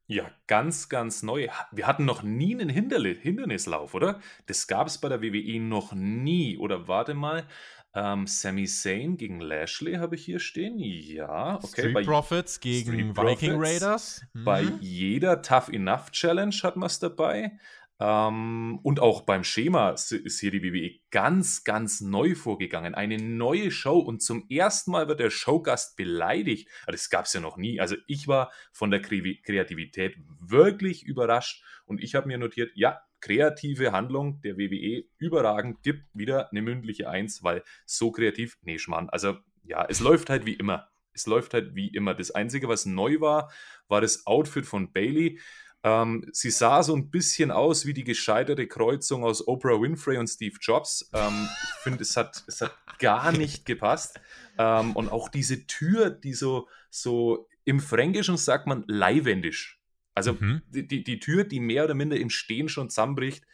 Ja, 0.09 0.31
ganz, 0.47 0.89
ganz 0.89 1.23
neu. 1.23 1.49
Wir 1.73 1.87
hatten 1.87 2.05
noch 2.05 2.23
nie 2.23 2.55
einen 2.55 2.69
Hinderli 2.69 3.17
Hindernislauf, 3.17 3.95
oder? 3.95 4.21
Das 4.47 4.69
gab 4.69 4.87
es 4.87 4.99
bei 4.99 5.09
der 5.09 5.21
WWE 5.21 5.61
noch 5.61 5.93
nie. 5.95 6.57
Oder 6.59 6.87
warte 6.87 7.15
mal, 7.15 7.45
ähm, 7.93 8.27
Sami 8.29 8.67
Zayn 8.67 9.17
gegen 9.17 9.41
Lashley 9.41 9.95
habe 9.95 10.15
ich 10.15 10.25
hier 10.25 10.39
stehen. 10.39 10.79
Ja, 10.79 11.57
okay. 11.57 11.67
Street 11.67 11.95
bei 11.95 12.05
Profits 12.05 12.61
gegen 12.61 12.93
Street 12.93 13.17
Viking 13.17 13.55
Profits. 13.55 13.83
Raiders. 13.83 14.27
Bei 14.35 14.63
Mhm. 14.63 14.79
jeder 14.81 15.43
Tough 15.43 15.69
Enough 15.71 16.11
Challenge 16.13 16.55
hat 16.63 16.77
man 16.77 16.87
es 16.87 17.01
dabei. 17.01 17.59
Ähm, 17.99 18.79
und 18.83 19.01
auch 19.01 19.23
beim 19.23 19.43
Schema 19.43 19.91
ist 19.91 20.11
hier 20.41 20.51
die 20.51 20.63
WWE 20.63 20.99
ganz, 21.11 21.65
ganz 21.65 22.01
neu 22.03 22.35
vorgegangen. 22.35 22.95
Eine 22.95 23.17
neue 23.17 23.71
Show 23.71 23.99
und 23.99 24.23
zum 24.23 24.47
ersten 24.51 24.91
Mal 24.91 25.09
wird 25.09 25.21
der 25.21 25.31
Showgast 25.31 25.97
beleidigt. 25.97 26.69
Ah, 26.87 26.93
Das 26.93 27.09
gab 27.09 27.25
es 27.25 27.33
ja 27.33 27.41
noch 27.41 27.57
nie. 27.57 27.81
Also 27.81 27.97
ich 28.07 28.29
war 28.29 28.53
von 28.73 28.91
der 28.91 29.03
Kre- 29.03 29.43
Kreativität 29.43 30.17
wirklich 30.41 31.05
überrascht 31.05 31.65
und 31.87 32.03
ich 32.03 32.15
habe 32.15 32.27
mir 32.27 32.37
notiert, 32.39 32.71
ja, 32.75 33.01
kreative 33.21 33.93
Handlung 33.93 34.41
der 34.43 34.59
WWE 34.59 35.05
überragend, 35.19 35.83
gibt 35.83 36.03
wieder 36.13 36.51
eine 36.51 36.61
mündliche 36.63 37.09
Eins, 37.09 37.43
weil 37.43 37.63
so 37.87 38.11
kreativ, 38.13 38.59
nee, 38.63 38.79
Schmarrn. 38.79 39.09
Also 39.09 39.39
ja, 39.65 39.87
es 39.89 40.01
läuft 40.01 40.29
halt 40.29 40.45
wie 40.45 40.55
immer. 40.55 40.89
Es 41.15 41.27
läuft 41.27 41.55
halt 41.55 41.75
wie 41.75 41.89
immer. 41.89 42.13
Das 42.15 42.31
Einzige, 42.31 42.69
was 42.69 42.85
neu 42.85 43.21
war, 43.21 43.51
war 43.89 44.03
das 44.03 44.27
Outfit 44.27 44.67
von 44.67 44.93
Bailey. 44.93 45.41
Ähm, 45.87 46.29
sie 46.33 46.51
sah 46.51 46.83
so 46.83 46.97
ein 46.97 47.11
bisschen 47.11 47.53
aus 47.53 47.87
wie 47.87 47.95
die 47.95 48.03
gescheiterte 48.03 48.67
Kreuzung 48.67 49.23
aus 49.23 49.47
Oprah 49.47 49.81
Winfrey 49.81 50.19
und 50.19 50.27
Steve 50.27 50.57
Jobs. 50.61 51.09
Ähm, 51.13 51.49
ich 51.63 51.71
finde, 51.85 52.03
es 52.03 52.17
hat, 52.17 52.43
es 52.49 52.61
hat 52.61 52.77
gar 52.99 53.31
nicht 53.31 53.65
gepasst. 53.67 54.19
Ähm, 54.59 54.97
und 54.97 55.13
auch 55.13 55.29
diese 55.29 55.69
Tür, 55.69 56.11
die 56.11 56.35
so, 56.35 56.67
so 56.91 57.49
im 57.65 57.79
Fränkischen 57.79 58.37
sagt 58.37 58.67
man 58.67 58.83
leihwendisch. 58.89 59.81
Also 60.13 60.33
Mhm. 60.33 60.63
die, 60.67 60.89
die, 60.89 61.05
die 61.05 61.21
Tür, 61.21 61.45
die 61.45 61.61
mehr 61.61 61.85
oder 61.85 61.95
minder 61.95 62.17
im 62.17 62.31
Stehen 62.31 62.69
schon 62.69 62.91
zusammenbricht. 62.91 63.45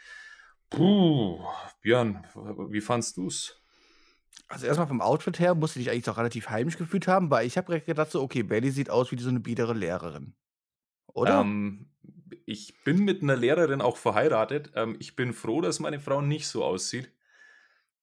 Puh, 0.71 1.39
Björn, 1.83 2.27
wie 2.71 2.81
fandst 2.81 3.19
du's? 3.19 3.61
Also 4.49 4.65
erstmal 4.65 4.87
vom 4.87 5.03
Outfit 5.03 5.39
her 5.39 5.55
musste 5.55 5.81
ich 5.81 5.91
eigentlich 5.91 6.05
doch 6.05 6.17
relativ 6.17 6.49
heimisch 6.49 6.79
gefühlt 6.79 7.07
haben, 7.09 7.31
weil 7.31 7.47
ich 7.47 7.59
habe 7.59 7.79
gedacht 7.81 8.11
so, 8.11 8.23
okay, 8.23 8.43
Bailey 8.43 8.71
sieht 8.71 8.89
aus 8.89 9.13
wie 9.13 9.19
so 9.19 9.29
eine 9.29 9.41
biedere 9.41 9.75
Lehrerin. 9.75 10.35
Oder? 11.09 11.43
Ähm, 11.43 11.91
ich 12.47 12.83
bin 12.85 13.05
mit 13.05 13.23
einer 13.23 13.37
Lehrerin 13.37 13.81
auch 13.81 13.97
verheiratet. 13.97 14.73
Ähm, 14.75 14.97
ich 15.01 15.17
bin 15.17 15.33
froh, 15.33 15.61
dass 15.61 15.81
meine 15.81 16.01
Frau 16.01 16.21
nicht 16.21 16.47
so 16.49 16.65
aussieht. 16.65 17.13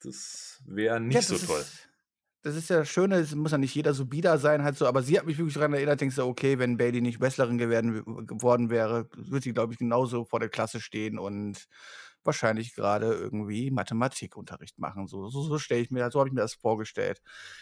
Das 0.02 0.62
wäre 0.66 1.00
nicht 1.00 1.16
Ja, 1.16 1.22
so 1.24 1.38
das 1.38 1.46
toll. 1.46 1.62
Ist, 1.62 1.90
das 2.44 2.56
ist 2.56 2.70
ja 2.70 2.80
das 2.80 2.90
Schöne, 2.90 3.18
es 3.18 3.36
muss 3.36 3.52
ja 3.52 3.58
nicht 3.58 3.76
jeder 3.76 3.94
so 3.94 4.06
bieder 4.06 4.38
sein, 4.38 4.64
halt 4.64 4.78
so, 4.78 4.88
aber 4.88 5.04
sie 5.04 5.18
hat 5.20 5.26
mich 5.26 5.38
wirklich 5.38 5.56
daran 5.56 5.74
erinnert, 5.74 6.02
denkst 6.02 6.16
du, 6.16 6.24
okay, 6.24 6.60
wenn 6.60 6.78
Bailey 6.78 7.02
nicht 7.02 7.20
Wrestlerin 7.22 7.58
geworden, 7.58 8.28
geworden 8.28 8.70
wäre, 8.70 9.10
würde 9.16 9.44
sie, 9.44 9.54
glaube 9.54 9.74
ich, 9.74 9.80
genauso 9.80 10.26
vor 10.26 10.40
der 10.40 10.50
Klasse 10.50 10.80
stehen 10.82 11.20
und 11.20 11.66
wahrscheinlich 12.24 12.76
gerade 12.76 13.14
irgendwie 13.14 13.72
Mathematikunterricht 13.72 14.80
machen. 14.80 15.08
So, 15.08 15.30
so, 15.30 15.44
so 15.44 15.58
stelle 15.60 15.82
ich 15.82 15.92
mir 15.92 16.00
das, 16.00 16.14
so 16.14 16.20
habe 16.20 16.30
ich 16.30 16.34
mir 16.34 16.42
das 16.42 16.54
vorgestellt. 16.54 17.22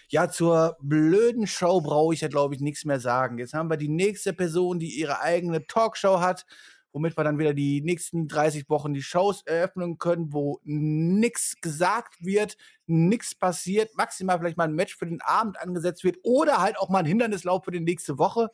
Ja, 0.10 0.30
zur 0.30 0.78
blöden 0.82 1.48
Show 1.48 1.82
brauche 1.82 2.14
ich 2.14 2.22
ja, 2.22 2.28
glaube 2.28 2.56
ich, 2.56 2.62
nichts 2.62 2.86
mehr 2.86 3.00
sagen. 3.00 3.38
Jetzt 3.38 3.54
haben 3.54 3.70
wir 3.70 3.78
die 3.78 3.90
nächste 3.90 4.34
Person, 4.34 4.80
die 4.80 5.00
ihre 5.00 5.22
eigene 5.22 5.66
Talkshow 5.68 6.20
hat, 6.20 6.46
womit 6.92 7.18
wir 7.18 7.24
dann 7.24 7.38
wieder 7.38 7.54
die 7.54 7.82
nächsten 7.82 8.28
30 8.28 8.70
Wochen 8.70 8.94
die 8.94 9.04
Shows 9.04 9.44
eröffnen 9.46 9.98
können, 9.98 10.34
wo 10.34 10.60
nichts 10.64 11.56
gesagt 11.62 12.16
wird, 12.20 12.58
nichts 12.88 13.36
passiert, 13.36 13.96
maximal 13.96 14.40
vielleicht 14.40 14.58
mal 14.58 14.64
ein 14.64 14.74
Match 14.74 14.96
für 14.98 15.06
den 15.06 15.22
Abend 15.22 15.60
angesetzt 15.60 16.04
wird 16.04 16.18
oder 16.24 16.60
halt 16.60 16.78
auch 16.78 16.90
mal 16.90 17.00
ein 17.00 17.06
Hindernislauf 17.06 17.66
für 17.66 17.72
die 17.72 17.80
nächste 17.82 18.18
Woche. 18.18 18.50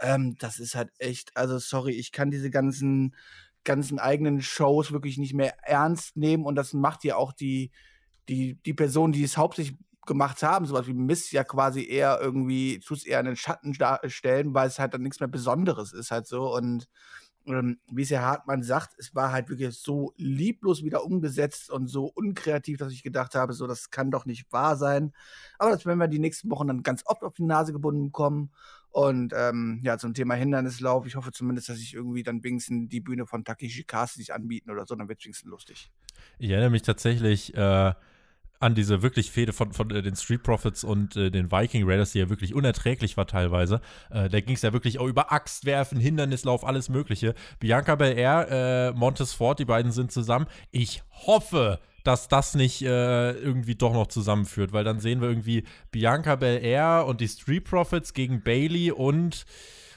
Ähm, 0.00 0.36
das 0.38 0.58
ist 0.58 0.74
halt 0.74 0.90
echt, 0.98 1.36
also 1.36 1.58
sorry, 1.58 1.92
ich 1.92 2.12
kann 2.12 2.30
diese 2.30 2.50
ganzen, 2.50 3.14
ganzen 3.66 3.98
eigenen 3.98 4.40
Shows 4.40 4.92
wirklich 4.92 5.18
nicht 5.18 5.34
mehr 5.34 5.54
ernst 5.68 6.16
nehmen 6.16 6.46
und 6.46 6.54
das 6.56 6.72
macht 6.72 7.04
ja 7.04 7.16
auch 7.16 7.32
die, 7.32 7.72
die, 8.30 8.54
die 8.64 8.74
Personen, 8.74 9.12
die 9.12 9.24
es 9.24 9.36
hauptsächlich 9.36 9.76
gemacht 10.06 10.42
haben, 10.42 10.66
sowas 10.66 10.86
wie 10.86 10.94
Mist 10.94 11.32
ja 11.32 11.44
quasi 11.44 11.86
eher 11.86 12.18
irgendwie, 12.22 12.80
tut 12.80 12.98
es 12.98 13.06
eher 13.06 13.20
in 13.20 13.26
den 13.26 13.36
Schatten 13.36 13.74
da- 13.74 14.00
stellen, 14.06 14.54
weil 14.54 14.68
es 14.68 14.78
halt 14.78 14.94
dann 14.94 15.02
nichts 15.02 15.20
mehr 15.20 15.28
Besonderes 15.28 15.92
ist 15.92 16.10
halt 16.12 16.26
so 16.26 16.54
und 16.54 16.88
ähm, 17.46 17.78
wie 17.90 18.02
es 18.02 18.10
Herr 18.10 18.22
Hartmann 18.22 18.62
sagt, 18.62 18.94
es 18.98 19.14
war 19.14 19.32
halt 19.32 19.48
wirklich 19.48 19.78
so 19.78 20.12
lieblos 20.16 20.82
wieder 20.82 21.04
umgesetzt 21.04 21.70
und 21.70 21.86
so 21.88 22.06
unkreativ, 22.06 22.78
dass 22.78 22.92
ich 22.92 23.02
gedacht 23.02 23.34
habe, 23.34 23.52
so, 23.52 23.66
das 23.66 23.90
kann 23.90 24.10
doch 24.10 24.26
nicht 24.26 24.52
wahr 24.52 24.76
sein. 24.76 25.12
Aber 25.58 25.70
das 25.70 25.86
werden 25.86 25.98
wir 25.98 26.08
die 26.08 26.18
nächsten 26.18 26.50
Wochen 26.50 26.66
dann 26.68 26.82
ganz 26.82 27.02
oft 27.06 27.22
auf 27.22 27.34
die 27.34 27.44
Nase 27.44 27.72
gebunden 27.72 28.06
bekommen. 28.06 28.50
Und 28.96 29.34
ähm, 29.36 29.78
ja, 29.82 29.98
zum 29.98 30.14
Thema 30.14 30.36
Hindernislauf, 30.36 31.06
ich 31.06 31.16
hoffe 31.16 31.30
zumindest, 31.30 31.68
dass 31.68 31.76
ich 31.76 31.92
irgendwie 31.92 32.22
dann 32.22 32.42
wenigstens 32.42 32.88
die 32.88 33.00
Bühne 33.00 33.26
von 33.26 33.44
Takeshi 33.44 33.84
Kasi 33.84 34.20
sich 34.20 34.32
anbieten 34.32 34.70
oder 34.70 34.86
so, 34.86 34.94
dann 34.94 35.06
wird 35.06 35.22
es 35.26 35.44
lustig. 35.44 35.90
Ich 36.38 36.48
erinnere 36.48 36.70
mich 36.70 36.80
tatsächlich 36.80 37.54
äh, 37.54 37.92
an 38.58 38.74
diese 38.74 39.02
wirklich 39.02 39.30
Fehde 39.30 39.52
von, 39.52 39.74
von 39.74 39.90
äh, 39.90 40.00
den 40.00 40.16
Street 40.16 40.42
Profits 40.42 40.82
und 40.82 41.14
äh, 41.14 41.30
den 41.30 41.52
Viking 41.52 41.84
Raiders, 41.86 42.12
die 42.12 42.20
ja 42.20 42.30
wirklich 42.30 42.54
unerträglich 42.54 43.18
war 43.18 43.26
teilweise. 43.26 43.82
Äh, 44.08 44.30
da 44.30 44.40
ging 44.40 44.54
es 44.54 44.62
ja 44.62 44.72
wirklich 44.72 44.98
auch 44.98 45.06
über 45.06 45.30
Axtwerfen, 45.30 46.00
Hindernislauf, 46.00 46.64
alles 46.64 46.88
Mögliche. 46.88 47.34
Bianca 47.60 47.96
Belair, 47.96 48.48
äh, 48.50 48.98
Montes 48.98 49.34
Ford, 49.34 49.58
die 49.58 49.66
beiden 49.66 49.92
sind 49.92 50.10
zusammen. 50.10 50.46
Ich 50.70 51.02
hoffe, 51.10 51.80
dass 52.06 52.28
das 52.28 52.54
nicht 52.54 52.82
äh, 52.82 53.32
irgendwie 53.32 53.74
doch 53.74 53.92
noch 53.92 54.06
zusammenführt, 54.06 54.72
weil 54.72 54.84
dann 54.84 55.00
sehen 55.00 55.20
wir 55.20 55.28
irgendwie 55.28 55.64
Bianca 55.90 56.36
Belair 56.36 57.04
und 57.06 57.20
die 57.20 57.28
Street 57.28 57.64
Profits 57.64 58.14
gegen 58.14 58.42
Bailey 58.42 58.92
und 58.92 59.44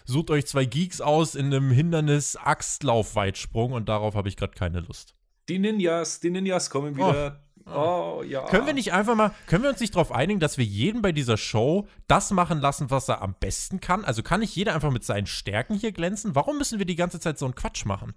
sucht 0.05 0.31
euch 0.31 0.47
zwei 0.47 0.65
Geeks 0.65 1.01
aus 1.01 1.35
in 1.35 1.45
einem 1.47 1.71
Hindernis-Axtlauf-Weitsprung 1.71 3.73
und 3.73 3.89
darauf 3.89 4.15
habe 4.15 4.27
ich 4.27 4.37
gerade 4.37 4.53
keine 4.53 4.79
Lust. 4.79 5.13
Die 5.47 5.59
Ninjas, 5.59 6.19
die 6.19 6.31
Ninjas 6.31 6.69
kommen 6.69 6.97
wieder. 6.97 7.43
Oh, 7.65 8.23
ja. 8.25 8.45
Können 8.47 8.65
wir 8.65 8.73
nicht 8.73 8.93
einfach 8.93 9.15
mal, 9.15 9.31
können 9.45 9.63
wir 9.63 9.69
uns 9.69 9.79
nicht 9.79 9.93
darauf 9.93 10.11
einigen, 10.11 10.39
dass 10.39 10.57
wir 10.57 10.65
jeden 10.65 11.03
bei 11.03 11.11
dieser 11.11 11.37
Show 11.37 11.87
das 12.07 12.31
machen 12.31 12.59
lassen, 12.59 12.89
was 12.89 13.07
er 13.09 13.21
am 13.21 13.35
besten 13.39 13.79
kann? 13.79 14.03
Also 14.05 14.23
kann 14.23 14.39
nicht 14.39 14.55
jeder 14.55 14.73
einfach 14.73 14.89
mit 14.91 15.03
seinen 15.03 15.27
Stärken 15.27 15.75
hier 15.75 15.91
glänzen? 15.91 16.33
Warum 16.33 16.57
müssen 16.57 16.79
wir 16.79 16.87
die 16.87 16.95
ganze 16.95 17.19
Zeit 17.19 17.37
so 17.37 17.45
einen 17.45 17.53
Quatsch 17.53 17.85
machen? 17.85 18.15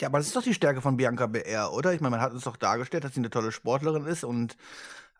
Ja, 0.00 0.08
aber 0.08 0.18
das 0.18 0.28
ist 0.28 0.36
doch 0.36 0.42
die 0.42 0.54
Stärke 0.54 0.80
von 0.80 0.96
Bianca 0.96 1.26
BR, 1.26 1.72
oder? 1.72 1.92
Ich 1.92 2.00
meine, 2.00 2.12
man 2.12 2.20
hat 2.20 2.32
uns 2.32 2.44
doch 2.44 2.56
dargestellt, 2.56 3.04
dass 3.04 3.14
sie 3.14 3.20
eine 3.20 3.30
tolle 3.30 3.52
Sportlerin 3.52 4.06
ist 4.06 4.24
und 4.24 4.56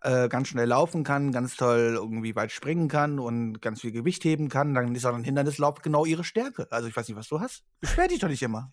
äh, 0.03 0.29
ganz 0.29 0.49
schnell 0.49 0.69
laufen 0.69 1.05
kann, 1.05 1.33
ganz 1.33 1.57
toll 1.57 1.93
irgendwie 1.95 2.35
weit 2.35 2.51
springen 2.53 2.89
kann 2.89 3.19
und 3.19 3.61
ganz 3.61 3.81
viel 3.81 3.93
Gewicht 3.93 4.25
heben 4.25 4.49
kann. 4.49 4.75
Dann 4.75 4.95
ist 4.95 5.05
auch 5.05 5.15
ein 5.15 5.25
Hindernislauf 5.25 5.83
genau 5.83 6.05
ihre 6.05 6.25
Stärke. 6.25 6.67
Also 6.71 6.89
ich 6.89 6.97
weiß 6.97 7.09
nicht, 7.09 7.17
was 7.17 7.29
du 7.29 7.41
hast. 7.41 7.65
Beschwer 7.81 8.09
dich 8.09 8.19
doch 8.19 8.29
nicht 8.29 8.43
immer. 8.43 8.73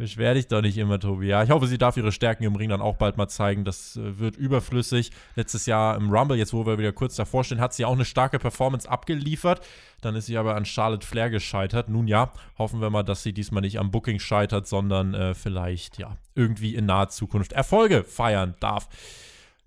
Beschwer 0.00 0.32
dich 0.32 0.48
doch 0.48 0.62
nicht 0.62 0.78
immer, 0.78 0.98
Tobi. 0.98 1.26
Ja, 1.26 1.42
ich 1.42 1.50
hoffe, 1.50 1.66
sie 1.66 1.76
darf 1.76 1.94
ihre 1.98 2.10
Stärken 2.10 2.44
im 2.44 2.56
Ring 2.56 2.70
dann 2.70 2.80
auch 2.80 2.96
bald 2.96 3.18
mal 3.18 3.28
zeigen. 3.28 3.66
Das 3.66 3.96
äh, 3.96 4.18
wird 4.18 4.34
überflüssig. 4.34 5.10
Letztes 5.36 5.66
Jahr 5.66 5.94
im 5.94 6.08
Rumble, 6.08 6.38
jetzt 6.38 6.54
wo 6.54 6.64
wir 6.64 6.78
wieder 6.78 6.92
kurz 6.92 7.16
davor 7.16 7.44
stehen, 7.44 7.60
hat 7.60 7.74
sie 7.74 7.84
auch 7.84 7.92
eine 7.92 8.06
starke 8.06 8.38
Performance 8.38 8.90
abgeliefert. 8.90 9.60
Dann 10.00 10.16
ist 10.16 10.24
sie 10.24 10.38
aber 10.38 10.56
an 10.56 10.64
Charlotte 10.64 11.06
Flair 11.06 11.28
gescheitert. 11.28 11.90
Nun 11.90 12.08
ja, 12.08 12.32
hoffen 12.56 12.80
wir 12.80 12.88
mal, 12.88 13.02
dass 13.02 13.22
sie 13.22 13.34
diesmal 13.34 13.60
nicht 13.60 13.78
am 13.78 13.90
Booking 13.90 14.20
scheitert, 14.20 14.66
sondern 14.66 15.12
äh, 15.12 15.34
vielleicht 15.34 15.98
ja 15.98 16.16
irgendwie 16.34 16.74
in 16.76 16.86
naher 16.86 17.10
Zukunft 17.10 17.52
Erfolge 17.52 18.02
feiern 18.02 18.54
darf. 18.58 18.88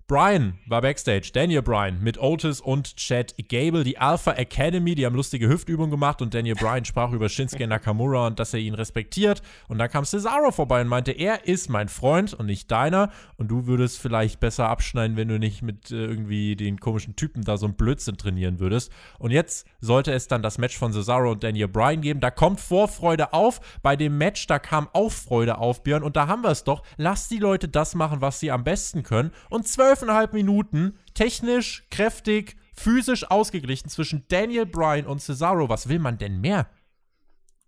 Brian 0.06 0.58
war 0.66 0.82
backstage, 0.82 1.30
Daniel 1.32 1.62
Bryan 1.62 1.98
mit 2.02 2.18
Otis 2.18 2.60
und 2.60 2.96
Chad 2.96 3.34
Gable, 3.48 3.84
die 3.84 3.96
Alpha 3.96 4.32
Academy, 4.32 4.94
die 4.94 5.06
haben 5.06 5.14
lustige 5.14 5.48
Hüftübungen 5.48 5.90
gemacht 5.90 6.20
und 6.20 6.34
Daniel 6.34 6.56
Bryan 6.56 6.84
sprach 6.84 7.12
über 7.12 7.30
Shinsuke 7.30 7.66
Nakamura 7.66 8.26
und 8.26 8.38
dass 8.38 8.52
er 8.52 8.60
ihn 8.60 8.74
respektiert. 8.74 9.40
Und 9.66 9.78
dann 9.78 9.88
kam 9.88 10.04
Cesaro 10.04 10.50
vorbei 10.50 10.82
und 10.82 10.88
meinte, 10.88 11.12
er 11.12 11.46
ist 11.46 11.70
mein 11.70 11.88
Freund 11.88 12.34
und 12.34 12.44
nicht 12.44 12.70
deiner 12.70 13.12
und 13.38 13.48
du 13.48 13.66
würdest 13.66 13.98
vielleicht 13.98 14.40
besser 14.40 14.68
abschneiden, 14.68 15.16
wenn 15.16 15.28
du 15.28 15.38
nicht 15.38 15.62
mit 15.62 15.90
äh, 15.90 15.94
irgendwie 15.94 16.54
den 16.54 16.80
komischen 16.80 17.16
Typen 17.16 17.42
da 17.42 17.56
so 17.56 17.64
ein 17.64 17.74
Blödsinn 17.74 18.18
trainieren 18.18 18.60
würdest. 18.60 18.92
Und 19.18 19.30
jetzt 19.30 19.66
sollte 19.80 20.12
es 20.12 20.28
dann 20.28 20.42
das 20.42 20.58
Match 20.58 20.76
von 20.76 20.92
Cesaro 20.92 21.32
und 21.32 21.42
Daniel 21.42 21.68
Bryan 21.68 22.02
geben. 22.02 22.20
Da 22.20 22.30
kommt 22.30 22.60
Vorfreude 22.60 23.32
auf. 23.32 23.80
Bei 23.82 23.96
dem 23.96 24.18
Match, 24.18 24.46
da 24.48 24.58
kam 24.58 24.86
auch 24.92 25.12
Freude 25.12 25.56
auf, 25.56 25.82
Björn. 25.82 26.02
Und 26.02 26.16
da 26.16 26.26
haben 26.26 26.42
wir 26.42 26.50
es 26.50 26.64
doch. 26.64 26.82
Lass 26.98 27.28
die 27.28 27.38
Leute 27.38 27.68
das 27.68 27.94
machen, 27.94 28.20
was 28.20 28.38
sie 28.38 28.50
am 28.50 28.64
besten 28.64 29.02
können. 29.02 29.30
Und 29.48 29.66
zwölfeinhalb 29.94 30.32
Minuten, 30.32 30.98
technisch, 31.14 31.86
kräftig, 31.90 32.56
physisch 32.74 33.30
ausgeglichen 33.30 33.88
zwischen 33.88 34.24
Daniel 34.28 34.66
Bryan 34.66 35.06
und 35.06 35.20
Cesaro. 35.20 35.68
Was 35.68 35.88
will 35.88 36.00
man 36.00 36.18
denn 36.18 36.40
mehr? 36.40 36.68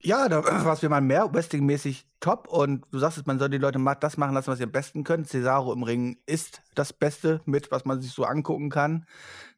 Ja, 0.01 0.29
da 0.29 0.43
was 0.65 0.83
will 0.83 0.89
man 0.89 1.07
mehr, 1.07 1.33
Wrestling-mäßig 1.33 2.09
top. 2.19 2.49
Und 2.49 2.85
du 2.91 2.99
sagst 2.99 3.25
man 3.29 3.39
soll 3.39 3.51
die 3.51 3.59
Leute 3.59 3.79
das 4.01 4.17
machen 4.17 4.35
lassen, 4.35 4.49
was 4.49 4.59
sie 4.59 4.65
am 4.65 4.73
besten 4.73 5.05
können. 5.05 5.25
Cesaro 5.25 5.73
im 5.73 5.85
Ring 5.85 6.19
ist 6.27 6.63
das 6.75 6.93
Beste 6.93 7.41
mit, 7.45 7.71
was 7.71 7.85
man 7.85 8.01
sich 8.01 8.11
so 8.11 8.25
angucken 8.25 8.71
kann. 8.71 9.07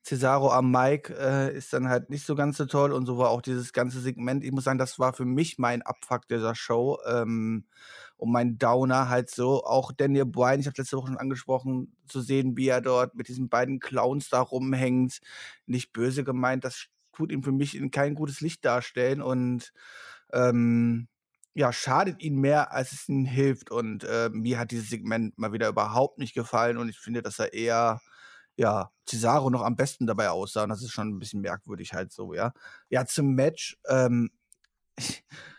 Cesaro 0.04 0.52
am 0.52 0.70
Mic 0.70 1.10
äh, 1.10 1.56
ist 1.56 1.72
dann 1.72 1.88
halt 1.88 2.10
nicht 2.10 2.26
so 2.26 2.34
ganz 2.34 2.58
so 2.58 2.66
toll 2.66 2.92
und 2.92 3.06
so 3.06 3.16
war 3.16 3.30
auch 3.30 3.42
dieses 3.42 3.72
ganze 3.72 4.00
Segment. 4.00 4.44
Ich 4.44 4.52
muss 4.52 4.64
sagen, 4.64 4.78
das 4.78 4.98
war 4.98 5.14
für 5.14 5.24
mich 5.24 5.58
mein 5.58 5.80
Abfuck 5.80 6.28
dieser 6.28 6.54
Show 6.54 6.98
ähm, 7.06 7.64
und 8.18 8.30
mein 8.32 8.58
Downer 8.58 9.08
halt 9.08 9.30
so. 9.30 9.64
Auch 9.64 9.92
Daniel 9.92 10.26
Bryan, 10.26 10.60
ich 10.60 10.66
habe 10.66 10.74
letzte 10.76 10.96
Woche 10.98 11.08
schon 11.08 11.18
angesprochen, 11.18 11.96
zu 12.06 12.20
sehen, 12.20 12.56
wie 12.56 12.68
er 12.68 12.82
dort 12.82 13.14
mit 13.14 13.28
diesen 13.28 13.48
beiden 13.48 13.80
Clowns 13.80 14.28
da 14.28 14.40
rumhängt. 14.40 15.20
Nicht 15.66 15.92
böse 15.92 16.24
gemeint, 16.24 16.64
das 16.64 16.88
tut 17.12 17.32
ihm 17.32 17.42
für 17.42 17.52
mich 17.52 17.76
in 17.76 17.90
kein 17.90 18.14
gutes 18.14 18.40
Licht 18.40 18.64
darstellen 18.64 19.22
und 19.22 19.72
ähm, 20.32 21.08
ja, 21.54 21.72
schadet 21.72 22.22
ihn 22.22 22.36
mehr, 22.40 22.72
als 22.72 22.92
es 22.92 23.08
ihm 23.08 23.24
hilft. 23.24 23.70
Und 23.70 24.04
äh, 24.04 24.30
mir 24.32 24.58
hat 24.58 24.70
dieses 24.72 24.90
Segment 24.90 25.38
mal 25.38 25.52
wieder 25.52 25.68
überhaupt 25.68 26.18
nicht 26.18 26.34
gefallen 26.34 26.76
und 26.76 26.88
ich 26.88 26.98
finde, 26.98 27.22
dass 27.22 27.38
er 27.38 27.52
eher 27.54 28.00
ja, 28.56 28.90
Cesaro 29.08 29.50
noch 29.50 29.62
am 29.62 29.76
besten 29.76 30.06
dabei 30.06 30.30
aussah. 30.30 30.64
Und 30.64 30.70
das 30.70 30.82
ist 30.82 30.90
schon 30.90 31.08
ein 31.08 31.18
bisschen 31.20 31.40
merkwürdig 31.40 31.94
halt 31.94 32.12
so, 32.12 32.34
ja. 32.34 32.52
Ja, 32.90 33.06
zum 33.06 33.34
Match. 33.34 33.78
Ähm, 33.88 34.30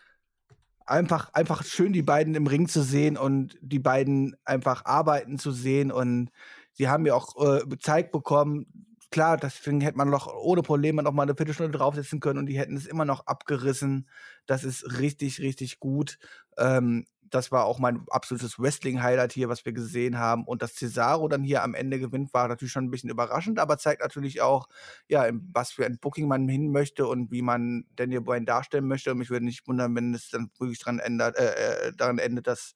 einfach, 0.90 1.32
einfach 1.34 1.64
schön, 1.64 1.92
die 1.92 2.02
beiden 2.02 2.34
im 2.34 2.46
Ring 2.46 2.68
zu 2.68 2.82
sehen 2.82 3.16
und 3.16 3.56
die 3.60 3.78
beiden 3.78 4.36
einfach 4.44 4.84
arbeiten 4.84 5.38
zu 5.38 5.52
sehen. 5.52 5.92
Und 5.92 6.30
sie 6.72 6.88
haben 6.88 7.06
ja 7.06 7.14
auch 7.14 7.36
äh, 7.40 7.66
gezeigt 7.66 8.12
bekommen, 8.12 8.66
klar, 9.10 9.36
deswegen 9.36 9.80
hätte 9.80 9.98
man 9.98 10.10
noch 10.10 10.32
ohne 10.32 10.62
Probleme 10.62 11.02
noch 11.02 11.12
mal 11.12 11.22
eine 11.24 11.34
Viertelstunde 11.34 11.76
draufsetzen 11.76 12.20
können 12.20 12.38
und 12.38 12.46
die 12.46 12.58
hätten 12.58 12.76
es 12.76 12.86
immer 12.86 13.04
noch 13.04 13.26
abgerissen. 13.26 14.08
Das 14.46 14.64
ist 14.64 14.98
richtig, 14.98 15.40
richtig 15.40 15.80
gut. 15.80 16.18
Ähm, 16.58 17.06
das 17.30 17.52
war 17.52 17.64
auch 17.64 17.78
mein 17.78 18.04
absolutes 18.10 18.58
Wrestling-Highlight 18.58 19.32
hier, 19.32 19.48
was 19.48 19.64
wir 19.64 19.72
gesehen 19.72 20.18
haben. 20.18 20.44
Und 20.44 20.62
dass 20.62 20.74
Cesaro 20.74 21.28
dann 21.28 21.42
hier 21.42 21.62
am 21.62 21.74
Ende 21.74 21.98
gewinnt, 21.98 22.34
war 22.34 22.48
natürlich 22.48 22.72
schon 22.72 22.84
ein 22.84 22.90
bisschen 22.90 23.10
überraschend, 23.10 23.58
aber 23.58 23.78
zeigt 23.78 24.02
natürlich 24.02 24.40
auch, 24.42 24.68
ja, 25.08 25.30
was 25.52 25.72
für 25.72 25.86
ein 25.86 25.98
Booking 25.98 26.28
man 26.28 26.48
hin 26.48 26.72
möchte 26.72 27.06
und 27.06 27.30
wie 27.30 27.42
man 27.42 27.84
Daniel 27.96 28.20
Bryan 28.20 28.46
darstellen 28.46 28.86
möchte. 28.88 29.12
Und 29.12 29.18
mich 29.18 29.30
würde 29.30 29.44
nicht 29.44 29.66
wundern, 29.68 29.94
wenn 29.94 30.14
es 30.14 30.30
dann 30.30 30.50
wirklich 30.58 30.80
daran, 30.80 30.98
ändert, 30.98 31.36
äh, 31.38 31.88
äh, 31.88 31.92
daran 31.96 32.18
endet, 32.18 32.46
dass 32.46 32.74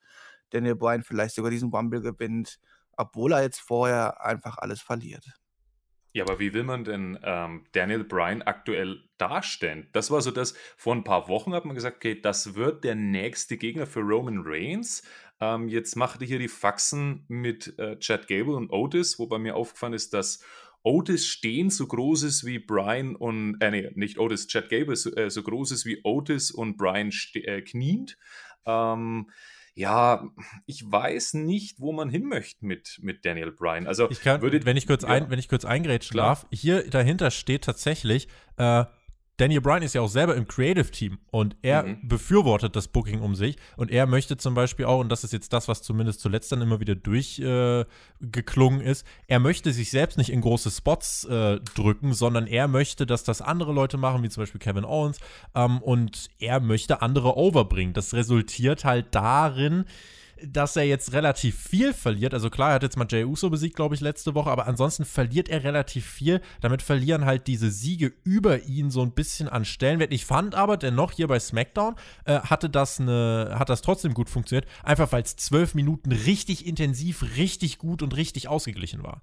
Daniel 0.51 0.77
Bryan 0.77 1.03
vielleicht 1.03 1.35
sogar 1.35 1.51
diesen 1.51 1.71
Rumble 1.71 2.01
gewinnt, 2.01 2.59
obwohl 2.97 3.33
er 3.33 3.43
jetzt 3.43 3.61
vorher 3.61 4.25
einfach 4.25 4.59
alles 4.59 4.81
verliert. 4.81 5.25
Ja, 6.17 6.23
aber 6.23 6.39
wie 6.39 6.55
will 6.55 6.63
man 6.63 6.85
denn 6.85 7.19
ähm, 7.25 7.65
Daniel 7.73 8.05
Bryan 8.05 8.41
aktuell 8.43 9.03
darstellen? 9.19 9.89
Das 9.93 10.13
war 10.13 10.21
so 10.21 10.31
das, 10.31 10.55
vor 10.77 10.95
ein 10.95 11.03
paar 11.03 11.27
Wochen 11.29 11.53
hat 11.53 11.65
man 11.65 11.75
gesagt, 11.75 11.97
okay, 11.97 12.21
das 12.21 12.55
wird 12.55 12.85
der 12.85 12.95
nächste 12.95 13.57
Gegner 13.57 13.85
für 13.85 13.99
Roman 13.99 14.43
Reigns. 14.45 15.03
Ähm, 15.41 15.69
jetzt 15.69 15.97
macht 15.97 16.21
er 16.21 16.29
hier 16.29 16.39
die 16.39 16.47
Faxen 16.47 17.25
mit 17.27 17.77
äh, 17.81 17.99
Chad 17.99 18.29
Gable 18.29 18.55
und 18.55 18.71
Otis, 18.71 19.19
wobei 19.19 19.39
mir 19.39 19.57
aufgefallen 19.57 19.93
ist, 19.93 20.15
dass 20.15 20.45
Otis 20.85 21.27
stehen 21.27 21.71
so 21.71 21.89
groß 21.89 22.23
ist 22.23 22.47
wie 22.47 22.61
Brian 22.61 23.17
und, 23.17 23.61
äh, 23.61 23.73
nee, 23.73 23.91
nicht 23.97 24.19
Otis, 24.19 24.47
Chad 24.47 24.69
Gable 24.69 24.95
so, 24.95 25.13
äh, 25.17 25.31
so 25.31 25.43
groß 25.43 25.73
ist 25.73 25.85
wie 25.85 26.01
Otis 26.05 26.53
und 26.53 26.77
Brian 26.77 27.11
äh, 27.35 27.63
kniend. 27.63 28.17
Ähm, 28.67 29.31
ja, 29.75 30.29
ich 30.67 30.85
weiß 30.91 31.35
nicht, 31.35 31.81
wo 31.81 31.93
man 31.93 32.09
hin 32.09 32.25
möchte 32.25 32.65
mit, 32.65 32.99
mit 33.03 33.25
Daniel 33.25 33.51
Bryan. 33.51 33.87
Also, 33.87 34.09
ich 34.11 34.21
kann, 34.21 34.41
würde, 34.41 34.65
wenn, 34.65 34.77
ich 34.77 34.87
kurz 34.87 35.03
ja, 35.03 35.09
ein, 35.09 35.31
wenn 35.31 35.39
ich 35.39 35.49
kurz 35.49 35.65
eingrätschen 35.65 36.15
klar. 36.15 36.29
darf, 36.29 36.47
hier 36.51 36.89
dahinter 36.89 37.31
steht 37.31 37.65
tatsächlich, 37.65 38.29
äh, 38.57 38.85
Daniel 39.37 39.61
Bryan 39.61 39.83
ist 39.83 39.95
ja 39.95 40.01
auch 40.01 40.09
selber 40.09 40.37
im 40.37 40.47
Creative 40.47 40.91
Team 40.91 41.19
und 41.33 41.57
er 41.63 41.83
mhm. 41.83 42.09
befürwortet 42.09 42.77
das 42.77 42.87
Booking 42.87 43.21
um 43.21 43.35
sich 43.35 43.57
und 43.77 43.91
er 43.91 44.07
möchte 44.07 44.37
zum 44.37 44.55
Beispiel 44.55 44.85
auch, 44.87 45.01
und 45.01 45.09
das 45.09 45.25
ist 45.25 45.33
jetzt 45.33 45.53
das, 45.53 45.67
was 45.67 45.83
zumindest 45.83 46.21
zuletzt 46.21 46.53
dann 46.53 46.63
immer 46.63 46.79
wieder 46.79 46.95
durchgeklungen 46.95 48.81
äh, 48.81 48.91
ist, 48.91 49.05
er 49.27 49.41
möchte 49.41 49.73
sich 49.73 49.91
selbst 49.91 50.19
nicht 50.19 50.31
in 50.31 50.41
große 50.41 50.71
Spots 50.71 51.25
äh, 51.25 51.59
drücken, 51.75 52.13
sondern 52.13 52.47
er 52.47 52.69
möchte, 52.69 53.07
dass 53.07 53.25
das 53.25 53.43
andere 53.43 53.73
Leute 53.73 53.97
machen, 53.97 54.23
wie 54.23 54.29
zum 54.29 54.43
Beispiel 54.43 54.61
Kevin 54.61 54.85
Owens, 54.85 55.19
ähm, 55.57 55.83
und 55.83 56.31
er 56.39 56.61
möchte 56.61 57.03
andere 57.03 57.37
overbringen. 57.37 57.93
Das 57.93 58.15
resultiert 58.15 58.85
halt 58.85 59.07
darin, 59.13 59.85
dass 60.43 60.77
er 60.77 60.85
jetzt 60.85 61.13
relativ 61.13 61.59
viel 61.59 61.93
verliert. 61.93 62.35
Also 62.35 62.51
klar, 62.51 62.71
er 62.71 62.75
hat 62.75 62.83
jetzt 62.83 62.97
mal 62.97 63.07
Jey 63.09 63.25
Uso 63.25 63.51
besiegt, 63.51 63.77
glaube 63.77 63.95
ich, 63.95 64.01
letzte 64.01 64.35
Woche, 64.35 64.51
aber 64.51 64.67
ansonsten 64.67 65.05
verliert 65.05 65.49
er 65.49 65.65
relativ 65.65 66.07
viel. 66.07 66.41
Damit 66.61 66.83
verlieren 66.83 67.25
halt 67.25 67.47
diese 67.47 67.71
Siege 67.71 68.13
über 68.25 68.63
ihn 68.65 68.91
so 68.91 69.03
ein 69.03 69.13
bisschen 69.13 69.49
an 69.49 69.65
Stellenwert. 69.65 70.13
Ich 70.13 70.25
fand 70.25 70.55
aber 70.55 70.77
dennoch 70.77 71.13
hier 71.13 71.29
bei 71.29 71.39
SmackDown 71.39 71.97
äh, 72.25 72.41
hatte 72.41 72.71
das 72.71 73.01
eine, 73.01 73.57
hat 73.59 73.69
das 73.69 73.83
trotzdem 73.83 74.15
gut 74.15 74.31
funktioniert, 74.31 74.67
einfach 74.83 75.13
weil 75.13 75.23
es 75.23 75.37
zwölf 75.37 75.75
Minuten 75.75 76.13
richtig 76.13 76.67
intensiv, 76.67 77.23
richtig 77.37 77.79
gut 77.79 78.03
und 78.03 78.17
richtig 78.17 78.49
ausgeglichen 78.49 79.03
war. 79.03 79.23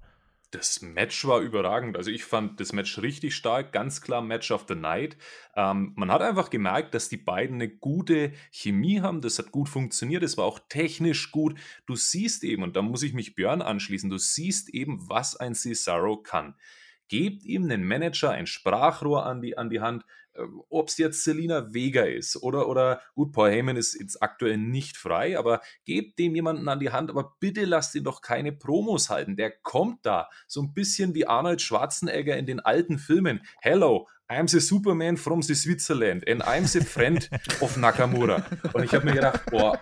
Das 0.52 0.82
Match 0.82 1.26
war 1.26 1.40
überragend. 1.40 1.96
Also 1.96 2.10
ich 2.10 2.24
fand 2.24 2.60
das 2.60 2.74
Match 2.74 2.98
richtig 2.98 3.34
stark, 3.34 3.72
ganz 3.72 4.02
klar 4.02 4.20
Match 4.20 4.50
of 4.50 4.66
the 4.68 4.74
Night. 4.74 5.16
Ähm, 5.56 5.94
man 5.96 6.12
hat 6.12 6.20
einfach 6.20 6.50
gemerkt, 6.50 6.92
dass 6.92 7.08
die 7.08 7.16
beiden 7.16 7.54
eine 7.54 7.70
gute 7.70 8.32
Chemie 8.50 9.00
haben. 9.00 9.22
Das 9.22 9.38
hat 9.38 9.50
gut 9.50 9.70
funktioniert. 9.70 10.22
Es 10.22 10.36
war 10.36 10.44
auch 10.44 10.58
technisch 10.68 11.32
gut. 11.32 11.58
Du 11.86 11.96
siehst 11.96 12.44
eben, 12.44 12.62
und 12.62 12.76
da 12.76 12.82
muss 12.82 13.02
ich 13.02 13.14
mich 13.14 13.34
Björn 13.34 13.62
anschließen, 13.62 14.10
du 14.10 14.18
siehst 14.18 14.68
eben, 14.68 15.08
was 15.08 15.36
ein 15.36 15.54
Cesaro 15.54 16.18
kann. 16.18 16.54
Gebt 17.08 17.44
ihm 17.44 17.64
einen 17.64 17.84
Manager, 17.86 18.30
ein 18.30 18.46
Sprachrohr 18.46 19.24
an 19.24 19.40
die, 19.40 19.56
an 19.56 19.70
die 19.70 19.80
Hand, 19.80 20.04
ob 20.68 20.88
es 20.88 20.98
jetzt 20.98 21.24
Selina 21.24 21.72
Vega 21.72 22.02
ist 22.02 22.36
oder, 22.42 22.68
oder 22.68 23.00
gut, 23.14 23.32
Paul 23.32 23.50
Heyman 23.50 23.76
ist 23.76 23.98
jetzt 23.98 24.22
aktuell 24.22 24.56
nicht 24.56 24.96
frei, 24.96 25.38
aber 25.38 25.60
gebt 25.84 26.18
dem 26.18 26.34
jemanden 26.34 26.68
an 26.68 26.80
die 26.80 26.90
Hand, 26.90 27.10
aber 27.10 27.36
bitte 27.40 27.64
lasst 27.64 27.94
ihn 27.94 28.04
doch 28.04 28.22
keine 28.22 28.52
Promos 28.52 29.10
halten. 29.10 29.36
Der 29.36 29.50
kommt 29.50 30.06
da 30.06 30.28
so 30.46 30.62
ein 30.62 30.72
bisschen 30.72 31.14
wie 31.14 31.26
Arnold 31.26 31.60
Schwarzenegger 31.60 32.36
in 32.36 32.46
den 32.46 32.60
alten 32.60 32.98
Filmen. 32.98 33.42
Hello, 33.60 34.08
I'm 34.28 34.48
the 34.48 34.60
Superman 34.60 35.18
from 35.18 35.42
the 35.42 35.54
Switzerland 35.54 36.26
and 36.26 36.42
I'm 36.42 36.66
the 36.66 36.80
friend 36.80 37.28
of 37.60 37.76
Nakamura. 37.76 38.46
Und 38.72 38.84
ich 38.84 38.94
habe 38.94 39.04
mir 39.04 39.12
gedacht, 39.12 39.44
boah, 39.50 39.78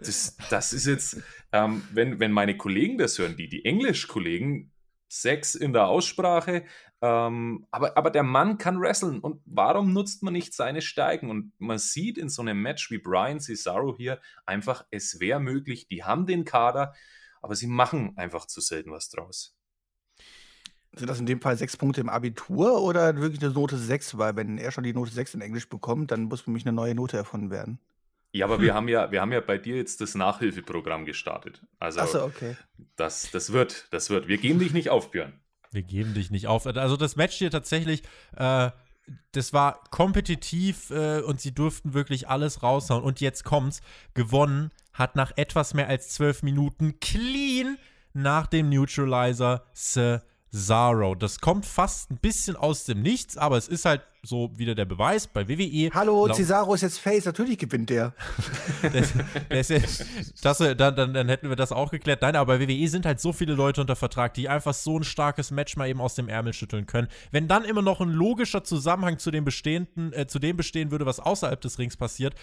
das, 0.00 0.36
das 0.48 0.72
ist 0.72 0.86
jetzt, 0.86 1.18
ähm, 1.52 1.82
wenn, 1.92 2.18
wenn 2.18 2.32
meine 2.32 2.56
Kollegen 2.56 2.96
das 2.96 3.18
hören, 3.18 3.36
die, 3.36 3.48
die 3.48 3.64
Englisch-Kollegen, 3.64 4.72
Sex 5.10 5.54
in 5.56 5.72
der 5.72 5.88
Aussprache, 5.88 6.64
ähm, 7.02 7.66
aber, 7.70 7.96
aber 7.96 8.10
der 8.10 8.22
Mann 8.22 8.58
kann 8.58 8.80
wresteln 8.80 9.18
und 9.20 9.42
warum 9.44 9.92
nutzt 9.92 10.22
man 10.22 10.32
nicht 10.32 10.54
seine 10.54 10.82
Stärken? 10.82 11.30
Und 11.30 11.52
man 11.58 11.78
sieht 11.78 12.16
in 12.16 12.28
so 12.28 12.42
einem 12.42 12.62
Match 12.62 12.90
wie 12.90 12.98
Brian 12.98 13.40
Cesaro 13.40 13.96
hier 13.96 14.20
einfach, 14.46 14.84
es 14.90 15.18
wäre 15.18 15.40
möglich, 15.40 15.88
die 15.88 16.04
haben 16.04 16.26
den 16.26 16.44
Kader, 16.44 16.94
aber 17.42 17.56
sie 17.56 17.66
machen 17.66 18.16
einfach 18.16 18.46
zu 18.46 18.60
selten 18.60 18.92
was 18.92 19.08
draus. 19.08 19.56
Sind 20.92 21.08
das 21.08 21.20
in 21.20 21.26
dem 21.26 21.40
Fall 21.40 21.56
sechs 21.56 21.76
Punkte 21.76 22.00
im 22.00 22.08
Abitur 22.08 22.82
oder 22.82 23.16
wirklich 23.16 23.42
eine 23.42 23.52
Note 23.52 23.78
6? 23.78 24.18
Weil 24.18 24.34
wenn 24.36 24.58
er 24.58 24.72
schon 24.72 24.84
die 24.84 24.92
Note 24.92 25.12
6 25.12 25.34
in 25.34 25.40
Englisch 25.40 25.68
bekommt, 25.68 26.10
dann 26.10 26.24
muss 26.24 26.42
für 26.42 26.50
mich 26.50 26.66
eine 26.66 26.72
neue 26.72 26.96
Note 26.96 27.16
erfunden 27.16 27.50
werden. 27.50 27.78
Ja, 28.32 28.46
aber 28.46 28.56
hm. 28.56 28.62
wir 28.62 28.74
haben 28.74 28.88
ja, 28.88 29.10
wir 29.10 29.20
haben 29.20 29.32
ja 29.32 29.40
bei 29.40 29.58
dir 29.58 29.76
jetzt 29.76 30.00
das 30.00 30.14
Nachhilfeprogramm 30.14 31.04
gestartet. 31.04 31.62
Also 31.78 32.04
so, 32.06 32.24
okay. 32.24 32.56
das, 32.96 33.30
das 33.32 33.52
wird, 33.52 33.86
das 33.90 34.10
wird. 34.10 34.28
Wir 34.28 34.38
geben 34.38 34.58
dich 34.58 34.72
nicht 34.72 34.88
auf, 34.90 35.10
Björn. 35.10 35.32
Wir 35.72 35.82
geben 35.82 36.14
dich 36.14 36.30
nicht 36.30 36.46
auf. 36.46 36.66
Also 36.66 36.96
das 36.96 37.16
Match 37.16 37.36
hier 37.36 37.50
tatsächlich, 37.50 38.02
äh, 38.36 38.70
das 39.32 39.52
war 39.52 39.82
kompetitiv 39.90 40.90
äh, 40.90 41.20
und 41.20 41.40
sie 41.40 41.52
durften 41.52 41.94
wirklich 41.94 42.28
alles 42.28 42.62
raushauen. 42.62 43.02
Und 43.02 43.20
jetzt 43.20 43.44
kommt's. 43.44 43.80
Gewonnen 44.14 44.70
hat 44.92 45.16
nach 45.16 45.32
etwas 45.36 45.74
mehr 45.74 45.88
als 45.88 46.10
zwölf 46.10 46.42
Minuten 46.42 46.98
clean 47.00 47.78
nach 48.12 48.46
dem 48.46 48.68
Neutralizer 48.68 49.64
Cesaro. 49.74 51.14
Das 51.14 51.40
kommt 51.40 51.66
fast 51.66 52.10
ein 52.10 52.18
bisschen 52.18 52.56
aus 52.56 52.84
dem 52.84 53.02
Nichts, 53.02 53.36
aber 53.36 53.56
es 53.56 53.68
ist 53.68 53.84
halt 53.84 54.02
so 54.22 54.50
wieder 54.56 54.74
der 54.74 54.84
Beweis 54.84 55.26
bei 55.26 55.48
WWE. 55.48 55.90
Hallo, 55.94 56.28
Cesaro 56.32 56.74
ist 56.74 56.82
jetzt 56.82 56.98
Face, 56.98 57.24
natürlich 57.24 57.58
gewinnt 57.58 57.90
der. 57.90 58.14
das, 58.82 59.14
das, 59.48 60.04
das, 60.42 60.58
dann, 60.58 60.76
dann, 60.76 61.14
dann, 61.14 61.28
hätten 61.28 61.48
wir 61.48 61.56
das 61.56 61.72
auch 61.72 61.90
geklärt. 61.90 62.22
Nein, 62.22 62.36
aber 62.36 62.58
bei 62.58 62.68
WWE 62.68 62.88
sind 62.88 63.06
halt 63.06 63.20
so 63.20 63.32
viele 63.32 63.54
Leute 63.54 63.80
unter 63.80 63.96
Vertrag, 63.96 64.34
die 64.34 64.48
einfach 64.48 64.74
so 64.74 64.98
ein 64.98 65.04
starkes 65.04 65.50
Match 65.50 65.76
mal 65.76 65.88
eben 65.88 66.00
aus 66.00 66.14
dem 66.14 66.28
Ärmel 66.28 66.52
schütteln 66.52 66.86
können. 66.86 67.08
Wenn 67.30 67.48
dann 67.48 67.64
immer 67.64 67.82
noch 67.82 68.00
ein 68.00 68.10
logischer 68.10 68.62
Zusammenhang 68.62 69.18
zu 69.18 69.30
dem 69.30 69.44
bestehenden, 69.44 70.12
äh, 70.12 70.26
zu 70.26 70.38
dem 70.38 70.56
bestehen 70.56 70.90
würde, 70.90 71.06
was 71.06 71.20
außerhalb 71.20 71.60
des 71.60 71.78
Rings 71.78 71.96
passiert, 71.96 72.34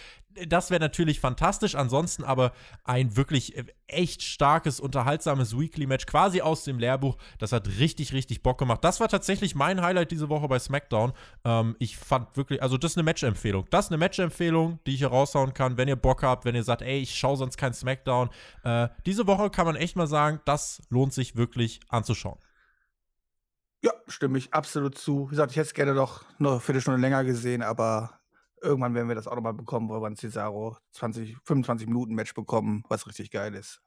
das 0.48 0.70
wäre 0.72 0.80
natürlich 0.80 1.20
fantastisch. 1.20 1.76
Ansonsten 1.76 2.24
aber 2.24 2.54
ein 2.84 3.16
wirklich 3.16 3.56
äh, 3.56 3.66
echt 3.88 4.24
starkes, 4.24 4.80
unterhaltsames 4.80 5.58
Weekly-Match, 5.58 6.06
quasi 6.06 6.42
aus 6.42 6.64
dem 6.64 6.80
Lehrbuch. 6.80 7.18
Das 7.38 7.52
hat 7.52 7.68
richtig, 7.80 8.14
richtig 8.14 8.44
Bock 8.44 8.58
gemacht. 8.58 8.84
Das 8.84 9.00
war 9.00 9.08
tatsächlich 9.08 9.56
mein 9.56 9.82
Highlight 9.82 10.12
diese 10.12 10.30
Woche 10.30 10.48
bei 10.48 10.60
SmackDown. 10.60 11.14
Ähm, 11.46 11.67
ähm, 11.68 11.76
ich 11.80 11.98
fand 11.98 12.36
wirklich, 12.38 12.62
also 12.62 12.78
das 12.78 12.92
ist 12.92 12.98
eine 12.98 13.04
Match-Empfehlung. 13.04 13.66
Das 13.70 13.86
ist 13.86 13.92
eine 13.92 13.98
Match-Empfehlung, 13.98 14.80
die 14.86 14.94
ich 14.94 15.00
hier 15.00 15.10
raushauen 15.10 15.54
kann, 15.54 15.78
wenn 15.78 15.88
ihr 15.88 15.96
Bock 15.96 16.24
habt, 16.24 16.46
wenn 16.46 16.56
ihr 16.56 16.64
sagt, 16.64 16.82
ey, 16.82 17.00
ich 17.00 17.16
schaue 17.16 17.38
sonst 17.38 17.58
kein 17.58 17.74
Smackdown. 17.74 18.30
Äh, 18.64 18.90
diese 19.06 19.28
Woche 19.28 19.50
kann 19.50 19.66
man 19.66 19.76
echt 19.76 19.96
mal 19.96 20.08
sagen, 20.08 20.42
das 20.46 20.82
lohnt 20.90 21.14
sich 21.14 21.36
wirklich 21.36 21.80
anzuschauen. 21.90 22.40
Ja, 23.82 23.92
stimme 24.08 24.38
ich 24.38 24.54
absolut 24.54 24.98
zu. 24.98 25.28
Wie 25.28 25.32
gesagt, 25.32 25.52
ich 25.52 25.58
hätte 25.58 25.68
es 25.68 25.74
gerne 25.74 25.94
noch 25.94 26.26
eine 26.40 26.60
Viertelstunde 26.60 27.00
länger 27.00 27.24
gesehen, 27.24 27.62
aber 27.62 28.20
irgendwann 28.62 28.96
werden 28.96 29.08
wir 29.08 29.16
das 29.16 29.28
auch 29.28 29.36
nochmal 29.36 29.54
bekommen, 29.54 29.90
wo 29.90 30.02
wir 30.02 30.08
ein 30.08 30.16
Cesaro 30.16 30.78
20, 30.92 31.38
25 31.44 31.88
Minuten 31.88 32.16
Match 32.16 32.34
bekommen, 32.34 32.84
was 32.90 33.08
richtig 33.08 33.30
geil 33.30 33.54
ist. 33.54 33.82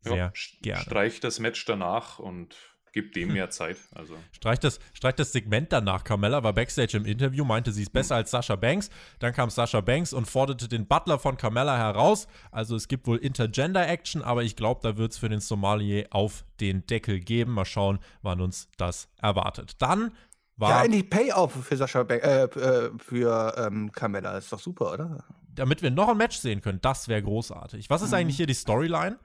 Sehr 0.00 0.16
Ja, 0.16 0.32
gerne. 0.62 0.82
Streich 0.82 1.20
das 1.20 1.38
Match 1.38 1.64
danach 1.64 2.18
und 2.18 2.56
gib 2.94 3.12
dem 3.12 3.32
mehr 3.34 3.50
Zeit. 3.50 3.76
Also. 3.94 4.16
Streich 4.32 4.58
das, 4.60 4.78
streich 4.94 5.16
das 5.16 5.32
Segment 5.32 5.70
danach. 5.72 6.04
Carmella 6.04 6.42
war 6.42 6.52
backstage 6.54 6.96
im 6.96 7.04
Interview, 7.04 7.44
meinte, 7.44 7.72
sie 7.72 7.82
ist 7.82 7.92
besser 7.92 8.14
als 8.14 8.30
Sasha 8.30 8.56
Banks. 8.56 8.88
Dann 9.18 9.34
kam 9.34 9.50
Sasha 9.50 9.80
Banks 9.82 10.12
und 10.14 10.26
forderte 10.26 10.68
den 10.68 10.86
Butler 10.86 11.18
von 11.18 11.36
Carmella 11.36 11.76
heraus. 11.76 12.26
Also 12.50 12.76
es 12.76 12.88
gibt 12.88 13.06
wohl 13.06 13.18
Intergender-Action, 13.18 14.22
aber 14.22 14.42
ich 14.44 14.56
glaube, 14.56 14.80
da 14.82 14.96
wird 14.96 15.12
es 15.12 15.18
für 15.18 15.28
den 15.28 15.40
Somalier 15.40 16.06
auf 16.10 16.44
den 16.60 16.86
Deckel 16.86 17.20
geben. 17.20 17.52
Mal 17.52 17.64
schauen, 17.66 17.98
wann 18.22 18.40
uns 18.40 18.68
das 18.78 19.08
erwartet. 19.20 19.82
Dann 19.82 20.12
war, 20.56 20.70
Ja, 20.70 20.84
endlich 20.84 21.10
Payoff 21.10 21.52
für 21.64 21.76
Sascha 21.76 22.04
Bank, 22.04 22.22
äh, 22.22 22.44
äh, 22.44 22.90
für 22.98 23.54
ähm, 23.58 23.90
Carmella. 23.92 24.38
Ist 24.38 24.52
doch 24.52 24.60
super, 24.60 24.92
oder? 24.92 25.24
damit 25.56 25.82
wir 25.82 25.90
noch 25.92 26.08
ein 26.08 26.16
Match 26.16 26.36
sehen 26.38 26.60
können, 26.60 26.80
das 26.82 27.06
wäre 27.06 27.22
großartig. 27.22 27.88
Was 27.88 28.02
ist 28.02 28.08
Mhm. 28.10 28.14
eigentlich 28.16 28.36
hier 28.36 28.46
die 28.46 28.54
Storyline? 28.54 29.18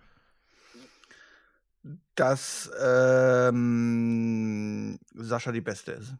Dass 2.19 2.69
ähm, 2.83 3.59
Sascha 5.13 5.53
die 5.53 5.61
Beste 5.61 5.93
ist. 5.93 6.15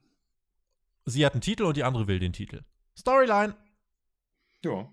Sie 1.06 1.26
hat 1.26 1.34
einen 1.34 1.42
Titel 1.42 1.64
und 1.64 1.76
die 1.76 1.84
andere 1.84 2.08
will 2.08 2.20
den 2.20 2.32
Titel. 2.32 2.62
Storyline. 2.98 3.56
Ja. 4.64 4.88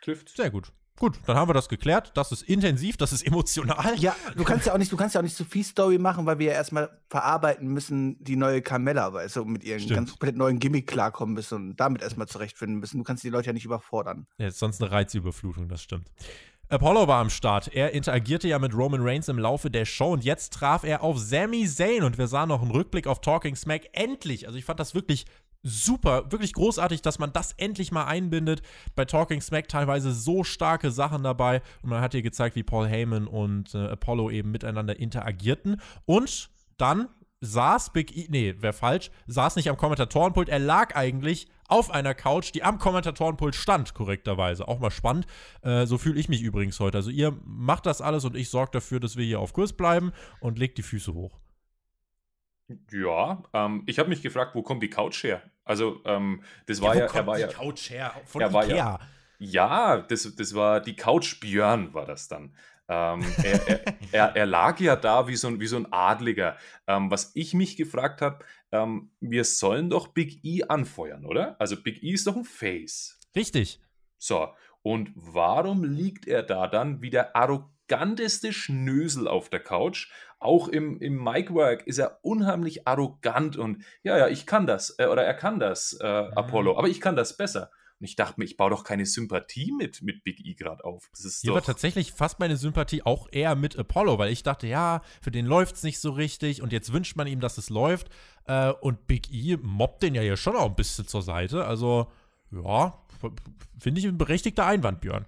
Trifft. 0.00 0.30
Sehr 0.30 0.50
gut. 0.50 0.72
Gut, 0.98 1.18
dann 1.26 1.36
haben 1.36 1.48
wir 1.48 1.54
das 1.54 1.68
geklärt. 1.68 2.12
Das 2.14 2.30
ist 2.30 2.42
intensiv, 2.42 2.98
das 2.98 3.12
ist 3.12 3.26
emotional. 3.26 3.98
Ja, 3.98 4.14
du 4.36 4.44
kannst 4.44 4.66
ja 4.66 4.74
auch 4.74 4.78
nicht, 4.78 4.92
du 4.92 4.98
kannst 4.98 5.14
ja 5.14 5.20
auch 5.20 5.24
nicht 5.24 5.36
zu 5.36 5.46
viel 5.46 5.64
Story 5.64 5.96
machen, 5.96 6.26
weil 6.26 6.38
wir 6.38 6.48
ja 6.48 6.52
erstmal 6.52 6.90
verarbeiten 7.08 7.68
müssen, 7.68 8.22
die 8.22 8.36
neue 8.36 8.60
Carmella, 8.60 9.14
weil 9.14 9.28
so 9.30 9.44
mit 9.46 9.64
ihren 9.64 9.80
Stimmt. 9.80 9.96
ganz 9.96 10.10
komplett 10.10 10.36
neuen 10.36 10.58
Gimmick 10.58 10.86
klarkommen 10.86 11.34
müssen 11.34 11.70
und 11.70 11.76
damit 11.80 12.02
erstmal 12.02 12.28
zurechtfinden 12.28 12.80
müssen. 12.80 12.98
Du 12.98 13.04
kannst 13.04 13.24
die 13.24 13.30
Leute 13.30 13.46
ja 13.48 13.52
nicht 13.54 13.64
überfordern. 13.64 14.26
Ja, 14.36 14.48
ist 14.48 14.58
sonst 14.58 14.82
eine 14.82 14.90
Reizüberflutung, 14.90 15.68
das 15.68 15.82
stimmt. 15.82 16.10
Apollo 16.70 17.08
war 17.08 17.20
am 17.20 17.30
Start. 17.30 17.74
Er 17.74 17.94
interagierte 17.94 18.46
ja 18.46 18.60
mit 18.60 18.72
Roman 18.72 19.00
Reigns 19.02 19.28
im 19.28 19.40
Laufe 19.40 19.72
der 19.72 19.84
Show 19.84 20.12
und 20.12 20.22
jetzt 20.22 20.52
traf 20.52 20.84
er 20.84 21.02
auf 21.02 21.18
Sami 21.18 21.66
Zayn 21.66 22.04
und 22.04 22.16
wir 22.16 22.28
sahen 22.28 22.48
noch 22.48 22.62
einen 22.62 22.70
Rückblick 22.70 23.08
auf 23.08 23.20
Talking 23.20 23.56
Smack. 23.56 23.88
Endlich! 23.92 24.46
Also 24.46 24.56
ich 24.56 24.64
fand 24.64 24.78
das 24.78 24.94
wirklich 24.94 25.26
super, 25.64 26.30
wirklich 26.30 26.52
großartig, 26.52 27.02
dass 27.02 27.18
man 27.18 27.32
das 27.32 27.54
endlich 27.56 27.90
mal 27.90 28.04
einbindet. 28.04 28.62
Bei 28.94 29.04
Talking 29.04 29.40
Smack 29.40 29.66
teilweise 29.66 30.12
so 30.12 30.44
starke 30.44 30.92
Sachen 30.92 31.24
dabei 31.24 31.60
und 31.82 31.90
man 31.90 32.00
hat 32.00 32.12
hier 32.12 32.22
gezeigt, 32.22 32.54
wie 32.54 32.62
Paul 32.62 32.86
Heyman 32.86 33.26
und 33.26 33.74
äh, 33.74 33.88
Apollo 33.88 34.30
eben 34.30 34.52
miteinander 34.52 34.96
interagierten 34.96 35.80
und 36.04 36.50
dann 36.76 37.08
saß 37.40 37.92
Big 37.92 38.16
E, 38.16 38.26
nee, 38.30 38.54
wäre 38.60 38.72
falsch, 38.72 39.10
saß 39.26 39.56
nicht 39.56 39.70
am 39.70 39.76
Kommentatorenpult, 39.76 40.48
er 40.48 40.60
lag 40.60 40.94
eigentlich 40.94 41.48
auf 41.70 41.90
einer 41.90 42.14
Couch, 42.14 42.52
die 42.54 42.62
am 42.62 42.78
Kommentatorenpult 42.78 43.54
stand, 43.54 43.94
korrekterweise. 43.94 44.66
Auch 44.68 44.78
mal 44.80 44.90
spannend. 44.90 45.26
Äh, 45.62 45.86
so 45.86 45.98
fühle 45.98 46.18
ich 46.20 46.28
mich 46.28 46.42
übrigens 46.42 46.78
heute. 46.80 46.98
Also 46.98 47.10
ihr 47.10 47.36
macht 47.44 47.86
das 47.86 48.00
alles 48.00 48.24
und 48.24 48.36
ich 48.36 48.50
sorge 48.50 48.72
dafür, 48.72 49.00
dass 49.00 49.16
wir 49.16 49.24
hier 49.24 49.40
auf 49.40 49.52
Kurs 49.52 49.72
bleiben 49.72 50.12
und 50.40 50.58
legt 50.58 50.78
die 50.78 50.82
Füße 50.82 51.14
hoch. 51.14 51.38
Ja, 52.92 53.42
ähm, 53.52 53.82
ich 53.86 53.98
habe 53.98 54.08
mich 54.08 54.22
gefragt, 54.22 54.54
wo 54.54 54.62
kommt 54.62 54.82
die 54.82 54.90
Couch 54.90 55.24
her? 55.24 55.42
Also, 55.64 56.00
ähm, 56.04 56.42
das 56.66 56.80
war 56.80 56.96
ja, 56.96 57.06
er 57.06 57.26
war 57.26 57.38
ja, 57.38 57.48
Couch 57.48 57.90
her? 57.90 58.12
Von 58.26 58.40
er 58.42 58.52
war 58.52 58.64
Ikea. 58.64 58.76
ja- 58.76 59.00
ja, 59.42 59.96
das, 60.02 60.34
das 60.36 60.54
war 60.54 60.80
die 60.80 60.94
Couch 60.94 61.40
Björn, 61.40 61.94
war 61.94 62.04
das 62.04 62.28
dann. 62.28 62.54
Ähm, 62.90 63.24
er, 63.44 63.68
er, 63.68 63.94
er, 64.10 64.36
er 64.36 64.46
lag 64.46 64.80
ja 64.80 64.96
da 64.96 65.28
wie 65.28 65.36
so 65.36 65.46
ein, 65.46 65.60
wie 65.60 65.68
so 65.68 65.76
ein 65.76 65.92
Adliger. 65.92 66.56
Ähm, 66.88 67.08
was 67.08 67.30
ich 67.34 67.54
mich 67.54 67.76
gefragt 67.76 68.20
habe, 68.20 68.44
ähm, 68.72 69.12
wir 69.20 69.44
sollen 69.44 69.90
doch 69.90 70.08
Big 70.08 70.44
E 70.44 70.64
anfeuern, 70.64 71.24
oder? 71.24 71.54
Also 71.60 71.80
Big 71.80 72.02
E 72.02 72.10
ist 72.10 72.26
doch 72.26 72.36
ein 72.36 72.44
Face. 72.44 73.18
Richtig. 73.36 73.80
So, 74.18 74.48
und 74.82 75.12
warum 75.14 75.84
liegt 75.84 76.26
er 76.26 76.42
da 76.42 76.66
dann 76.66 77.00
wie 77.00 77.10
der 77.10 77.36
arroganteste 77.36 78.52
Schnösel 78.52 79.28
auf 79.28 79.50
der 79.50 79.60
Couch? 79.60 80.10
Auch 80.40 80.68
im, 80.68 80.98
im 81.00 81.22
Micwork 81.22 81.86
ist 81.86 81.98
er 81.98 82.18
unheimlich 82.22 82.88
arrogant 82.88 83.56
und 83.56 83.84
ja, 84.02 84.18
ja, 84.18 84.26
ich 84.26 84.46
kann 84.46 84.66
das, 84.66 84.98
äh, 84.98 85.06
oder 85.06 85.22
er 85.22 85.34
kann 85.34 85.60
das, 85.60 85.96
äh, 86.00 86.06
Apollo, 86.06 86.76
aber 86.76 86.88
ich 86.88 87.00
kann 87.00 87.14
das 87.14 87.36
besser. 87.36 87.70
Und 88.00 88.06
ich 88.06 88.16
dachte 88.16 88.40
mir, 88.40 88.46
ich 88.46 88.56
baue 88.56 88.70
doch 88.70 88.82
keine 88.82 89.04
Sympathie 89.04 89.72
mit, 89.72 90.00
mit 90.00 90.24
Big 90.24 90.40
E 90.44 90.54
gerade 90.54 90.82
auf. 90.84 91.10
Das 91.12 91.26
ist 91.26 91.42
Hier 91.42 91.52
war 91.52 91.62
tatsächlich 91.62 92.12
fast 92.12 92.40
meine 92.40 92.56
Sympathie 92.56 93.02
auch 93.04 93.28
eher 93.30 93.54
mit 93.54 93.78
Apollo, 93.78 94.18
weil 94.18 94.32
ich 94.32 94.42
dachte, 94.42 94.66
ja, 94.66 95.02
für 95.20 95.30
den 95.30 95.44
läuft 95.44 95.76
es 95.76 95.82
nicht 95.82 96.00
so 96.00 96.10
richtig 96.12 96.62
und 96.62 96.72
jetzt 96.72 96.94
wünscht 96.94 97.16
man 97.16 97.26
ihm, 97.26 97.40
dass 97.40 97.58
es 97.58 97.68
läuft. 97.68 98.08
Äh, 98.46 98.70
und 98.70 99.06
Big 99.06 99.30
E 99.30 99.58
mobbt 99.60 100.02
den 100.02 100.14
ja 100.14 100.22
hier 100.22 100.38
schon 100.38 100.56
auch 100.56 100.70
ein 100.70 100.76
bisschen 100.76 101.06
zur 101.06 101.20
Seite. 101.20 101.66
Also, 101.66 102.10
ja, 102.50 102.98
finde 103.78 104.00
ich 104.00 104.06
ein 104.06 104.16
berechtigter 104.16 104.64
Einwand, 104.64 105.02
Björn. 105.02 105.26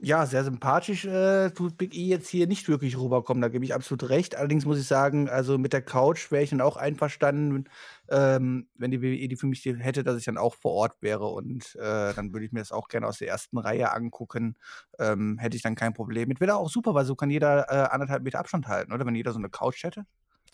Ja, 0.00 0.26
sehr 0.26 0.44
sympathisch 0.44 1.06
äh, 1.06 1.50
tut 1.50 1.78
Big 1.78 1.94
E 1.94 2.04
jetzt 2.04 2.28
hier 2.28 2.46
nicht 2.46 2.68
wirklich 2.68 2.98
rüberkommen, 2.98 3.40
da 3.40 3.48
gebe 3.48 3.64
ich 3.64 3.74
absolut 3.74 4.10
recht. 4.10 4.36
Allerdings 4.36 4.66
muss 4.66 4.78
ich 4.78 4.86
sagen, 4.86 5.30
also 5.30 5.56
mit 5.56 5.72
der 5.72 5.80
Couch 5.80 6.30
wäre 6.30 6.42
ich 6.42 6.50
dann 6.50 6.60
auch 6.60 6.76
einverstanden, 6.76 7.64
ähm, 8.08 8.68
wenn 8.76 8.90
die 8.90 9.02
WWE 9.02 9.28
die 9.28 9.36
für 9.36 9.46
mich 9.46 9.64
hätte, 9.64 10.04
dass 10.04 10.18
ich 10.18 10.24
dann 10.24 10.38
auch 10.38 10.54
vor 10.54 10.72
Ort 10.72 11.00
wäre 11.00 11.26
und 11.26 11.74
äh, 11.76 12.14
dann 12.14 12.32
würde 12.32 12.46
ich 12.46 12.52
mir 12.52 12.60
das 12.60 12.72
auch 12.72 12.88
gerne 12.88 13.06
aus 13.06 13.18
der 13.18 13.28
ersten 13.28 13.58
Reihe 13.58 13.92
angucken. 13.92 14.56
Ähm, 14.98 15.38
hätte 15.38 15.56
ich 15.56 15.62
dann 15.62 15.74
kein 15.74 15.94
Problem 15.94 16.28
mit. 16.28 16.40
Wäre 16.40 16.56
auch 16.56 16.70
super, 16.70 16.94
weil 16.94 17.04
so 17.04 17.14
kann 17.14 17.30
jeder 17.30 17.70
äh, 17.70 17.88
anderthalb 17.90 18.22
Meter 18.22 18.38
Abstand 18.38 18.68
halten, 18.68 18.92
oder? 18.92 19.06
Wenn 19.06 19.14
jeder 19.14 19.32
so 19.32 19.38
eine 19.38 19.50
Couch 19.50 19.82
hätte. 19.84 20.04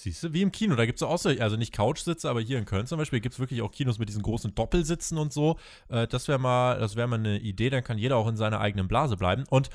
Siehst 0.01 0.23
du, 0.23 0.33
wie 0.33 0.41
im 0.41 0.51
Kino, 0.51 0.77
da 0.77 0.87
gibt 0.87 0.99
es 0.99 1.03
auch 1.03 1.19
so, 1.19 1.29
also 1.29 1.57
nicht 1.57 1.75
Couchsitze, 1.75 2.31
aber 2.31 2.41
hier 2.41 2.59
in 2.59 2.65
Köln 2.65 2.87
zum 2.87 2.97
Beispiel 2.97 3.21
gibt 3.21 3.35
es 3.35 3.39
wirklich 3.39 3.61
auch 3.61 3.71
Kinos 3.71 3.99
mit 3.99 4.09
diesen 4.09 4.23
großen 4.23 4.55
Doppelsitzen 4.55 5.19
und 5.19 5.31
so. 5.31 5.59
Äh, 5.89 6.07
das 6.07 6.27
wäre 6.27 6.39
mal, 6.39 6.79
das 6.79 6.97
wäre 6.97 7.07
mal 7.07 7.19
eine 7.19 7.39
Idee, 7.39 7.69
dann 7.69 7.85
kann 7.85 7.99
jeder 7.99 8.17
auch 8.17 8.27
in 8.27 8.37
seiner 8.37 8.61
eigenen 8.61 8.89
Blase 8.89 9.19
bleiben. 9.19 9.45
Und 9.51 9.69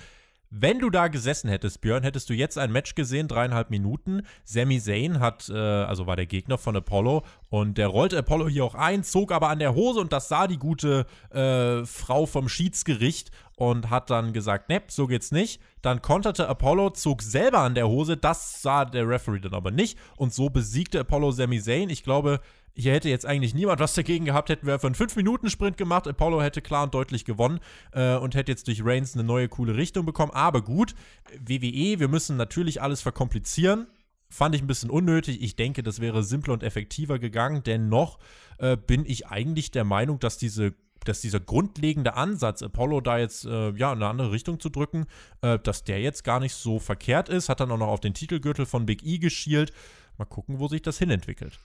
wenn 0.57 0.79
du 0.79 0.89
da 0.89 1.09
gesessen 1.09 1.49
hättest, 1.49 1.81
Björn, 1.81 2.03
hättest 2.03 2.29
du 2.29 2.33
jetzt 2.33 2.57
ein 2.57 2.71
Match 2.71 2.95
gesehen, 2.95 3.27
dreieinhalb 3.27 3.69
Minuten. 3.69 4.21
Sami 4.45 4.79
Zayn 4.79 5.19
hat, 5.19 5.49
äh, 5.49 5.53
also 5.53 6.07
war 6.07 6.15
der 6.15 6.27
Gegner 6.27 6.57
von 6.57 6.77
Apollo 6.77 7.23
und 7.49 7.77
der 7.77 7.87
rollte 7.87 8.17
Apollo 8.17 8.47
hier 8.47 8.63
auch 8.63 8.75
ein, 8.75 9.03
zog 9.03 9.33
aber 9.33 9.49
an 9.49 9.59
der 9.59 9.75
Hose 9.75 9.99
und 9.99 10.13
das 10.13 10.29
sah 10.29 10.47
die 10.47 10.57
gute 10.57 11.05
äh, 11.31 11.83
Frau 11.85 12.25
vom 12.25 12.47
Schiedsgericht 12.47 13.31
und 13.57 13.89
hat 13.89 14.09
dann 14.09 14.31
gesagt, 14.31 14.69
ne, 14.69 14.81
so 14.87 15.07
geht's 15.07 15.31
nicht. 15.31 15.61
Dann 15.81 16.01
konterte 16.01 16.47
Apollo, 16.47 16.91
zog 16.91 17.21
selber 17.21 17.59
an 17.59 17.75
der 17.75 17.89
Hose, 17.89 18.15
das 18.15 18.61
sah 18.61 18.85
der 18.85 19.09
Referee 19.09 19.39
dann 19.39 19.53
aber 19.53 19.71
nicht 19.71 19.97
und 20.15 20.33
so 20.33 20.49
besiegte 20.49 21.01
Apollo 21.01 21.31
Sami 21.31 21.61
Zayn. 21.61 21.89
Ich 21.89 22.03
glaube, 22.03 22.39
hier 22.75 22.91
hätte 22.93 23.09
jetzt 23.09 23.25
eigentlich 23.25 23.53
niemand 23.53 23.79
was 23.79 23.93
dagegen 23.93 24.25
gehabt, 24.25 24.49
hätten 24.49 24.67
wir 24.67 24.73
einfach 24.73 24.87
einen 24.87 24.95
5-Minuten-Sprint 24.95 25.77
gemacht. 25.77 26.07
Apollo 26.07 26.41
hätte 26.41 26.61
klar 26.61 26.83
und 26.83 26.93
deutlich 26.93 27.23
gewonnen 27.23 27.59
äh, 27.93 28.15
und 28.15 28.35
hätte 28.35 28.51
jetzt 28.51 28.67
durch 28.67 28.83
Reigns 28.83 29.13
eine 29.13 29.23
neue 29.23 29.47
coole 29.47 29.75
Richtung 29.75 30.05
bekommen. 30.05 30.31
Aber 30.31 30.61
gut, 30.61 30.93
WWE, 31.39 31.99
wir 31.99 32.07
müssen 32.07 32.35
natürlich 32.35 32.81
alles 32.81 33.01
verkomplizieren. 33.01 33.87
Fand 34.29 34.55
ich 34.55 34.61
ein 34.61 34.67
bisschen 34.67 34.89
unnötig. 34.89 35.41
Ich 35.41 35.55
denke, 35.55 35.83
das 35.83 36.01
wäre 36.01 36.23
simpler 36.23 36.53
und 36.53 36.63
effektiver 36.63 37.17
gegangen. 37.17 37.63
Dennoch 37.63 38.19
äh, 38.57 38.75
bin 38.75 39.05
ich 39.05 39.27
eigentlich 39.27 39.71
der 39.71 39.85
Meinung, 39.85 40.19
dass 40.19 40.37
diese 40.37 40.73
dass 41.03 41.21
dieser 41.21 41.39
grundlegende 41.39 42.15
Ansatz, 42.15 42.63
Apollo 42.63 43.01
da 43.01 43.19
jetzt 43.19 43.45
äh, 43.45 43.69
ja 43.73 43.93
in 43.93 43.99
eine 43.99 44.07
andere 44.07 44.31
Richtung 44.31 44.59
zu 44.59 44.69
drücken, 44.69 45.05
äh, 45.41 45.59
dass 45.59 45.83
der 45.83 46.01
jetzt 46.01 46.23
gar 46.23 46.39
nicht 46.39 46.55
so 46.55 46.79
verkehrt 46.79 47.29
ist. 47.29 47.47
Hat 47.47 47.59
dann 47.59 47.69
auch 47.69 47.77
noch 47.77 47.89
auf 47.89 47.99
den 47.99 48.15
Titelgürtel 48.15 48.65
von 48.65 48.87
Big 48.87 49.03
E 49.03 49.19
geschielt. 49.19 49.71
Mal 50.17 50.25
gucken, 50.25 50.59
wo 50.59 50.67
sich 50.67 50.81
das 50.81 50.97
hinentwickelt. 50.97 51.59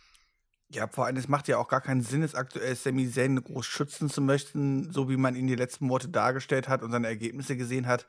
Ja, 0.72 0.86
vor 0.86 1.06
allem, 1.06 1.16
es 1.16 1.26
macht 1.28 1.48
ja 1.48 1.58
auch 1.58 1.66
gar 1.68 1.80
keinen 1.80 2.00
Sinn, 2.02 2.22
jetzt 2.22 2.36
aktuell 2.36 2.76
Sami 2.76 3.10
Zayn 3.10 3.42
groß 3.42 3.66
schützen 3.66 4.08
zu 4.08 4.20
möchten, 4.20 4.92
so 4.92 5.08
wie 5.10 5.16
man 5.16 5.34
ihn 5.34 5.48
die 5.48 5.56
letzten 5.56 5.86
Monate 5.86 6.08
dargestellt 6.08 6.68
hat 6.68 6.82
und 6.82 6.92
seine 6.92 7.08
Ergebnisse 7.08 7.56
gesehen 7.56 7.86
hat. 7.88 8.06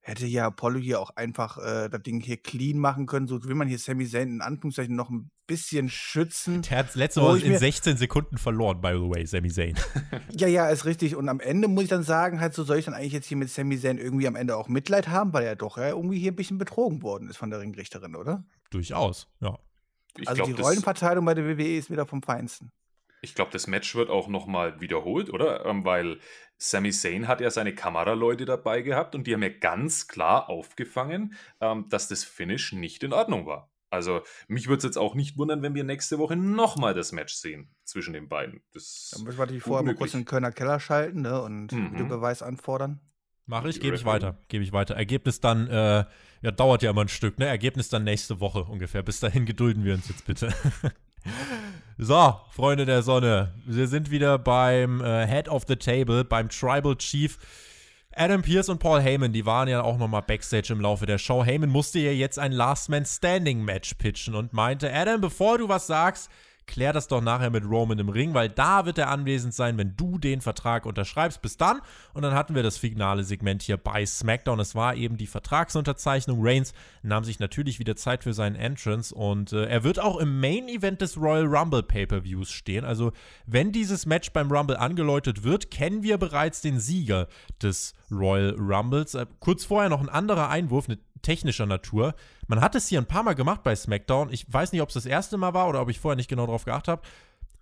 Hätte 0.00 0.24
ja 0.24 0.46
Apollo 0.46 0.78
hier 0.78 1.00
auch 1.00 1.10
einfach 1.16 1.58
äh, 1.58 1.88
das 1.88 2.00
Ding 2.02 2.20
hier 2.20 2.36
clean 2.36 2.78
machen 2.78 3.06
können. 3.06 3.26
So 3.26 3.42
will 3.42 3.56
man 3.56 3.66
hier 3.66 3.78
Sami 3.78 4.06
Zayn 4.06 4.28
in 4.30 4.40
Anführungszeichen 4.40 4.94
noch 4.94 5.10
ein 5.10 5.32
bisschen 5.48 5.88
schützen. 5.90 6.62
Der 6.62 6.78
hat 6.78 6.94
letzte 6.94 7.20
Wo 7.20 7.26
Woche 7.26 7.40
in 7.40 7.50
mir- 7.52 7.58
16 7.58 7.96
Sekunden 7.96 8.38
verloren, 8.38 8.80
by 8.80 8.92
the 8.92 9.10
way, 9.10 9.26
Sami 9.26 9.50
Zayn. 9.50 9.74
Ja, 10.30 10.46
ja, 10.46 10.68
ist 10.70 10.84
richtig. 10.84 11.16
Und 11.16 11.28
am 11.28 11.40
Ende 11.40 11.66
muss 11.66 11.82
ich 11.84 11.90
dann 11.90 12.04
sagen, 12.04 12.40
halt 12.40 12.54
so 12.54 12.62
soll 12.62 12.78
ich 12.78 12.84
dann 12.84 12.94
eigentlich 12.94 13.12
jetzt 13.14 13.26
hier 13.26 13.36
mit 13.36 13.50
Sami 13.50 13.78
Zayn 13.80 13.98
irgendwie 13.98 14.28
am 14.28 14.36
Ende 14.36 14.56
auch 14.56 14.68
Mitleid 14.68 15.08
haben, 15.08 15.32
weil 15.32 15.44
er 15.44 15.56
doch 15.56 15.76
ja 15.76 15.88
irgendwie 15.88 16.20
hier 16.20 16.30
ein 16.32 16.36
bisschen 16.36 16.56
betrogen 16.58 17.02
worden 17.02 17.28
ist 17.28 17.36
von 17.36 17.50
der 17.50 17.58
Ringrichterin, 17.60 18.14
oder? 18.14 18.44
Durchaus, 18.70 19.28
ja. 19.40 19.58
Ich 20.18 20.28
also 20.28 20.42
glaube, 20.42 20.54
die 20.54 20.62
Rollenverteilung 20.62 21.24
bei 21.24 21.34
der 21.34 21.46
WWE 21.46 21.76
ist 21.76 21.90
wieder 21.90 22.06
vom 22.06 22.22
Feinsten. 22.22 22.72
ich 23.22 23.34
glaub, 23.34 23.50
das 23.50 23.66
Match 23.66 23.94
wird 23.94 24.10
auch 24.10 24.28
nochmal 24.28 24.80
wiederholt, 24.80 25.30
oder? 25.30 25.64
Ähm, 25.66 25.84
weil 25.84 26.18
Sami 26.58 26.90
Zayn 26.90 27.28
hat 27.28 27.40
ja 27.40 27.50
seine 27.50 27.74
Kameraleute 27.74 28.44
dabei 28.44 28.82
gehabt 28.82 29.14
und 29.14 29.26
die 29.26 29.34
haben 29.34 29.42
ja 29.42 29.48
ganz 29.48 30.08
klar 30.08 30.48
aufgefangen, 30.48 31.34
ähm, 31.60 31.86
dass 31.88 32.08
das 32.08 32.24
Finish 32.24 32.72
nicht 32.72 33.02
in 33.02 33.12
Ordnung 33.12 33.46
war. 33.46 33.70
Also 33.90 34.22
mich 34.48 34.66
würde 34.68 34.78
es 34.78 34.84
jetzt 34.84 34.98
auch 34.98 35.14
nicht 35.14 35.38
wundern, 35.38 35.62
wenn 35.62 35.74
wir 35.74 35.84
nächste 35.84 36.18
Woche 36.18 36.36
nochmal 36.36 36.92
das 36.94 37.12
Match 37.12 37.34
sehen 37.34 37.74
zwischen 37.84 38.14
den 38.14 38.28
beiden. 38.28 38.62
Das 38.72 39.10
Da 39.12 39.22
müssen 39.22 39.38
wir 39.38 39.44
natürlich 39.44 39.62
vorher 39.62 39.84
mal 39.84 39.94
kurz 39.94 40.14
in 40.14 40.20
den 40.20 40.26
Kölner 40.26 40.52
Keller 40.52 40.80
schalten 40.80 41.22
ne, 41.22 41.40
und 41.40 41.72
Mhm. 41.72 41.92
Videobeweis 41.92 42.42
anfordern. 42.42 43.00
Mache 43.46 43.68
ich, 43.68 43.80
gebe 43.80 43.94
ich 43.94 44.04
weiter. 44.04 44.36
Gebe 44.48 44.64
ich 44.64 44.72
weiter. 44.72 44.96
Ergebnis 44.96 45.40
dann, 45.40 45.68
äh, 45.68 46.04
ja, 46.42 46.50
dauert 46.50 46.82
ja 46.82 46.90
immer 46.90 47.02
ein 47.02 47.08
Stück, 47.08 47.38
ne? 47.38 47.46
Ergebnis 47.46 47.88
dann 47.88 48.02
nächste 48.02 48.40
Woche 48.40 48.64
ungefähr. 48.64 49.02
Bis 49.04 49.20
dahin 49.20 49.46
gedulden 49.46 49.84
wir 49.84 49.94
uns 49.94 50.08
jetzt 50.08 50.26
bitte. 50.26 50.52
so, 51.98 52.40
Freunde 52.50 52.86
der 52.86 53.02
Sonne. 53.02 53.54
Wir 53.64 53.86
sind 53.86 54.10
wieder 54.10 54.38
beim 54.38 55.00
äh, 55.00 55.26
Head 55.28 55.48
of 55.48 55.64
the 55.68 55.76
Table, 55.76 56.24
beim 56.24 56.48
Tribal 56.48 56.96
Chief. 56.96 57.38
Adam 58.18 58.42
Pierce 58.42 58.70
und 58.70 58.78
Paul 58.78 59.00
Heyman, 59.00 59.32
die 59.32 59.46
waren 59.46 59.68
ja 59.68 59.82
auch 59.82 59.98
nochmal 59.98 60.22
Backstage 60.22 60.72
im 60.72 60.80
Laufe 60.80 61.06
der 61.06 61.18
Show. 61.18 61.44
Heyman 61.44 61.68
musste 61.68 61.98
ja 61.98 62.10
jetzt 62.10 62.38
ein 62.38 62.50
Last 62.50 62.88
Man 62.88 63.04
Standing 63.04 63.62
Match 63.62 63.94
pitchen 63.94 64.34
und 64.34 64.54
meinte, 64.54 64.92
Adam, 64.92 65.20
bevor 65.20 65.58
du 65.58 65.68
was 65.68 65.86
sagst, 65.86 66.30
klär 66.66 66.92
das 66.92 67.08
doch 67.08 67.20
nachher 67.20 67.50
mit 67.50 67.64
Roman 67.64 67.98
im 67.98 68.08
Ring, 68.08 68.34
weil 68.34 68.48
da 68.48 68.86
wird 68.86 68.98
er 68.98 69.08
anwesend 69.08 69.54
sein, 69.54 69.78
wenn 69.78 69.96
du 69.96 70.18
den 70.18 70.40
Vertrag 70.40 70.86
unterschreibst. 70.86 71.40
Bis 71.42 71.56
dann. 71.56 71.80
Und 72.12 72.22
dann 72.22 72.34
hatten 72.34 72.54
wir 72.54 72.62
das 72.62 72.78
finale 72.78 73.24
Segment 73.24 73.62
hier 73.62 73.76
bei 73.76 74.04
SmackDown. 74.04 74.60
Es 74.60 74.74
war 74.74 74.94
eben 74.96 75.16
die 75.16 75.26
Vertragsunterzeichnung. 75.26 76.38
Reigns 76.40 76.74
nahm 77.02 77.24
sich 77.24 77.38
natürlich 77.38 77.78
wieder 77.78 77.96
Zeit 77.96 78.24
für 78.24 78.34
seinen 78.34 78.56
Entrance 78.56 79.14
und 79.14 79.52
äh, 79.52 79.66
er 79.66 79.84
wird 79.84 80.00
auch 80.00 80.18
im 80.18 80.40
Main 80.40 80.68
Event 80.68 81.00
des 81.00 81.16
Royal 81.16 81.46
Rumble 81.46 81.82
Pay-Per-Views 81.82 82.50
stehen. 82.50 82.84
Also, 82.84 83.12
wenn 83.46 83.72
dieses 83.72 84.06
Match 84.06 84.32
beim 84.32 84.50
Rumble 84.50 84.76
angeläutet 84.76 85.44
wird, 85.44 85.70
kennen 85.70 86.02
wir 86.02 86.18
bereits 86.18 86.60
den 86.60 86.80
Sieger 86.80 87.28
des 87.62 87.94
Royal 88.10 88.54
Rumbles. 88.58 89.14
Äh, 89.14 89.26
kurz 89.40 89.64
vorher 89.64 89.88
noch 89.88 90.00
ein 90.00 90.08
anderer 90.08 90.48
Einwurf, 90.50 90.88
eine 90.88 90.98
technischer 91.22 91.66
Natur. 91.66 92.14
Man 92.46 92.60
hat 92.60 92.74
es 92.74 92.88
hier 92.88 93.00
ein 93.00 93.06
paar 93.06 93.22
Mal 93.22 93.34
gemacht 93.34 93.62
bei 93.62 93.74
SmackDown. 93.74 94.32
Ich 94.32 94.52
weiß 94.52 94.72
nicht, 94.72 94.82
ob 94.82 94.88
es 94.88 94.94
das 94.94 95.06
erste 95.06 95.36
Mal 95.36 95.54
war 95.54 95.68
oder 95.68 95.80
ob 95.82 95.90
ich 95.90 96.00
vorher 96.00 96.16
nicht 96.16 96.28
genau 96.28 96.46
darauf 96.46 96.64
geachtet 96.64 96.88
habe 96.88 97.02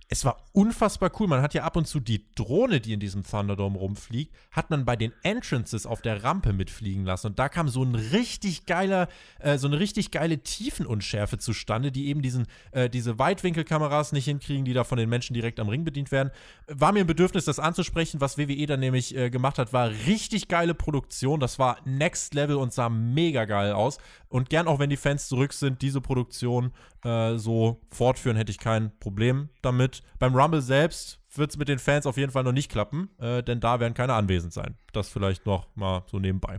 es 0.08 0.24
war 0.24 0.36
unfassbar 0.52 1.10
cool. 1.18 1.26
Man 1.26 1.42
hat 1.42 1.54
ja 1.54 1.64
ab 1.64 1.76
und 1.76 1.86
zu 1.86 1.98
die 1.98 2.26
Drohne, 2.34 2.80
die 2.80 2.92
in 2.92 3.00
diesem 3.00 3.24
Thunderdome 3.24 3.78
rumfliegt, 3.78 4.34
hat 4.50 4.70
man 4.70 4.84
bei 4.84 4.96
den 4.96 5.12
Entrances 5.22 5.86
auf 5.86 6.02
der 6.02 6.22
Rampe 6.22 6.52
mitfliegen 6.52 7.04
lassen. 7.04 7.28
Und 7.28 7.38
da 7.38 7.48
kam 7.48 7.68
so 7.68 7.82
ein 7.82 7.94
richtig 7.94 8.66
geiler, 8.66 9.08
äh, 9.38 9.56
so 9.56 9.66
eine 9.66 9.80
richtig 9.80 10.10
geile 10.10 10.38
Tiefenunschärfe 10.38 11.38
zustande, 11.38 11.90
die 11.90 12.08
eben 12.08 12.22
diesen, 12.22 12.46
äh, 12.72 12.90
diese 12.90 13.18
Weitwinkelkameras 13.18 14.12
nicht 14.12 14.26
hinkriegen, 14.26 14.64
die 14.64 14.74
da 14.74 14.84
von 14.84 14.98
den 14.98 15.08
Menschen 15.08 15.34
direkt 15.34 15.58
am 15.58 15.68
Ring 15.68 15.84
bedient 15.84 16.12
werden. 16.12 16.30
War 16.68 16.92
mir 16.92 17.00
ein 17.00 17.06
Bedürfnis, 17.06 17.46
das 17.46 17.58
anzusprechen. 17.58 18.20
Was 18.20 18.36
WWE 18.36 18.66
dann 18.66 18.80
nämlich 18.80 19.16
äh, 19.16 19.30
gemacht 19.30 19.58
hat, 19.58 19.72
war 19.72 19.90
richtig 20.06 20.48
geile 20.48 20.74
Produktion. 20.74 21.40
Das 21.40 21.58
war 21.58 21.78
Next 21.84 22.34
Level 22.34 22.56
und 22.56 22.72
sah 22.72 22.88
mega 22.90 23.46
geil 23.46 23.72
aus. 23.72 23.98
Und 24.34 24.50
gern 24.50 24.66
auch, 24.66 24.80
wenn 24.80 24.90
die 24.90 24.96
Fans 24.96 25.28
zurück 25.28 25.52
sind, 25.52 25.80
diese 25.80 26.00
Produktion 26.00 26.72
äh, 27.04 27.36
so 27.36 27.80
fortführen, 27.88 28.36
hätte 28.36 28.50
ich 28.50 28.58
kein 28.58 28.90
Problem 28.98 29.48
damit. 29.62 30.02
Beim 30.18 30.34
Rumble 30.34 30.60
selbst 30.60 31.20
wird 31.36 31.52
es 31.52 31.56
mit 31.56 31.68
den 31.68 31.78
Fans 31.78 32.04
auf 32.04 32.16
jeden 32.16 32.32
Fall 32.32 32.42
noch 32.42 32.50
nicht 32.50 32.68
klappen, 32.68 33.10
äh, 33.20 33.44
denn 33.44 33.60
da 33.60 33.78
werden 33.78 33.94
keine 33.94 34.14
anwesend 34.14 34.52
sein. 34.52 34.76
Das 34.92 35.08
vielleicht 35.08 35.46
noch 35.46 35.68
mal 35.76 36.02
so 36.10 36.18
nebenbei. 36.18 36.58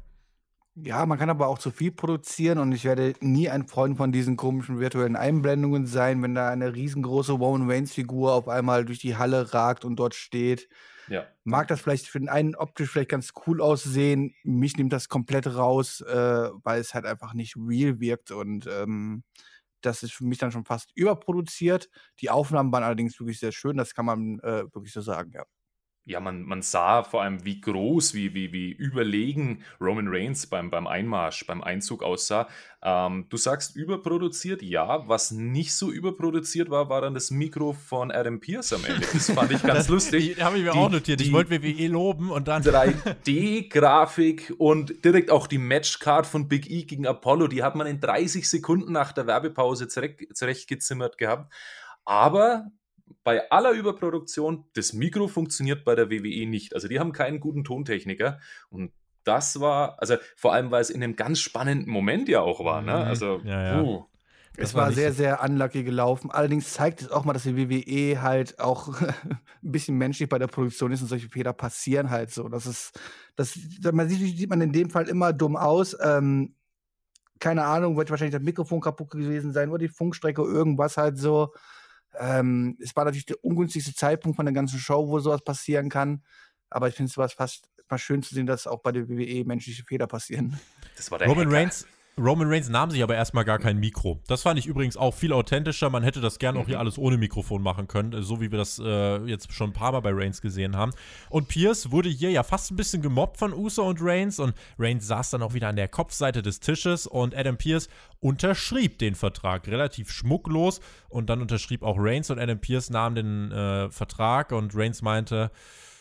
Ja, 0.78 1.06
man 1.06 1.18
kann 1.18 1.30
aber 1.30 1.48
auch 1.48 1.58
zu 1.58 1.72
viel 1.72 1.92
produzieren 1.94 2.58
und 2.58 2.74
ich 2.74 2.84
werde 2.84 3.14
nie 3.22 3.50
ein 3.50 3.66
Freund 3.66 3.96
von 3.96 4.12
diesen 4.12 4.36
komischen 4.36 4.78
virtuellen 4.78 5.16
Einblendungen 5.16 5.86
sein, 5.88 6.22
wenn 6.22 6.36
da 6.36 6.50
eine 6.50 6.74
riesengroße 6.76 7.32
Roman 7.32 7.70
Reigns 7.72 7.94
Figur 7.94 8.34
auf 8.34 8.50
einmal 8.50 8.84
durch 8.84 9.00
die 9.00 9.16
Halle 9.16 9.54
ragt 9.54 9.86
und 9.86 9.96
dort 9.96 10.16
steht. 10.16 10.68
Ja. 11.08 11.36
Mag 11.46 11.70
das 11.70 11.80
vielleicht 11.80 12.08
für 12.08 12.20
den 12.20 12.28
einen 12.28 12.56
optisch 12.56 12.90
vielleicht 12.90 13.10
ganz 13.12 13.32
cool 13.48 13.62
aussehen. 13.62 14.36
Mich 14.44 14.76
nimmt 14.76 14.92
das 14.92 15.08
komplett 15.08 15.48
raus, 15.48 16.02
äh, 16.02 16.50
weil 16.64 16.82
es 16.82 16.94
halt 16.94 17.06
einfach 17.06 17.34
nicht 17.34 17.56
real 17.56 18.02
wirkt 18.02 18.32
und 18.32 18.68
ähm, 18.68 19.24
das 19.82 20.04
ist 20.04 20.14
für 20.14 20.26
mich 20.26 20.40
dann 20.40 20.52
schon 20.52 20.66
fast 20.66 20.92
überproduziert. 20.96 21.90
Die 22.22 22.30
Aufnahmen 22.32 22.72
waren 22.74 22.84
allerdings 22.84 23.20
wirklich 23.20 23.40
sehr 23.40 23.52
schön, 23.54 23.78
das 23.78 23.94
kann 23.96 24.06
man 24.06 24.40
äh, 24.42 24.64
wirklich 24.74 24.94
so 24.94 25.02
sagen, 25.02 25.32
ja 25.34 25.46
ja, 26.08 26.20
man, 26.20 26.44
man 26.44 26.62
sah 26.62 27.02
vor 27.02 27.24
allem, 27.24 27.44
wie 27.46 27.60
groß, 27.60 28.14
wie, 28.14 28.36
wie, 28.36 28.54
wie 28.54 28.72
überlegen 28.72 29.64
Roman 29.82 30.08
Reigns 30.08 30.46
beim, 30.46 30.70
beim 30.70 30.86
Einmarsch, 30.86 31.48
beim 31.48 31.64
Einzug 31.64 32.04
aussah. 32.04 32.48
Ähm, 32.84 33.26
du 33.30 33.38
sagst 33.38 33.76
überproduziert, 33.76 34.62
ja. 34.62 35.08
Was 35.08 35.32
nicht 35.32 35.74
so 35.74 35.92
überproduziert 35.92 36.70
war, 36.70 36.90
war 36.90 37.02
dann 37.02 37.16
das 37.16 37.32
Mikro 37.32 37.74
von 37.74 38.12
Adam 38.12 38.40
Pierce 38.40 38.74
am 38.74 38.86
Ende. 38.86 39.08
Das 39.12 39.32
fand 39.32 39.52
ich 39.52 39.64
ganz 39.64 39.88
lustig. 39.88 40.40
Habe 40.40 40.60
ich 40.60 40.64
mir 40.64 40.74
die, 40.74 40.78
auch 40.78 40.92
notiert. 40.92 41.22
Ich 41.22 41.34
wollte 41.34 41.64
WWE 41.64 41.88
loben 41.88 42.30
und 42.30 42.48
dann. 42.48 42.62
3D-Grafik 42.64 44.54
und 44.60 45.04
direkt 45.04 45.32
auch 45.32 45.48
die 45.48 45.58
Matchcard 45.58 46.28
von 46.28 46.48
Big 46.48 46.70
E 46.70 46.84
gegen 46.84 47.08
Apollo, 47.08 47.48
die 47.48 47.64
hat 47.64 47.74
man 47.76 47.88
in 47.88 48.00
30 48.00 48.48
Sekunden 48.48 48.92
nach 48.92 49.12
der 49.12 49.26
Werbepause 49.26 49.88
zurechtgezimmert 49.88 51.18
gehabt. 51.18 51.52
Aber 52.04 52.68
bei 53.24 53.50
aller 53.52 53.72
Überproduktion, 53.72 54.66
das 54.74 54.94
Mikro 54.94 55.28
funktioniert 55.28 55.86
bei 55.86 55.96
der 55.96 56.10
WWE 56.10 56.48
nicht. 56.48 56.74
Also 56.74 56.88
die 56.88 57.00
haben 57.00 57.12
keinen 57.12 57.40
guten 57.40 57.64
Tontechniker 57.64 58.40
und 58.70 58.92
das 59.24 59.60
war, 59.60 60.00
also 60.00 60.16
vor 60.36 60.54
allem, 60.54 60.72
weil 60.72 60.82
es 60.82 60.90
in 60.90 61.04
einem 61.04 61.16
ganz 61.16 61.40
spannenden 61.40 61.92
Moment 61.92 62.30
ja 62.30 62.42
auch 62.42 62.64
war. 62.64 62.82
Ne? 62.82 62.92
Mhm. 62.92 63.08
Also, 63.08 63.42
ja, 63.44 63.64
ja. 63.64 63.82
Uh. 63.82 64.06
Es 64.58 64.74
war, 64.74 64.86
war 64.86 64.92
sehr, 64.94 65.12
sehr 65.12 65.44
unlucky 65.44 65.84
gelaufen. 65.84 66.32
Allerdings 66.32 66.72
zeigt 66.72 67.02
es 67.02 67.12
auch 67.12 67.26
mal, 67.26 67.34
dass 67.34 67.44
die 67.44 67.58
WWE 67.58 68.22
halt 68.22 68.58
auch 68.60 69.02
ein 69.02 69.40
bisschen 69.62 69.98
menschlich 69.98 70.30
bei 70.30 70.40
der 70.40 70.48
Produktion 70.48 70.94
ist 70.94 71.02
und 71.02 71.08
solche 71.08 71.28
Fehler 71.28 71.52
passieren 71.52 72.10
halt 72.10 72.32
so. 72.32 72.48
Das 72.48 72.66
ist, 72.66 72.98
das, 73.36 73.60
man 73.92 74.08
sieht, 74.08 74.38
sieht 74.38 74.50
man 74.50 74.62
in 74.62 74.72
dem 74.72 74.90
Fall 74.90 75.10
immer 75.10 75.34
dumm 75.34 75.58
aus. 75.58 75.98
Ähm, 76.02 76.56
keine 77.40 77.66
Ahnung, 77.66 77.98
wird 77.98 78.10
wahrscheinlich 78.10 78.36
das 78.36 78.44
Mikrofon 78.44 78.80
kaputt 78.80 79.10
gewesen 79.10 79.52
sein 79.52 79.70
oder 79.70 79.80
die 79.80 79.90
Funkstrecke, 79.90 80.42
irgendwas 80.42 80.96
halt 80.96 81.18
so. 81.18 81.54
Ähm, 82.20 82.78
es 82.80 82.96
war 82.96 83.06
natürlich 83.06 83.26
der 83.26 83.44
ungünstigste 83.44 83.94
Zeitpunkt 83.94 84.36
von 84.36 84.46
der 84.46 84.54
ganzen 84.54 84.80
Show, 84.80 85.08
wo 85.08 85.20
sowas 85.20 85.44
passieren 85.44 85.90
kann. 85.90 86.24
Aber 86.70 86.88
ich 86.88 86.96
finde 86.96 87.12
es 87.16 87.34
fast 87.34 87.70
mal 87.90 87.98
schön 87.98 88.24
zu 88.24 88.34
sehen, 88.34 88.46
dass 88.48 88.68
auch 88.68 88.82
bei 88.82 88.92
der 88.92 89.08
WWE 89.08 89.46
menschliche 89.46 89.84
Fehler 89.84 90.08
passieren. 90.08 90.60
Das 90.98 91.12
war 91.12 91.20
der 91.20 91.28
Roman 91.28 91.48
Hacker. 91.48 91.58
Reigns, 91.58 91.88
Roman 92.18 92.48
Reigns 92.48 92.70
nahm 92.70 92.92
sich 92.92 93.04
aber 93.04 93.16
erstmal 93.16 93.44
gar 93.44 93.60
kein 93.60 93.78
Mikro. 93.78 94.22
Das 94.28 94.42
fand 94.42 94.58
ich 94.58 94.68
übrigens 94.68 94.96
auch 94.96 95.14
viel 95.14 95.34
authentischer. 95.34 95.90
Man 95.90 96.02
hätte 96.02 96.22
das 96.22 96.40
gerne 96.40 96.60
auch 96.60 96.66
hier 96.66 96.76
mhm. 96.76 96.82
alles 96.82 96.98
ohne 96.98 97.18
Mikrofon 97.18 97.62
machen 97.62 97.90
können, 97.90 98.24
so 98.24 98.40
wie 98.40 98.52
wir 98.52 98.58
das 98.58 98.80
äh, 98.80 99.18
jetzt 99.26 99.52
schon 99.52 99.72
ein 99.72 99.74
paar 99.74 99.92
Mal 99.92 100.00
bei 100.00 100.12
Reigns 100.14 100.42
gesehen 100.42 100.78
haben. 100.78 100.94
Und 101.30 101.50
Pierce 101.50 101.92
wurde 101.92 102.08
hier 102.08 102.32
ja 102.32 102.44
fast 102.44 102.72
ein 102.72 102.78
bisschen 102.78 103.02
gemobbt 103.02 103.38
von 103.38 103.54
Uso 103.54 103.84
und 103.84 104.00
Reigns 104.02 104.40
und 104.40 104.54
Reigns 104.80 105.08
saß 105.08 105.32
dann 105.32 105.44
auch 105.44 105.54
wieder 105.54 105.68
an 105.68 105.76
der 105.76 105.90
Kopfseite 105.90 106.42
des 106.42 106.62
Tisches 106.62 107.06
und 107.06 107.36
Adam 107.36 107.58
Pierce 107.58 107.90
unterschrieb 108.22 108.98
den 109.00 109.16
Vertrag 109.16 109.68
relativ 109.68 110.10
schmucklos 110.10 110.80
und 111.10 111.30
dann 111.30 111.42
unterschrieb 111.42 111.84
auch 111.84 111.98
Reigns 112.00 112.30
und 112.30 112.40
Adam 112.40 112.60
Pierce 112.60 112.92
nahm 112.92 113.16
den 113.16 113.52
äh, 113.52 113.92
Vertrag 113.92 114.54
und 114.54 114.74
Reigns 114.74 115.02
meinte, 115.02 115.52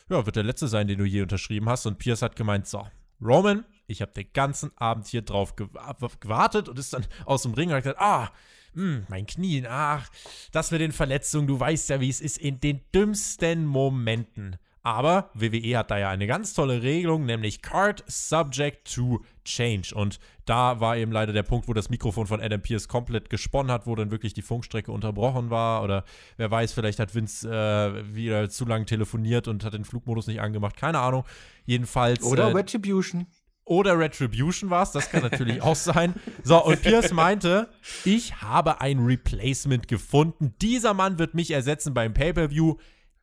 ja, 0.09 0.25
wird 0.25 0.37
der 0.37 0.45
letzte 0.45 0.69
sein, 0.69 0.87
den 0.87 0.99
du 0.99 1.05
je 1.05 1.23
unterschrieben 1.23 1.69
hast 1.69 1.87
und 1.87 1.99
Pierce 1.99 2.23
hat 2.23 2.37
gemeint, 2.37 2.69
so, 2.69 2.87
Roman, 3.21 3.65
ich 3.87 4.03
habe 4.03 4.13
den 4.13 4.33
ganzen 4.33 4.77
Abend 4.77 5.07
hier 5.07 5.23
drauf 5.23 5.57
gewartet 5.57 6.69
und 6.69 6.79
ist 6.79 6.93
dann 6.93 7.07
aus 7.25 7.43
dem 7.43 7.55
Ring 7.55 7.69
und 7.71 7.77
hat 7.77 7.85
gesagt, 7.85 8.01
ah, 8.01 8.31
mh, 8.75 8.83
hm, 8.83 9.07
mein 9.09 9.27
Knie, 9.27 9.67
ach, 9.67 10.09
das 10.53 10.71
mit 10.71 10.81
den 10.81 10.93
Verletzungen, 10.93 11.47
du 11.47 11.59
weißt 11.59 11.91
ja, 11.91 12.01
wie 12.01 12.09
es 12.09 12.21
ist 12.21 12.39
in 12.39 12.61
den 12.61 12.81
dümmsten 12.93 13.67
Momenten. 13.67 14.59
Aber 14.85 15.31
WWE 15.33 15.79
hat 15.79 15.91
da 15.91 15.99
ja 15.99 16.11
eine 16.11 16.27
ganz 16.27 16.53
tolle 16.53 16.83
Regelung, 16.83 17.25
nämlich 17.25 17.63
Card 17.63 18.05
Subject 18.07 18.95
to 18.95 19.25
Change. 19.43 19.95
Und 19.95 20.21
da 20.45 20.79
war 20.79 20.99
eben 20.99 21.11
leider 21.11 21.33
der 21.33 21.43
Punkt, 21.43 21.69
wo 21.69 21.73
das 21.73 21.89
Mikrofon 21.89 22.27
von 22.27 22.39
Adam 22.43 22.61
Pierce 22.61 22.87
komplett 22.87 23.31
gesponnen 23.31 23.73
hat, 23.73 23.87
wo 23.87 23.95
dann 23.95 24.11
wirklich 24.11 24.35
die 24.35 24.43
Funkstrecke 24.43 24.93
unterbrochen 24.93 25.49
war. 25.49 25.83
Oder 25.83 26.05
wer 26.37 26.51
weiß, 26.51 26.75
vielleicht 26.75 26.99
hat 26.99 27.15
Vince 27.15 27.49
äh, 27.49 28.15
wieder 28.15 28.51
zu 28.51 28.67
lange 28.67 28.85
telefoniert 28.85 29.49
und 29.49 29.65
hat 29.65 29.73
den 29.73 29.87
Flugmodus 29.87 30.27
nicht 30.27 30.43
angemacht. 30.43 30.77
Keine 30.77 30.99
Ahnung. 30.99 31.25
Jedenfalls. 31.65 32.23
Oder 32.23 32.51
äh, 32.51 32.53
Retribution. 32.53 33.27
Oder 33.67 33.99
Retribution 33.99 34.69
war 34.69 34.83
es, 34.83 34.93
das 34.93 35.11
kann 35.11 35.23
natürlich 35.23 35.63
auch 35.63 35.77
sein. 35.77 36.15
So, 36.43 36.63
und 36.63 36.83
Pierce 36.83 37.13
meinte, 37.13 37.71
ich 38.05 38.43
habe 38.43 38.81
ein 38.81 38.99
Replacement 38.99 39.89
gefunden. 39.89 40.55
Dieser 40.61 40.93
Mann 40.93 41.19
wird 41.19 41.35
mich 41.35 41.51
ersetzen 41.51 41.95
beim 41.95 42.13
Pay-Per-View. 42.13 42.77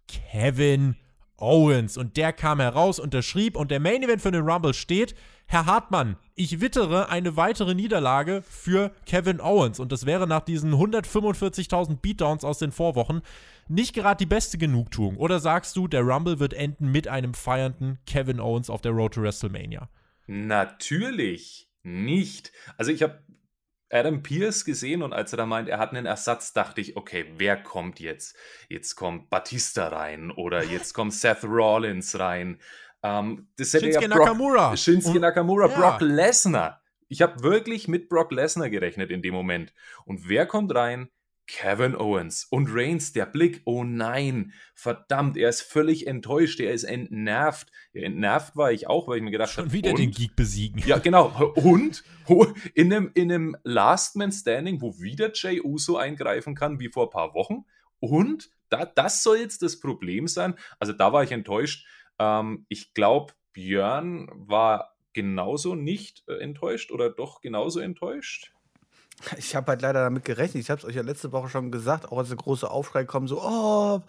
Kevin 0.08 0.96
Owens. 1.38 1.98
Und 1.98 2.18
der 2.18 2.34
kam 2.34 2.60
heraus, 2.60 3.00
unterschrieb 3.00 3.56
und 3.56 3.72
der 3.72 3.80
Main 3.80 4.04
Event 4.04 4.22
für 4.22 4.32
den 4.32 4.48
Rumble 4.48 4.74
steht. 4.74 5.16
Herr 5.48 5.66
Hartmann, 5.66 6.16
ich 6.36 6.62
wittere 6.62 7.10
eine 7.10 7.36
weitere 7.36 7.76
Niederlage 7.76 8.42
für 8.48 8.92
Kevin 9.06 9.42
Owens. 9.42 9.80
Und 9.80 9.92
das 9.92 10.06
wäre 10.06 10.28
nach 10.28 10.42
diesen 10.42 10.74
145.000 10.74 11.98
Beatdowns 11.98 12.44
aus 12.46 12.60
den 12.60 12.72
Vorwochen 12.72 13.22
nicht 13.68 13.94
gerade 13.94 14.18
die 14.18 14.26
beste 14.26 14.58
Genugtuung. 14.58 15.18
Oder 15.18 15.40
sagst 15.40 15.76
du, 15.76 15.88
der 15.88 16.02
Rumble 16.02 16.40
wird 16.40 16.54
enden 16.54 16.92
mit 16.92 17.08
einem 17.08 17.34
feiernden 17.34 18.00
Kevin 18.06 18.40
Owens 18.40 18.70
auf 18.70 18.82
der 18.82 18.92
Road 18.92 19.14
to 19.14 19.22
WrestleMania? 19.22 19.90
Natürlich 20.28 21.70
nicht. 21.84 22.52
Also 22.78 22.92
ich 22.92 23.04
habe 23.04 23.24
Adam 23.90 24.24
Pierce 24.24 24.66
gesehen 24.66 25.02
und 25.02 25.14
als 25.14 25.34
er 25.34 25.38
da 25.38 25.46
meint, 25.46 25.68
er 25.68 25.80
hat 25.80 25.92
einen 25.92 26.06
Ersatz, 26.06 26.54
dachte 26.54 26.82
ich, 26.82 26.96
okay, 26.96 27.26
wer 27.38 27.62
kommt 27.62 28.00
jetzt? 28.00 28.36
Jetzt 28.70 28.96
kommt 28.96 29.30
Batista 29.30 29.90
rein 29.90 30.32
oder 30.32 30.64
jetzt 30.64 30.94
kommt 30.94 31.14
Seth 31.14 31.44
Rollins 31.44 32.18
rein. 32.18 32.60
Ähm, 33.04 33.50
das 33.58 33.74
hätte 33.74 33.86
Shinsuke 33.86 34.06
ja 34.06 34.16
Brock, 34.16 34.26
Nakamura. 34.26 34.78
Shinsuke 34.78 35.18
und, 35.18 35.22
Nakamura, 35.22 35.70
ja. 35.70 35.78
Brock 35.78 36.02
Lesnar. 36.02 36.82
Ich 37.08 37.22
habe 37.22 37.44
wirklich 37.44 37.88
mit 37.88 38.08
Brock 38.08 38.32
Lesnar 38.32 38.70
gerechnet 38.70 39.12
in 39.12 39.22
dem 39.22 39.34
Moment. 39.34 39.74
Und 40.06 40.30
wer 40.30 40.46
kommt 40.46 40.74
rein? 40.74 41.10
Kevin 41.52 41.98
Owens 41.98 42.46
und 42.46 42.70
Reigns, 42.72 43.12
der 43.12 43.26
Blick, 43.26 43.62
oh 43.66 43.84
nein, 43.84 44.54
verdammt, 44.74 45.36
er 45.36 45.50
ist 45.50 45.62
völlig 45.62 46.08
enttäuscht, 46.08 46.62
er 46.62 46.72
ist 46.72 46.86
entnervt. 46.86 47.70
Ja, 47.92 48.04
entnervt 48.04 48.56
war 48.56 48.72
ich 48.72 48.88
auch, 48.88 49.10
weil 49.10 49.18
ich 49.18 49.24
mir 49.24 49.32
gedacht 49.32 49.58
habe, 49.58 49.68
Schon 49.68 49.74
wieder 49.74 49.90
und? 49.92 50.00
den 50.00 50.12
Geek 50.12 50.34
besiegen. 50.38 50.82
Ja, 50.86 50.98
genau. 51.00 51.28
Und 51.56 52.04
in 52.74 52.94
einem, 52.94 53.12
in 53.16 53.30
einem 53.30 53.58
Last 53.64 54.16
Man 54.16 54.32
Standing, 54.32 54.82
wo 54.82 54.98
wieder 55.00 55.32
Jay 55.34 55.60
Uso 55.62 55.98
eingreifen 55.98 56.56
kann, 56.56 56.80
wie 56.80 56.88
vor 56.88 57.08
ein 57.08 57.10
paar 57.10 57.34
Wochen. 57.34 57.66
Und 58.00 58.50
da, 58.70 58.86
das 58.86 59.22
soll 59.22 59.40
jetzt 59.40 59.62
das 59.62 59.82
Problem 59.82 60.28
sein. 60.28 60.56
Also 60.80 60.94
da 60.94 61.12
war 61.12 61.24
ich 61.24 61.34
enttäuscht. 61.34 61.86
Ähm, 62.18 62.66
ich 62.70 62.94
glaube, 62.94 63.34
Björn 63.52 64.30
war 64.34 64.96
genauso 65.12 65.76
nicht 65.76 66.24
äh, 66.30 66.36
enttäuscht 66.36 66.92
oder 66.92 67.10
doch 67.10 67.42
genauso 67.42 67.82
enttäuscht? 67.82 68.54
Ich 69.38 69.56
habe 69.56 69.68
halt 69.72 69.82
leider 69.82 70.02
damit 70.02 70.26
gerechnet. 70.26 70.64
Ich 70.64 70.70
habe 70.70 70.80
es 70.80 70.86
euch 70.86 70.96
ja 70.96 71.02
letzte 71.02 71.32
Woche 71.32 71.50
schon 71.50 71.72
gesagt, 71.72 72.12
auch 72.12 72.18
als 72.18 72.30
der 72.30 72.38
große 72.38 72.70
Aufschrei 72.70 73.06
kommt, 73.06 73.30
so, 73.30 73.42
oh, 73.42 74.02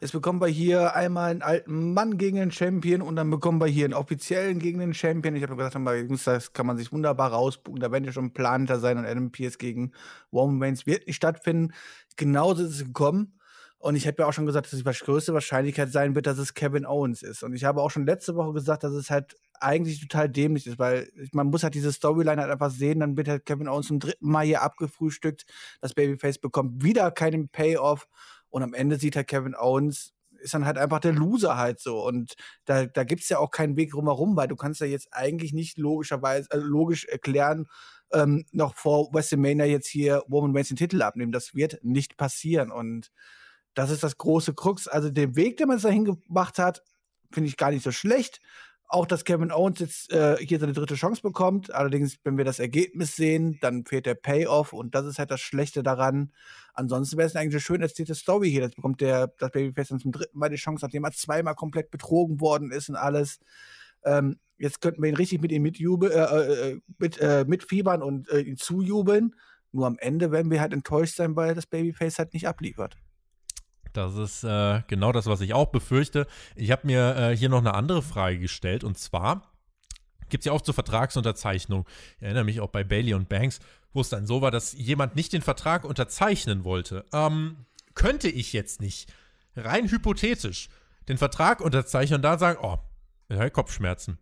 jetzt 0.00 0.12
bekommen 0.12 0.40
wir 0.40 0.48
hier 0.48 0.94
einmal 0.94 1.30
einen 1.30 1.42
alten 1.42 1.92
Mann 1.92 2.18
gegen 2.18 2.36
den 2.36 2.50
Champion 2.50 3.02
und 3.02 3.16
dann 3.16 3.30
bekommen 3.30 3.60
wir 3.60 3.66
hier 3.66 3.84
einen 3.84 3.94
offiziellen 3.94 4.58
gegen 4.58 4.78
den 4.78 4.94
Champion. 4.94 5.34
Ich 5.36 5.42
habe 5.42 5.56
gesagt, 5.56 5.76
das 6.26 6.52
kann 6.52 6.66
man 6.66 6.76
sich 6.76 6.92
wunderbar 6.92 7.32
rausbuchen. 7.32 7.80
Da 7.80 7.90
werden 7.90 8.04
ja 8.04 8.12
schon 8.12 8.26
ein 8.26 8.32
Plan 8.32 8.62
hinter 8.62 8.80
sein 8.80 8.98
und 8.98 9.06
Adam 9.06 9.30
Pierce 9.30 9.58
gegen 9.58 9.92
Roman 10.32 10.62
Reigns 10.62 10.86
wird 10.86 11.06
nicht 11.06 11.16
stattfinden. 11.16 11.72
Genauso 12.16 12.62
ist 12.62 12.70
es 12.70 12.84
gekommen. 12.84 13.32
Und 13.80 13.96
ich 13.96 14.06
habe 14.06 14.16
ja 14.20 14.28
auch 14.28 14.32
schon 14.34 14.44
gesagt, 14.44 14.70
dass 14.70 14.78
die 14.78 15.04
größte 15.04 15.32
Wahrscheinlichkeit 15.32 15.90
sein 15.90 16.14
wird, 16.14 16.26
dass 16.26 16.36
es 16.36 16.52
Kevin 16.52 16.84
Owens 16.84 17.22
ist. 17.22 17.42
Und 17.42 17.54
ich 17.54 17.64
habe 17.64 17.80
auch 17.80 17.90
schon 17.90 18.04
letzte 18.04 18.36
Woche 18.36 18.52
gesagt, 18.52 18.84
dass 18.84 18.92
es 18.92 19.08
halt 19.08 19.36
eigentlich 19.58 20.00
total 20.00 20.28
dämlich 20.28 20.66
ist, 20.66 20.78
weil 20.78 21.10
man 21.32 21.46
muss 21.46 21.62
halt 21.62 21.74
diese 21.74 21.90
Storyline 21.90 22.42
halt 22.42 22.52
einfach 22.52 22.70
sehen, 22.70 23.00
dann 23.00 23.16
wird 23.16 23.28
halt 23.28 23.46
Kevin 23.46 23.68
Owens 23.68 23.86
zum 23.86 23.98
dritten 23.98 24.30
Mal 24.30 24.44
hier 24.44 24.60
abgefrühstückt. 24.60 25.46
Das 25.80 25.94
Babyface 25.94 26.38
bekommt 26.38 26.82
wieder 26.84 27.10
keinen 27.10 27.48
Payoff. 27.48 28.06
Und 28.50 28.62
am 28.62 28.74
Ende 28.74 28.98
sieht 28.98 29.16
halt 29.16 29.28
Kevin 29.28 29.54
Owens, 29.54 30.12
ist 30.40 30.52
dann 30.52 30.66
halt 30.66 30.76
einfach 30.76 31.00
der 31.00 31.12
Loser 31.12 31.56
halt 31.56 31.80
so. 31.80 32.04
Und 32.04 32.34
da, 32.66 32.84
da 32.84 33.04
gibt 33.04 33.22
es 33.22 33.30
ja 33.30 33.38
auch 33.38 33.50
keinen 33.50 33.76
Weg 33.78 33.92
drumherum, 33.92 34.36
weil 34.36 34.48
du 34.48 34.56
kannst 34.56 34.82
ja 34.82 34.86
jetzt 34.86 35.08
eigentlich 35.12 35.54
nicht 35.54 35.78
logischerweise, 35.78 36.50
äh, 36.50 36.58
logisch 36.58 37.06
erklären, 37.06 37.66
ähm, 38.12 38.44
noch 38.52 38.74
vor 38.74 39.08
WrestleMania 39.14 39.64
jetzt 39.64 39.88
hier 39.88 40.22
Woman 40.26 40.54
Reigns 40.54 40.68
den 40.68 40.76
Titel 40.76 41.00
abnehmen. 41.00 41.32
Das 41.32 41.54
wird 41.54 41.78
nicht 41.82 42.18
passieren. 42.18 42.70
Und 42.70 43.10
das 43.74 43.90
ist 43.90 44.02
das 44.02 44.18
große 44.18 44.54
Krux. 44.54 44.88
Also 44.88 45.10
den 45.10 45.36
Weg, 45.36 45.56
den 45.56 45.68
man 45.68 45.76
es 45.76 45.82
dahin 45.82 46.04
gemacht 46.04 46.58
hat, 46.58 46.82
finde 47.30 47.48
ich 47.48 47.56
gar 47.56 47.70
nicht 47.70 47.84
so 47.84 47.92
schlecht. 47.92 48.40
Auch, 48.92 49.06
dass 49.06 49.24
Kevin 49.24 49.52
Owens 49.52 49.78
jetzt 49.78 50.12
äh, 50.12 50.36
hier 50.40 50.58
seine 50.58 50.72
dritte 50.72 50.96
Chance 50.96 51.22
bekommt. 51.22 51.72
Allerdings, 51.72 52.18
wenn 52.24 52.36
wir 52.36 52.44
das 52.44 52.58
Ergebnis 52.58 53.14
sehen, 53.14 53.56
dann 53.60 53.84
fehlt 53.84 54.04
der 54.04 54.16
Payoff 54.16 54.72
und 54.72 54.96
das 54.96 55.06
ist 55.06 55.20
halt 55.20 55.30
das 55.30 55.40
Schlechte 55.40 55.84
daran. 55.84 56.32
Ansonsten 56.74 57.16
wäre 57.16 57.28
es 57.28 57.36
eigentlich 57.36 57.62
schön 57.62 57.82
erzählte 57.82 58.16
Story 58.16 58.50
hier. 58.50 58.62
Das 58.62 58.74
bekommt 58.74 59.00
der, 59.00 59.28
das 59.38 59.52
Babyface 59.52 59.88
dann 59.88 60.00
zum 60.00 60.10
dritten 60.10 60.36
Mal 60.36 60.48
die 60.48 60.56
Chance, 60.56 60.84
nachdem 60.84 61.04
er 61.04 61.12
zweimal 61.12 61.54
komplett 61.54 61.92
betrogen 61.92 62.40
worden 62.40 62.72
ist 62.72 62.88
und 62.88 62.96
alles. 62.96 63.38
Ähm, 64.04 64.40
jetzt 64.58 64.80
könnten 64.80 65.00
wir 65.00 65.08
ihn 65.08 65.16
richtig 65.16 65.40
mit 65.40 65.52
ihm 65.52 65.62
mitjubel, 65.62 66.10
äh, 66.10 66.70
äh, 66.70 66.80
mit, 66.98 67.18
äh, 67.20 67.44
mitfiebern 67.46 68.02
und 68.02 68.28
äh, 68.30 68.40
ihn 68.40 68.56
zujubeln. 68.56 69.36
Nur 69.70 69.86
am 69.86 69.98
Ende 69.98 70.32
werden 70.32 70.50
wir 70.50 70.60
halt 70.60 70.72
enttäuscht 70.72 71.14
sein, 71.14 71.36
weil 71.36 71.54
das 71.54 71.66
Babyface 71.66 72.18
halt 72.18 72.34
nicht 72.34 72.48
abliefert. 72.48 72.96
Das 73.92 74.14
ist 74.16 74.44
äh, 74.44 74.82
genau 74.86 75.12
das, 75.12 75.26
was 75.26 75.40
ich 75.40 75.54
auch 75.54 75.68
befürchte. 75.68 76.26
Ich 76.56 76.70
habe 76.70 76.86
mir 76.86 77.16
äh, 77.16 77.36
hier 77.36 77.48
noch 77.48 77.58
eine 77.58 77.74
andere 77.74 78.02
Frage 78.02 78.38
gestellt 78.38 78.84
und 78.84 78.98
zwar 78.98 79.50
gibt 80.28 80.42
es 80.42 80.46
ja 80.46 80.52
auch 80.52 80.62
zur 80.62 80.74
Vertragsunterzeichnung. 80.74 81.86
Ich 82.16 82.22
erinnere 82.22 82.44
mich 82.44 82.60
auch 82.60 82.70
bei 82.70 82.84
Bailey 82.84 83.14
und 83.14 83.28
Banks, 83.28 83.58
wo 83.92 84.00
es 84.00 84.08
dann 84.08 84.26
so 84.26 84.40
war, 84.40 84.50
dass 84.50 84.72
jemand 84.72 85.16
nicht 85.16 85.32
den 85.32 85.42
Vertrag 85.42 85.84
unterzeichnen 85.84 86.64
wollte. 86.64 87.04
Ähm, 87.12 87.66
könnte 87.94 88.28
ich 88.28 88.52
jetzt 88.52 88.80
nicht 88.80 89.12
rein 89.56 89.90
hypothetisch 89.90 90.68
den 91.08 91.18
Vertrag 91.18 91.60
unterzeichnen 91.60 92.18
und 92.18 92.22
da 92.22 92.38
sagen, 92.38 92.58
oh, 92.62 92.78
ich 93.28 93.36
habe 93.36 93.50
Kopfschmerzen. 93.50 94.18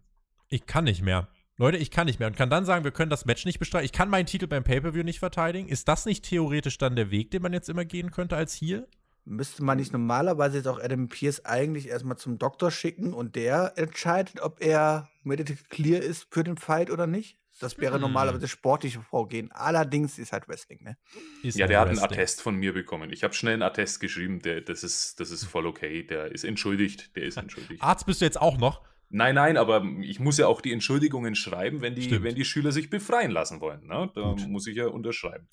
Ich 0.48 0.66
kann 0.66 0.84
nicht 0.84 1.02
mehr. 1.02 1.28
Leute, 1.58 1.76
ich 1.76 1.90
kann 1.90 2.06
nicht 2.06 2.20
mehr. 2.20 2.28
Und 2.28 2.36
kann 2.36 2.50
dann 2.50 2.64
sagen, 2.64 2.84
wir 2.84 2.92
können 2.92 3.10
das 3.10 3.24
Match 3.24 3.44
nicht 3.44 3.58
bestreiten. 3.58 3.84
Ich 3.84 3.92
kann 3.92 4.08
meinen 4.08 4.26
Titel 4.26 4.46
beim 4.46 4.64
Pay-Per-View 4.64 5.02
nicht 5.02 5.18
verteidigen. 5.18 5.68
Ist 5.68 5.88
das 5.88 6.06
nicht 6.06 6.24
theoretisch 6.24 6.78
dann 6.78 6.96
der 6.96 7.10
Weg, 7.10 7.30
den 7.30 7.42
man 7.42 7.52
jetzt 7.52 7.68
immer 7.68 7.84
gehen 7.84 8.10
könnte 8.10 8.36
als 8.36 8.54
Heel? 8.54 8.86
Müsste 9.29 9.62
man 9.62 9.76
nicht 9.76 9.93
normalerweise 9.93 10.57
jetzt 10.57 10.66
auch 10.66 10.81
Adam 10.81 11.09
Pierce 11.09 11.45
eigentlich 11.45 11.89
erstmal 11.89 12.16
zum 12.16 12.39
Doktor 12.39 12.70
schicken 12.70 13.12
und 13.12 13.37
der 13.37 13.74
entscheidet, 13.76 14.41
ob 14.41 14.62
er 14.62 15.11
medical 15.22 15.57
clear 15.68 16.01
ist 16.01 16.29
für 16.31 16.43
den 16.45 16.57
Fight 16.57 16.91
oder 16.91 17.07
nicht? 17.07 17.39
Das 17.61 17.76
wäre 17.79 17.95
hm. 17.95 18.03
normalerweise 18.03 18.49
sportliche 18.49 19.01
Vorgehen. 19.01 19.51
Allerdings 19.53 20.18
ist 20.18 20.33
halt 20.33 20.49
Wrestling, 20.49 20.83
ne? 20.83 20.97
Ist 21.43 21.59
ja, 21.59 21.66
der 21.66 21.81
hat 21.81 21.89
einen 21.89 21.99
Attest 21.99 22.41
von 22.41 22.55
mir 22.55 22.72
bekommen. 22.72 23.12
Ich 23.12 23.24
habe 23.24 23.35
schnell 23.35 23.55
einen 23.55 23.62
Attest 23.62 24.01
geschrieben, 24.01 24.41
der, 24.41 24.61
das, 24.61 24.83
ist, 24.83 25.20
das 25.20 25.31
ist 25.31 25.45
voll 25.45 25.66
okay. 25.66 26.05
Der 26.05 26.33
ist 26.33 26.45
entschuldigt. 26.45 27.14
Der 27.16 27.24
ist 27.24 27.37
entschuldigt. 27.37 27.83
Arzt 27.83 28.07
bist 28.07 28.20
du 28.20 28.24
jetzt 28.24 28.41
auch 28.41 28.57
noch? 28.59 28.83
Nein, 29.11 29.35
nein, 29.35 29.57
aber 29.57 29.83
ich 30.01 30.20
muss 30.20 30.39
ja 30.39 30.47
auch 30.47 30.61
die 30.61 30.72
Entschuldigungen 30.72 31.35
schreiben, 31.35 31.81
wenn 31.81 31.95
die, 31.95 32.22
wenn 32.22 32.35
die 32.35 32.45
Schüler 32.45 32.72
sich 32.72 32.91
befreien 32.91 33.31
lassen 33.31 33.61
wollen. 33.61 33.87
Ne? 33.87 34.11
Da 34.14 34.22
Gut. 34.22 34.47
muss 34.49 34.66
ich 34.66 34.76
ja 34.76 34.87
unterschreiben. 34.87 35.49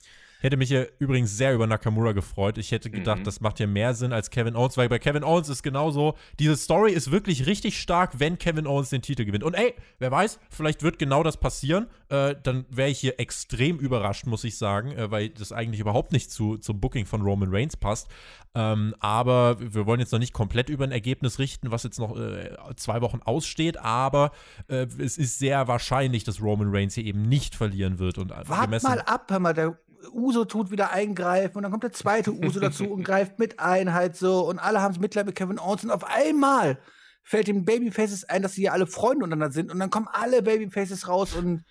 Hätte 0.46 0.58
mich 0.58 0.70
ja 0.70 0.84
übrigens 1.00 1.36
sehr 1.36 1.56
über 1.56 1.66
Nakamura 1.66 2.12
gefreut. 2.12 2.60
Ich 2.60 2.72
hätte 2.72 2.91
gedacht, 2.91 3.22
mhm. 3.22 3.24
das 3.24 3.41
macht 3.41 3.60
ja 3.60 3.66
mehr 3.66 3.96
Sinn 3.96 4.14
als 4.14 4.30
Kevin 4.30 4.56
Owens, 4.56 4.78
weil 4.78 4.88
bei 4.88 5.00
Kevin 5.00 5.24
Owens 5.24 5.50
ist 5.50 5.64
genauso, 5.64 6.14
diese 6.38 6.56
Story 6.56 6.91
ist 6.91 7.10
wirklich 7.10 7.48
richtig 7.48 7.82
stark, 7.82 8.20
wenn 8.20 8.38
Kevin 8.38 8.68
Owens 8.68 8.91
den 8.91 9.02
Titel 9.02 9.26
gewinnt. 9.26 9.43
Und 9.43 9.56
ey, 9.56 9.74
wer 9.98 10.12
weiß, 10.12 10.39
vielleicht 10.52 10.84
wird 10.84 11.00
genau 11.00 11.24
das 11.24 11.38
passieren. 11.38 11.88
Äh, 12.10 12.36
dann 12.43 12.66
wäre 12.70 12.89
ich 12.91 13.00
hier 13.00 13.20
extrem 13.20 13.80
überrascht, 13.80 14.28
muss 14.28 14.43
ich 14.43 14.60
sagen, 14.60 14.91
äh, 14.91 15.10
weil 15.10 15.30
das 15.30 15.52
eigentlich 15.52 15.80
überhaupt 15.80 16.12
nicht 16.12 16.30
zu, 16.30 16.58
zum 16.58 16.80
Booking 16.80 17.08
von 17.08 17.24
Roman 17.24 17.50
Reigns 17.52 17.76
passt. 17.76 18.08
Ähm, 18.54 18.93
aber 19.00 19.58
wir 19.60 19.88
wollen 19.88 20.00
jetzt 20.00 20.12
noch 20.12 20.20
nicht 20.20 20.32
komplett 20.32 20.70
über 20.70 20.84
ein 20.84 20.91
Ergebnis 20.91 21.39
richten, 21.39 21.72
was 21.72 21.82
jetzt 21.82 21.98
noch 21.98 22.16
äh, 22.20 22.56
zwei 22.76 23.02
Wochen 23.02 23.22
aussteht. 23.26 23.78
Aber 23.78 24.32
äh, 24.68 24.86
es 25.00 25.18
ist 25.18 25.39
sehr 25.39 25.68
wahrscheinlich, 25.68 26.24
dass 26.24 26.39
Roman 26.39 26.70
Reigns 26.70 26.93
hier 26.93 27.06
eben 27.06 27.24
nicht 27.24 27.56
verlieren 27.56 27.98
wird. 27.98 28.20
Und 28.20 28.30
Wart 28.30 28.84
mal 28.84 29.02
ab, 29.02 29.26
hör 29.32 29.39
mal, 29.39 29.56
der 29.56 29.76
Uso 30.12 30.45
tut 30.45 30.72
wieder 30.72 30.91
eingreifen 30.91 31.58
und 31.58 31.64
dann 31.64 31.72
kommt 31.72 31.84
der 31.84 31.91
zweite 31.91 32.32
Uso 32.32 32.60
dazu 32.60 32.91
und 32.91 33.03
greift 33.03 33.39
mit 33.39 33.60
ein 33.60 33.93
halt 33.93 34.16
so 34.16 34.47
und 34.47 34.60
alle 34.60 34.82
haben 34.82 34.99
Mitleid 34.99 35.26
mit 35.26 35.36
Kevin 35.36 35.60
Owens 35.60 35.84
und 35.84 35.91
auf 35.91 36.03
einmal 36.03 36.80
fällt 37.24 37.47
den 37.47 37.66
Babyfaces 37.66 38.24
ein, 38.26 38.41
dass 38.41 38.53
sie 38.53 38.64
ja 38.64 38.72
alle 38.72 38.88
Freunde 38.88 39.24
untereinander 39.24 39.53
sind 39.53 39.72
und 39.72 39.80
dann 39.80 39.89
kommen 39.89 40.08
alle 40.12 40.41
Babyfaces 40.41 41.08
raus 41.08 41.34
und 41.34 41.64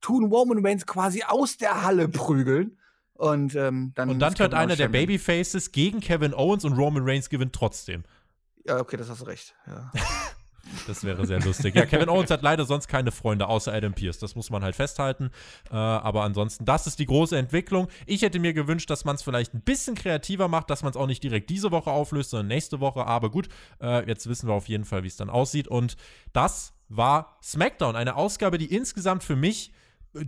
tun 0.00 0.24
Roman 0.32 0.64
Reigns 0.64 0.86
quasi 0.86 1.22
aus 1.24 1.56
der 1.56 1.82
Halle 1.82 2.08
prügeln. 2.08 2.78
Und, 3.14 3.54
ähm, 3.54 3.92
dann, 3.94 4.08
und 4.08 4.18
dann 4.18 4.34
hört 4.38 4.54
einer 4.54 4.76
der 4.76 4.88
Babyfaces 4.88 5.72
gegen 5.72 6.00
Kevin 6.00 6.32
Owens 6.32 6.64
und 6.64 6.72
Roman 6.72 7.02
Reigns 7.04 7.28
gewinnt 7.28 7.52
trotzdem. 7.52 8.04
Ja, 8.64 8.78
okay, 8.78 8.96
das 8.96 9.10
hast 9.10 9.20
du 9.20 9.26
recht. 9.26 9.54
Ja. 9.66 9.92
Das 10.86 11.04
wäre 11.04 11.26
sehr 11.26 11.40
lustig. 11.40 11.74
Ja, 11.74 11.86
Kevin 11.86 12.08
Owens 12.08 12.30
hat 12.30 12.42
leider 12.42 12.64
sonst 12.64 12.88
keine 12.88 13.12
Freunde, 13.12 13.48
außer 13.48 13.72
Adam 13.72 13.92
Pierce. 13.92 14.18
Das 14.18 14.34
muss 14.34 14.50
man 14.50 14.62
halt 14.62 14.76
festhalten. 14.76 15.30
Äh, 15.70 15.76
aber 15.76 16.22
ansonsten, 16.22 16.64
das 16.64 16.86
ist 16.86 16.98
die 16.98 17.06
große 17.06 17.36
Entwicklung. 17.36 17.88
Ich 18.06 18.22
hätte 18.22 18.38
mir 18.38 18.52
gewünscht, 18.52 18.90
dass 18.90 19.04
man 19.04 19.16
es 19.16 19.22
vielleicht 19.22 19.54
ein 19.54 19.62
bisschen 19.62 19.94
kreativer 19.94 20.48
macht, 20.48 20.70
dass 20.70 20.82
man 20.82 20.90
es 20.90 20.96
auch 20.96 21.06
nicht 21.06 21.22
direkt 21.22 21.50
diese 21.50 21.70
Woche 21.70 21.90
auflöst, 21.90 22.30
sondern 22.30 22.48
nächste 22.48 22.80
Woche. 22.80 23.06
Aber 23.06 23.30
gut, 23.30 23.48
äh, 23.82 24.06
jetzt 24.08 24.28
wissen 24.28 24.48
wir 24.48 24.54
auf 24.54 24.68
jeden 24.68 24.84
Fall, 24.84 25.02
wie 25.02 25.08
es 25.08 25.16
dann 25.16 25.30
aussieht. 25.30 25.68
Und 25.68 25.96
das 26.32 26.72
war 26.88 27.38
SmackDown. 27.42 27.96
Eine 27.96 28.16
Ausgabe, 28.16 28.58
die 28.58 28.74
insgesamt 28.74 29.22
für 29.22 29.36
mich 29.36 29.72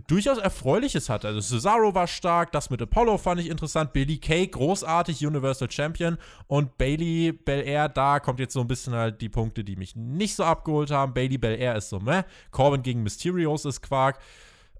durchaus 0.07 0.37
Erfreuliches 0.37 1.09
hat. 1.09 1.25
Also 1.25 1.41
Cesaro 1.41 1.93
war 1.93 2.07
stark, 2.07 2.51
das 2.51 2.69
mit 2.69 2.81
Apollo 2.81 3.17
fand 3.17 3.41
ich 3.41 3.49
interessant, 3.49 3.93
Billy 3.93 4.17
Kay 4.17 4.47
großartig, 4.47 5.25
Universal 5.25 5.69
Champion 5.69 6.17
und 6.47 6.77
Bailey 6.77 7.33
Belair, 7.33 7.89
da 7.89 8.19
kommt 8.19 8.39
jetzt 8.39 8.53
so 8.53 8.61
ein 8.61 8.67
bisschen 8.67 8.93
halt 8.93 9.21
die 9.21 9.29
Punkte, 9.29 9.63
die 9.63 9.75
mich 9.75 9.95
nicht 9.95 10.35
so 10.35 10.43
abgeholt 10.43 10.91
haben. 10.91 11.13
Bailey 11.13 11.37
Belair 11.37 11.75
ist 11.75 11.89
so, 11.89 11.99
meh, 11.99 12.23
Corbin 12.51 12.83
gegen 12.83 13.03
Mysterios 13.03 13.65
ist 13.65 13.81
Quark. 13.81 14.19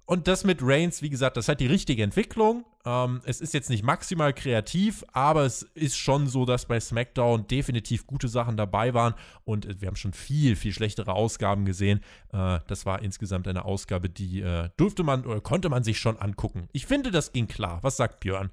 Und 0.06 0.28
das 0.28 0.44
mit 0.44 0.60
Reigns, 0.62 1.02
wie 1.02 1.10
gesagt, 1.10 1.38
das 1.38 1.48
hat 1.48 1.62
die 1.62 1.68
richtige 1.68 2.04
Entwicklung. 2.04 2.66
Ähm, 2.86 3.22
es 3.24 3.40
ist 3.40 3.54
jetzt 3.54 3.70
nicht 3.70 3.84
maximal 3.84 4.34
kreativ, 4.34 5.06
aber 5.14 5.44
es 5.44 5.64
ist 5.76 5.98
schon 5.98 6.28
so, 6.28 6.46
dass 6.46 6.66
bei 6.66 6.78
SmackDown 6.78 7.48
definitiv 7.48 8.06
gute 8.06 8.28
Sachen 8.28 8.58
dabei 8.58 8.94
waren. 8.94 9.14
Und 9.46 9.80
wir 9.80 9.88
haben 9.88 9.96
schon 9.96 10.12
viel, 10.12 10.58
viel 10.58 10.74
schlechtere 10.74 11.14
Ausgaben 11.14 11.64
gesehen. 11.64 12.02
Äh, 12.34 12.60
das 12.68 12.86
war 12.86 13.02
insgesamt 13.02 13.48
eine 13.48 13.64
Ausgabe, 13.64 14.10
die 14.10 14.42
äh, 14.42 14.70
durfte 14.76 15.04
man 15.04 15.26
oder 15.26 15.40
konnte 15.40 15.70
man 15.70 15.84
sich 15.84 16.00
schon 16.00 16.18
angucken. 16.18 16.68
Ich 16.74 16.86
finde, 16.86 17.10
das 17.10 17.32
ging 17.32 17.48
klar. 17.48 17.80
Was 17.82 17.96
sagt 17.96 18.20
Björn? 18.20 18.52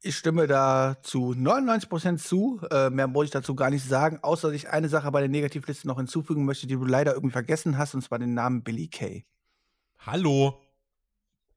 Ich 0.00 0.16
stimme 0.16 0.46
da 0.46 0.96
zu 1.02 1.32
99% 1.32 2.18
zu. 2.18 2.60
Äh, 2.70 2.90
mehr 2.90 3.12
wollte 3.14 3.26
ich 3.26 3.32
dazu 3.32 3.56
gar 3.56 3.70
nicht 3.70 3.84
sagen, 3.84 4.20
außer 4.22 4.46
dass 4.46 4.56
ich 4.56 4.70
eine 4.70 4.88
Sache 4.88 5.10
bei 5.10 5.18
der 5.18 5.28
Negativliste 5.28 5.88
noch 5.88 5.96
hinzufügen 5.96 6.44
möchte, 6.44 6.68
die 6.68 6.74
du 6.74 6.84
leider 6.84 7.14
irgendwie 7.14 7.32
vergessen 7.32 7.76
hast, 7.78 7.96
und 7.96 8.02
zwar 8.02 8.20
den 8.20 8.34
Namen 8.34 8.62
Billy 8.62 8.86
Kay. 8.86 9.24
Hallo. 10.06 10.67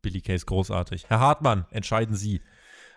Billy 0.02 0.22
Case 0.22 0.45
großartig. 0.45 1.06
Herr 1.08 1.20
Hartmann, 1.20 1.66
entscheiden 1.72 2.16
Sie. 2.16 2.41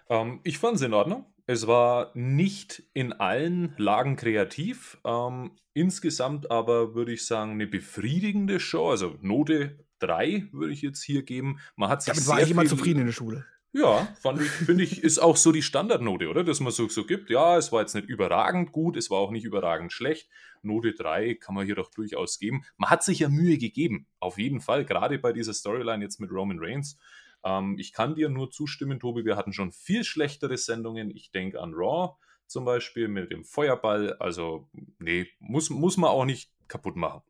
Ähm, 0.08 0.40
ich 0.44 0.58
fand 0.58 0.76
es 0.76 0.82
in 0.82 0.94
Ordnung. 0.94 1.26
Es 1.46 1.66
war 1.66 2.10
nicht 2.14 2.82
in 2.94 3.12
allen 3.12 3.74
Lagen 3.76 4.16
kreativ. 4.16 4.98
Ähm, 5.04 5.52
insgesamt 5.74 6.50
aber 6.50 6.94
würde 6.94 7.12
ich 7.12 7.26
sagen, 7.26 7.52
eine 7.52 7.66
befriedigende 7.66 8.60
Show. 8.60 8.90
Also 8.90 9.16
Note 9.20 9.84
3 9.98 10.48
würde 10.52 10.72
ich 10.72 10.82
jetzt 10.82 11.02
hier 11.02 11.22
geben. 11.22 11.58
Man 11.76 11.90
hat 11.90 12.02
sich 12.02 12.14
Damit 12.14 12.28
war 12.28 12.40
ich 12.40 12.50
immer 12.50 12.64
zufrieden 12.64 13.00
in 13.00 13.06
der 13.06 13.12
Schule. 13.12 13.44
Ja, 13.74 14.06
fand 14.20 14.40
ich, 14.40 14.48
finde 14.48 14.84
ich, 14.84 15.02
ist 15.02 15.18
auch 15.18 15.36
so 15.36 15.50
die 15.50 15.60
Standardnote, 15.60 16.28
oder? 16.28 16.44
Dass 16.44 16.60
man 16.60 16.72
so, 16.72 16.88
so 16.88 17.04
gibt. 17.04 17.28
Ja, 17.28 17.58
es 17.58 17.72
war 17.72 17.80
jetzt 17.80 17.96
nicht 17.96 18.08
überragend 18.08 18.70
gut, 18.70 18.96
es 18.96 19.10
war 19.10 19.18
auch 19.18 19.32
nicht 19.32 19.44
überragend 19.44 19.92
schlecht. 19.92 20.30
Note 20.62 20.94
3 20.94 21.34
kann 21.34 21.56
man 21.56 21.66
hier 21.66 21.74
doch 21.74 21.90
durchaus 21.90 22.38
geben. 22.38 22.64
Man 22.76 22.88
hat 22.88 23.02
sich 23.02 23.18
ja 23.18 23.28
Mühe 23.28 23.58
gegeben, 23.58 24.06
auf 24.20 24.38
jeden 24.38 24.60
Fall, 24.60 24.84
gerade 24.84 25.18
bei 25.18 25.32
dieser 25.32 25.52
Storyline 25.52 26.04
jetzt 26.04 26.20
mit 26.20 26.30
Roman 26.30 26.60
Reigns. 26.60 26.96
Ähm, 27.42 27.76
ich 27.76 27.92
kann 27.92 28.14
dir 28.14 28.28
nur 28.28 28.52
zustimmen, 28.52 29.00
Tobi, 29.00 29.24
wir 29.24 29.36
hatten 29.36 29.52
schon 29.52 29.72
viel 29.72 30.04
schlechtere 30.04 30.56
Sendungen. 30.56 31.10
Ich 31.10 31.32
denke 31.32 31.60
an 31.60 31.74
Raw 31.74 32.14
zum 32.46 32.64
Beispiel 32.64 33.08
mit 33.08 33.32
dem 33.32 33.44
Feuerball. 33.44 34.14
Also, 34.20 34.68
nee, 35.00 35.26
muss, 35.40 35.68
muss 35.68 35.96
man 35.96 36.10
auch 36.10 36.24
nicht 36.24 36.52
kaputt 36.68 36.94
machen. 36.94 37.22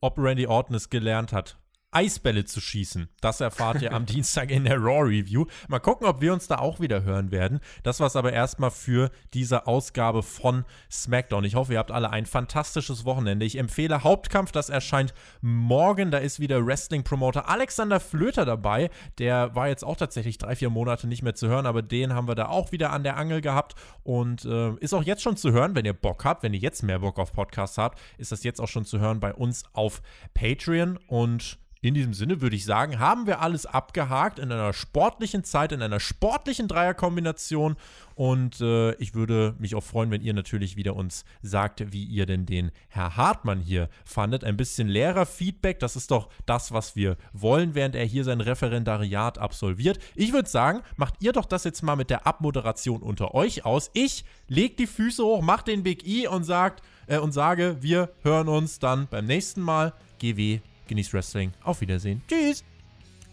Ob 0.00 0.18
Randy 0.18 0.48
Orton 0.48 0.74
es 0.74 0.90
gelernt 0.90 1.32
hat, 1.32 1.60
Eisbälle 1.90 2.44
zu 2.44 2.60
schießen. 2.60 3.08
Das 3.20 3.40
erfahrt 3.40 3.80
ihr 3.80 3.92
am 3.92 4.04
Dienstag 4.06 4.50
in 4.50 4.64
der 4.64 4.78
Raw 4.78 5.02
Review. 5.02 5.46
Mal 5.68 5.78
gucken, 5.78 6.06
ob 6.06 6.20
wir 6.20 6.32
uns 6.32 6.46
da 6.46 6.58
auch 6.58 6.80
wieder 6.80 7.04
hören 7.04 7.30
werden. 7.30 7.60
Das 7.84 8.00
war 8.00 8.06
es 8.06 8.16
aber 8.16 8.32
erstmal 8.32 8.70
für 8.70 9.10
diese 9.32 9.66
Ausgabe 9.66 10.22
von 10.22 10.64
SmackDown. 10.90 11.44
Ich 11.44 11.54
hoffe, 11.54 11.72
ihr 11.72 11.78
habt 11.78 11.90
alle 11.90 12.10
ein 12.10 12.26
fantastisches 12.26 13.04
Wochenende. 13.04 13.46
Ich 13.46 13.56
empfehle 13.56 14.04
Hauptkampf, 14.04 14.52
das 14.52 14.68
erscheint 14.68 15.14
morgen. 15.40 16.10
Da 16.10 16.18
ist 16.18 16.40
wieder 16.40 16.66
Wrestling-Promoter 16.66 17.48
Alexander 17.48 18.00
Flöter 18.00 18.44
dabei. 18.44 18.90
Der 19.18 19.54
war 19.54 19.68
jetzt 19.68 19.84
auch 19.84 19.96
tatsächlich 19.96 20.38
drei, 20.38 20.56
vier 20.56 20.70
Monate 20.70 21.06
nicht 21.06 21.22
mehr 21.22 21.34
zu 21.34 21.48
hören, 21.48 21.66
aber 21.66 21.82
den 21.82 22.12
haben 22.12 22.28
wir 22.28 22.34
da 22.34 22.48
auch 22.48 22.72
wieder 22.72 22.92
an 22.92 23.04
der 23.04 23.16
Angel 23.16 23.40
gehabt 23.40 23.74
und 24.02 24.44
äh, 24.44 24.74
ist 24.80 24.92
auch 24.92 25.04
jetzt 25.04 25.22
schon 25.22 25.36
zu 25.36 25.52
hören, 25.52 25.74
wenn 25.74 25.84
ihr 25.84 25.94
Bock 25.94 26.24
habt. 26.24 26.42
Wenn 26.42 26.52
ihr 26.52 26.60
jetzt 26.60 26.82
mehr 26.82 26.98
Bock 26.98 27.18
auf 27.18 27.32
Podcasts 27.32 27.78
habt, 27.78 27.98
ist 28.18 28.32
das 28.32 28.44
jetzt 28.44 28.60
auch 28.60 28.68
schon 28.68 28.84
zu 28.84 28.98
hören 28.98 29.20
bei 29.20 29.32
uns 29.32 29.64
auf 29.72 30.02
Patreon 30.34 30.98
und 31.06 31.58
in 31.86 31.94
diesem 31.94 32.14
Sinne 32.14 32.40
würde 32.40 32.56
ich 32.56 32.64
sagen, 32.64 32.98
haben 32.98 33.28
wir 33.28 33.40
alles 33.40 33.64
abgehakt 33.64 34.40
in 34.40 34.50
einer 34.50 34.72
sportlichen 34.72 35.44
Zeit, 35.44 35.70
in 35.70 35.82
einer 35.82 36.00
sportlichen 36.00 36.66
Dreierkombination. 36.66 37.76
Und 38.16 38.60
äh, 38.60 38.94
ich 38.94 39.14
würde 39.14 39.54
mich 39.58 39.76
auch 39.76 39.84
freuen, 39.84 40.10
wenn 40.10 40.20
ihr 40.20 40.34
natürlich 40.34 40.74
wieder 40.76 40.96
uns 40.96 41.24
sagt, 41.42 41.92
wie 41.92 42.02
ihr 42.02 42.26
denn 42.26 42.44
den 42.44 42.72
Herr 42.88 43.16
Hartmann 43.16 43.60
hier 43.60 43.88
fandet. 44.04 44.42
Ein 44.42 44.56
bisschen 44.56 44.88
Lehrerfeedback, 44.88 45.78
das 45.78 45.94
ist 45.94 46.10
doch 46.10 46.28
das, 46.44 46.72
was 46.72 46.96
wir 46.96 47.16
wollen, 47.32 47.76
während 47.76 47.94
er 47.94 48.04
hier 48.04 48.24
sein 48.24 48.40
Referendariat 48.40 49.38
absolviert. 49.38 50.00
Ich 50.16 50.32
würde 50.32 50.48
sagen, 50.48 50.82
macht 50.96 51.14
ihr 51.20 51.32
doch 51.32 51.46
das 51.46 51.62
jetzt 51.62 51.82
mal 51.82 51.94
mit 51.94 52.10
der 52.10 52.26
Abmoderation 52.26 53.00
unter 53.00 53.32
euch 53.32 53.64
aus. 53.64 53.90
Ich 53.92 54.24
leg 54.48 54.76
die 54.76 54.88
Füße 54.88 55.22
hoch, 55.22 55.40
mach 55.40 55.62
den 55.62 55.84
Big 55.84 56.04
E 56.04 56.26
und 56.26 56.42
sagt 56.42 56.82
äh, 57.06 57.18
und 57.18 57.30
sage, 57.30 57.76
wir 57.80 58.10
hören 58.22 58.48
uns 58.48 58.80
dann 58.80 59.06
beim 59.08 59.26
nächsten 59.26 59.60
Mal. 59.60 59.92
GW 60.18 60.60
genießt 60.88 61.12
Wrestling. 61.12 61.52
Auf 61.62 61.80
Wiedersehen. 61.80 62.22
Tschüss. 62.28 62.64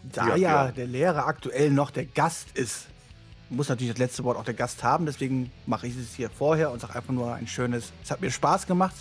Da 0.04 0.30
ja, 0.30 0.36
ja, 0.36 0.72
der 0.72 0.88
Lehrer 0.88 1.28
aktuell 1.28 1.72
noch 1.72 1.89
der 1.89 2.06
Gast 2.06 2.58
ist, 2.58 2.88
muss 3.49 3.70
natürlich 3.70 3.93
das 3.93 3.99
letzte 3.99 4.24
Wort 4.24 4.38
auch 4.38 4.43
der 4.43 4.54
Gast 4.54 4.84
haben. 4.84 5.06
Deswegen 5.06 5.51
mache 5.66 5.88
ich 5.88 5.95
es 5.95 6.16
hier 6.16 6.30
vorher 6.30 6.72
und 6.72 6.82
sage 6.82 6.95
einfach 6.95 7.14
nur 7.14 7.34
ein 7.34 7.47
schönes. 7.47 7.93
Es 8.04 8.12
hat 8.12 8.22
mir 8.22 8.32
Spaß 8.32 8.68
gemacht. 8.68 8.95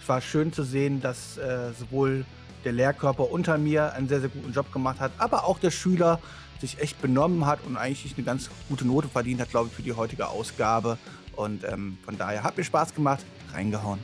Es 0.00 0.08
war 0.08 0.20
schön 0.20 0.52
zu 0.52 0.64
sehen, 0.64 1.00
dass 1.00 1.38
äh, 1.38 1.72
sowohl 1.78 2.24
der 2.64 2.72
Lehrkörper 2.72 3.30
unter 3.30 3.58
mir 3.58 3.92
einen 3.92 4.08
sehr, 4.08 4.20
sehr 4.20 4.28
guten 4.28 4.52
Job 4.52 4.72
gemacht 4.72 5.00
hat, 5.00 5.12
aber 5.18 5.44
auch 5.44 5.58
der 5.58 5.70
Schüler 5.70 6.20
sich 6.60 6.80
echt 6.80 7.02
benommen 7.02 7.46
hat 7.46 7.58
und 7.66 7.76
eigentlich 7.76 8.14
eine 8.16 8.24
ganz 8.24 8.48
gute 8.68 8.86
Note 8.86 9.08
verdient 9.08 9.40
hat, 9.40 9.50
glaube 9.50 9.68
ich, 9.68 9.74
für 9.74 9.82
die 9.82 9.92
heutige 9.92 10.28
Ausgabe. 10.28 10.96
Und 11.34 11.64
ähm, 11.64 11.98
von 12.04 12.16
daher 12.16 12.44
hat 12.44 12.56
mir 12.56 12.64
Spaß 12.64 12.94
gemacht. 12.94 13.24
Reingehauen. 13.52 13.98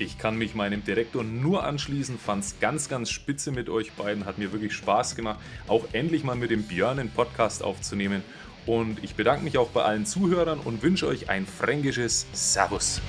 Ich 0.00 0.16
kann 0.16 0.36
mich 0.36 0.54
meinem 0.54 0.82
Direktor 0.82 1.22
nur 1.22 1.62
anschließen, 1.62 2.18
fand 2.18 2.42
es 2.42 2.58
ganz, 2.58 2.88
ganz 2.88 3.10
spitze 3.10 3.52
mit 3.52 3.68
euch 3.68 3.92
beiden, 3.92 4.24
hat 4.24 4.38
mir 4.38 4.50
wirklich 4.50 4.72
Spaß 4.72 5.14
gemacht, 5.14 5.38
auch 5.68 5.84
endlich 5.92 6.24
mal 6.24 6.36
mit 6.36 6.50
dem 6.50 6.62
Björn 6.62 6.98
einen 6.98 7.10
Podcast 7.10 7.62
aufzunehmen. 7.62 8.22
Und 8.64 9.04
ich 9.04 9.14
bedanke 9.14 9.44
mich 9.44 9.58
auch 9.58 9.68
bei 9.68 9.82
allen 9.82 10.06
Zuhörern 10.06 10.58
und 10.58 10.82
wünsche 10.82 11.06
euch 11.06 11.28
ein 11.28 11.46
fränkisches 11.46 12.26
Servus. 12.32 13.02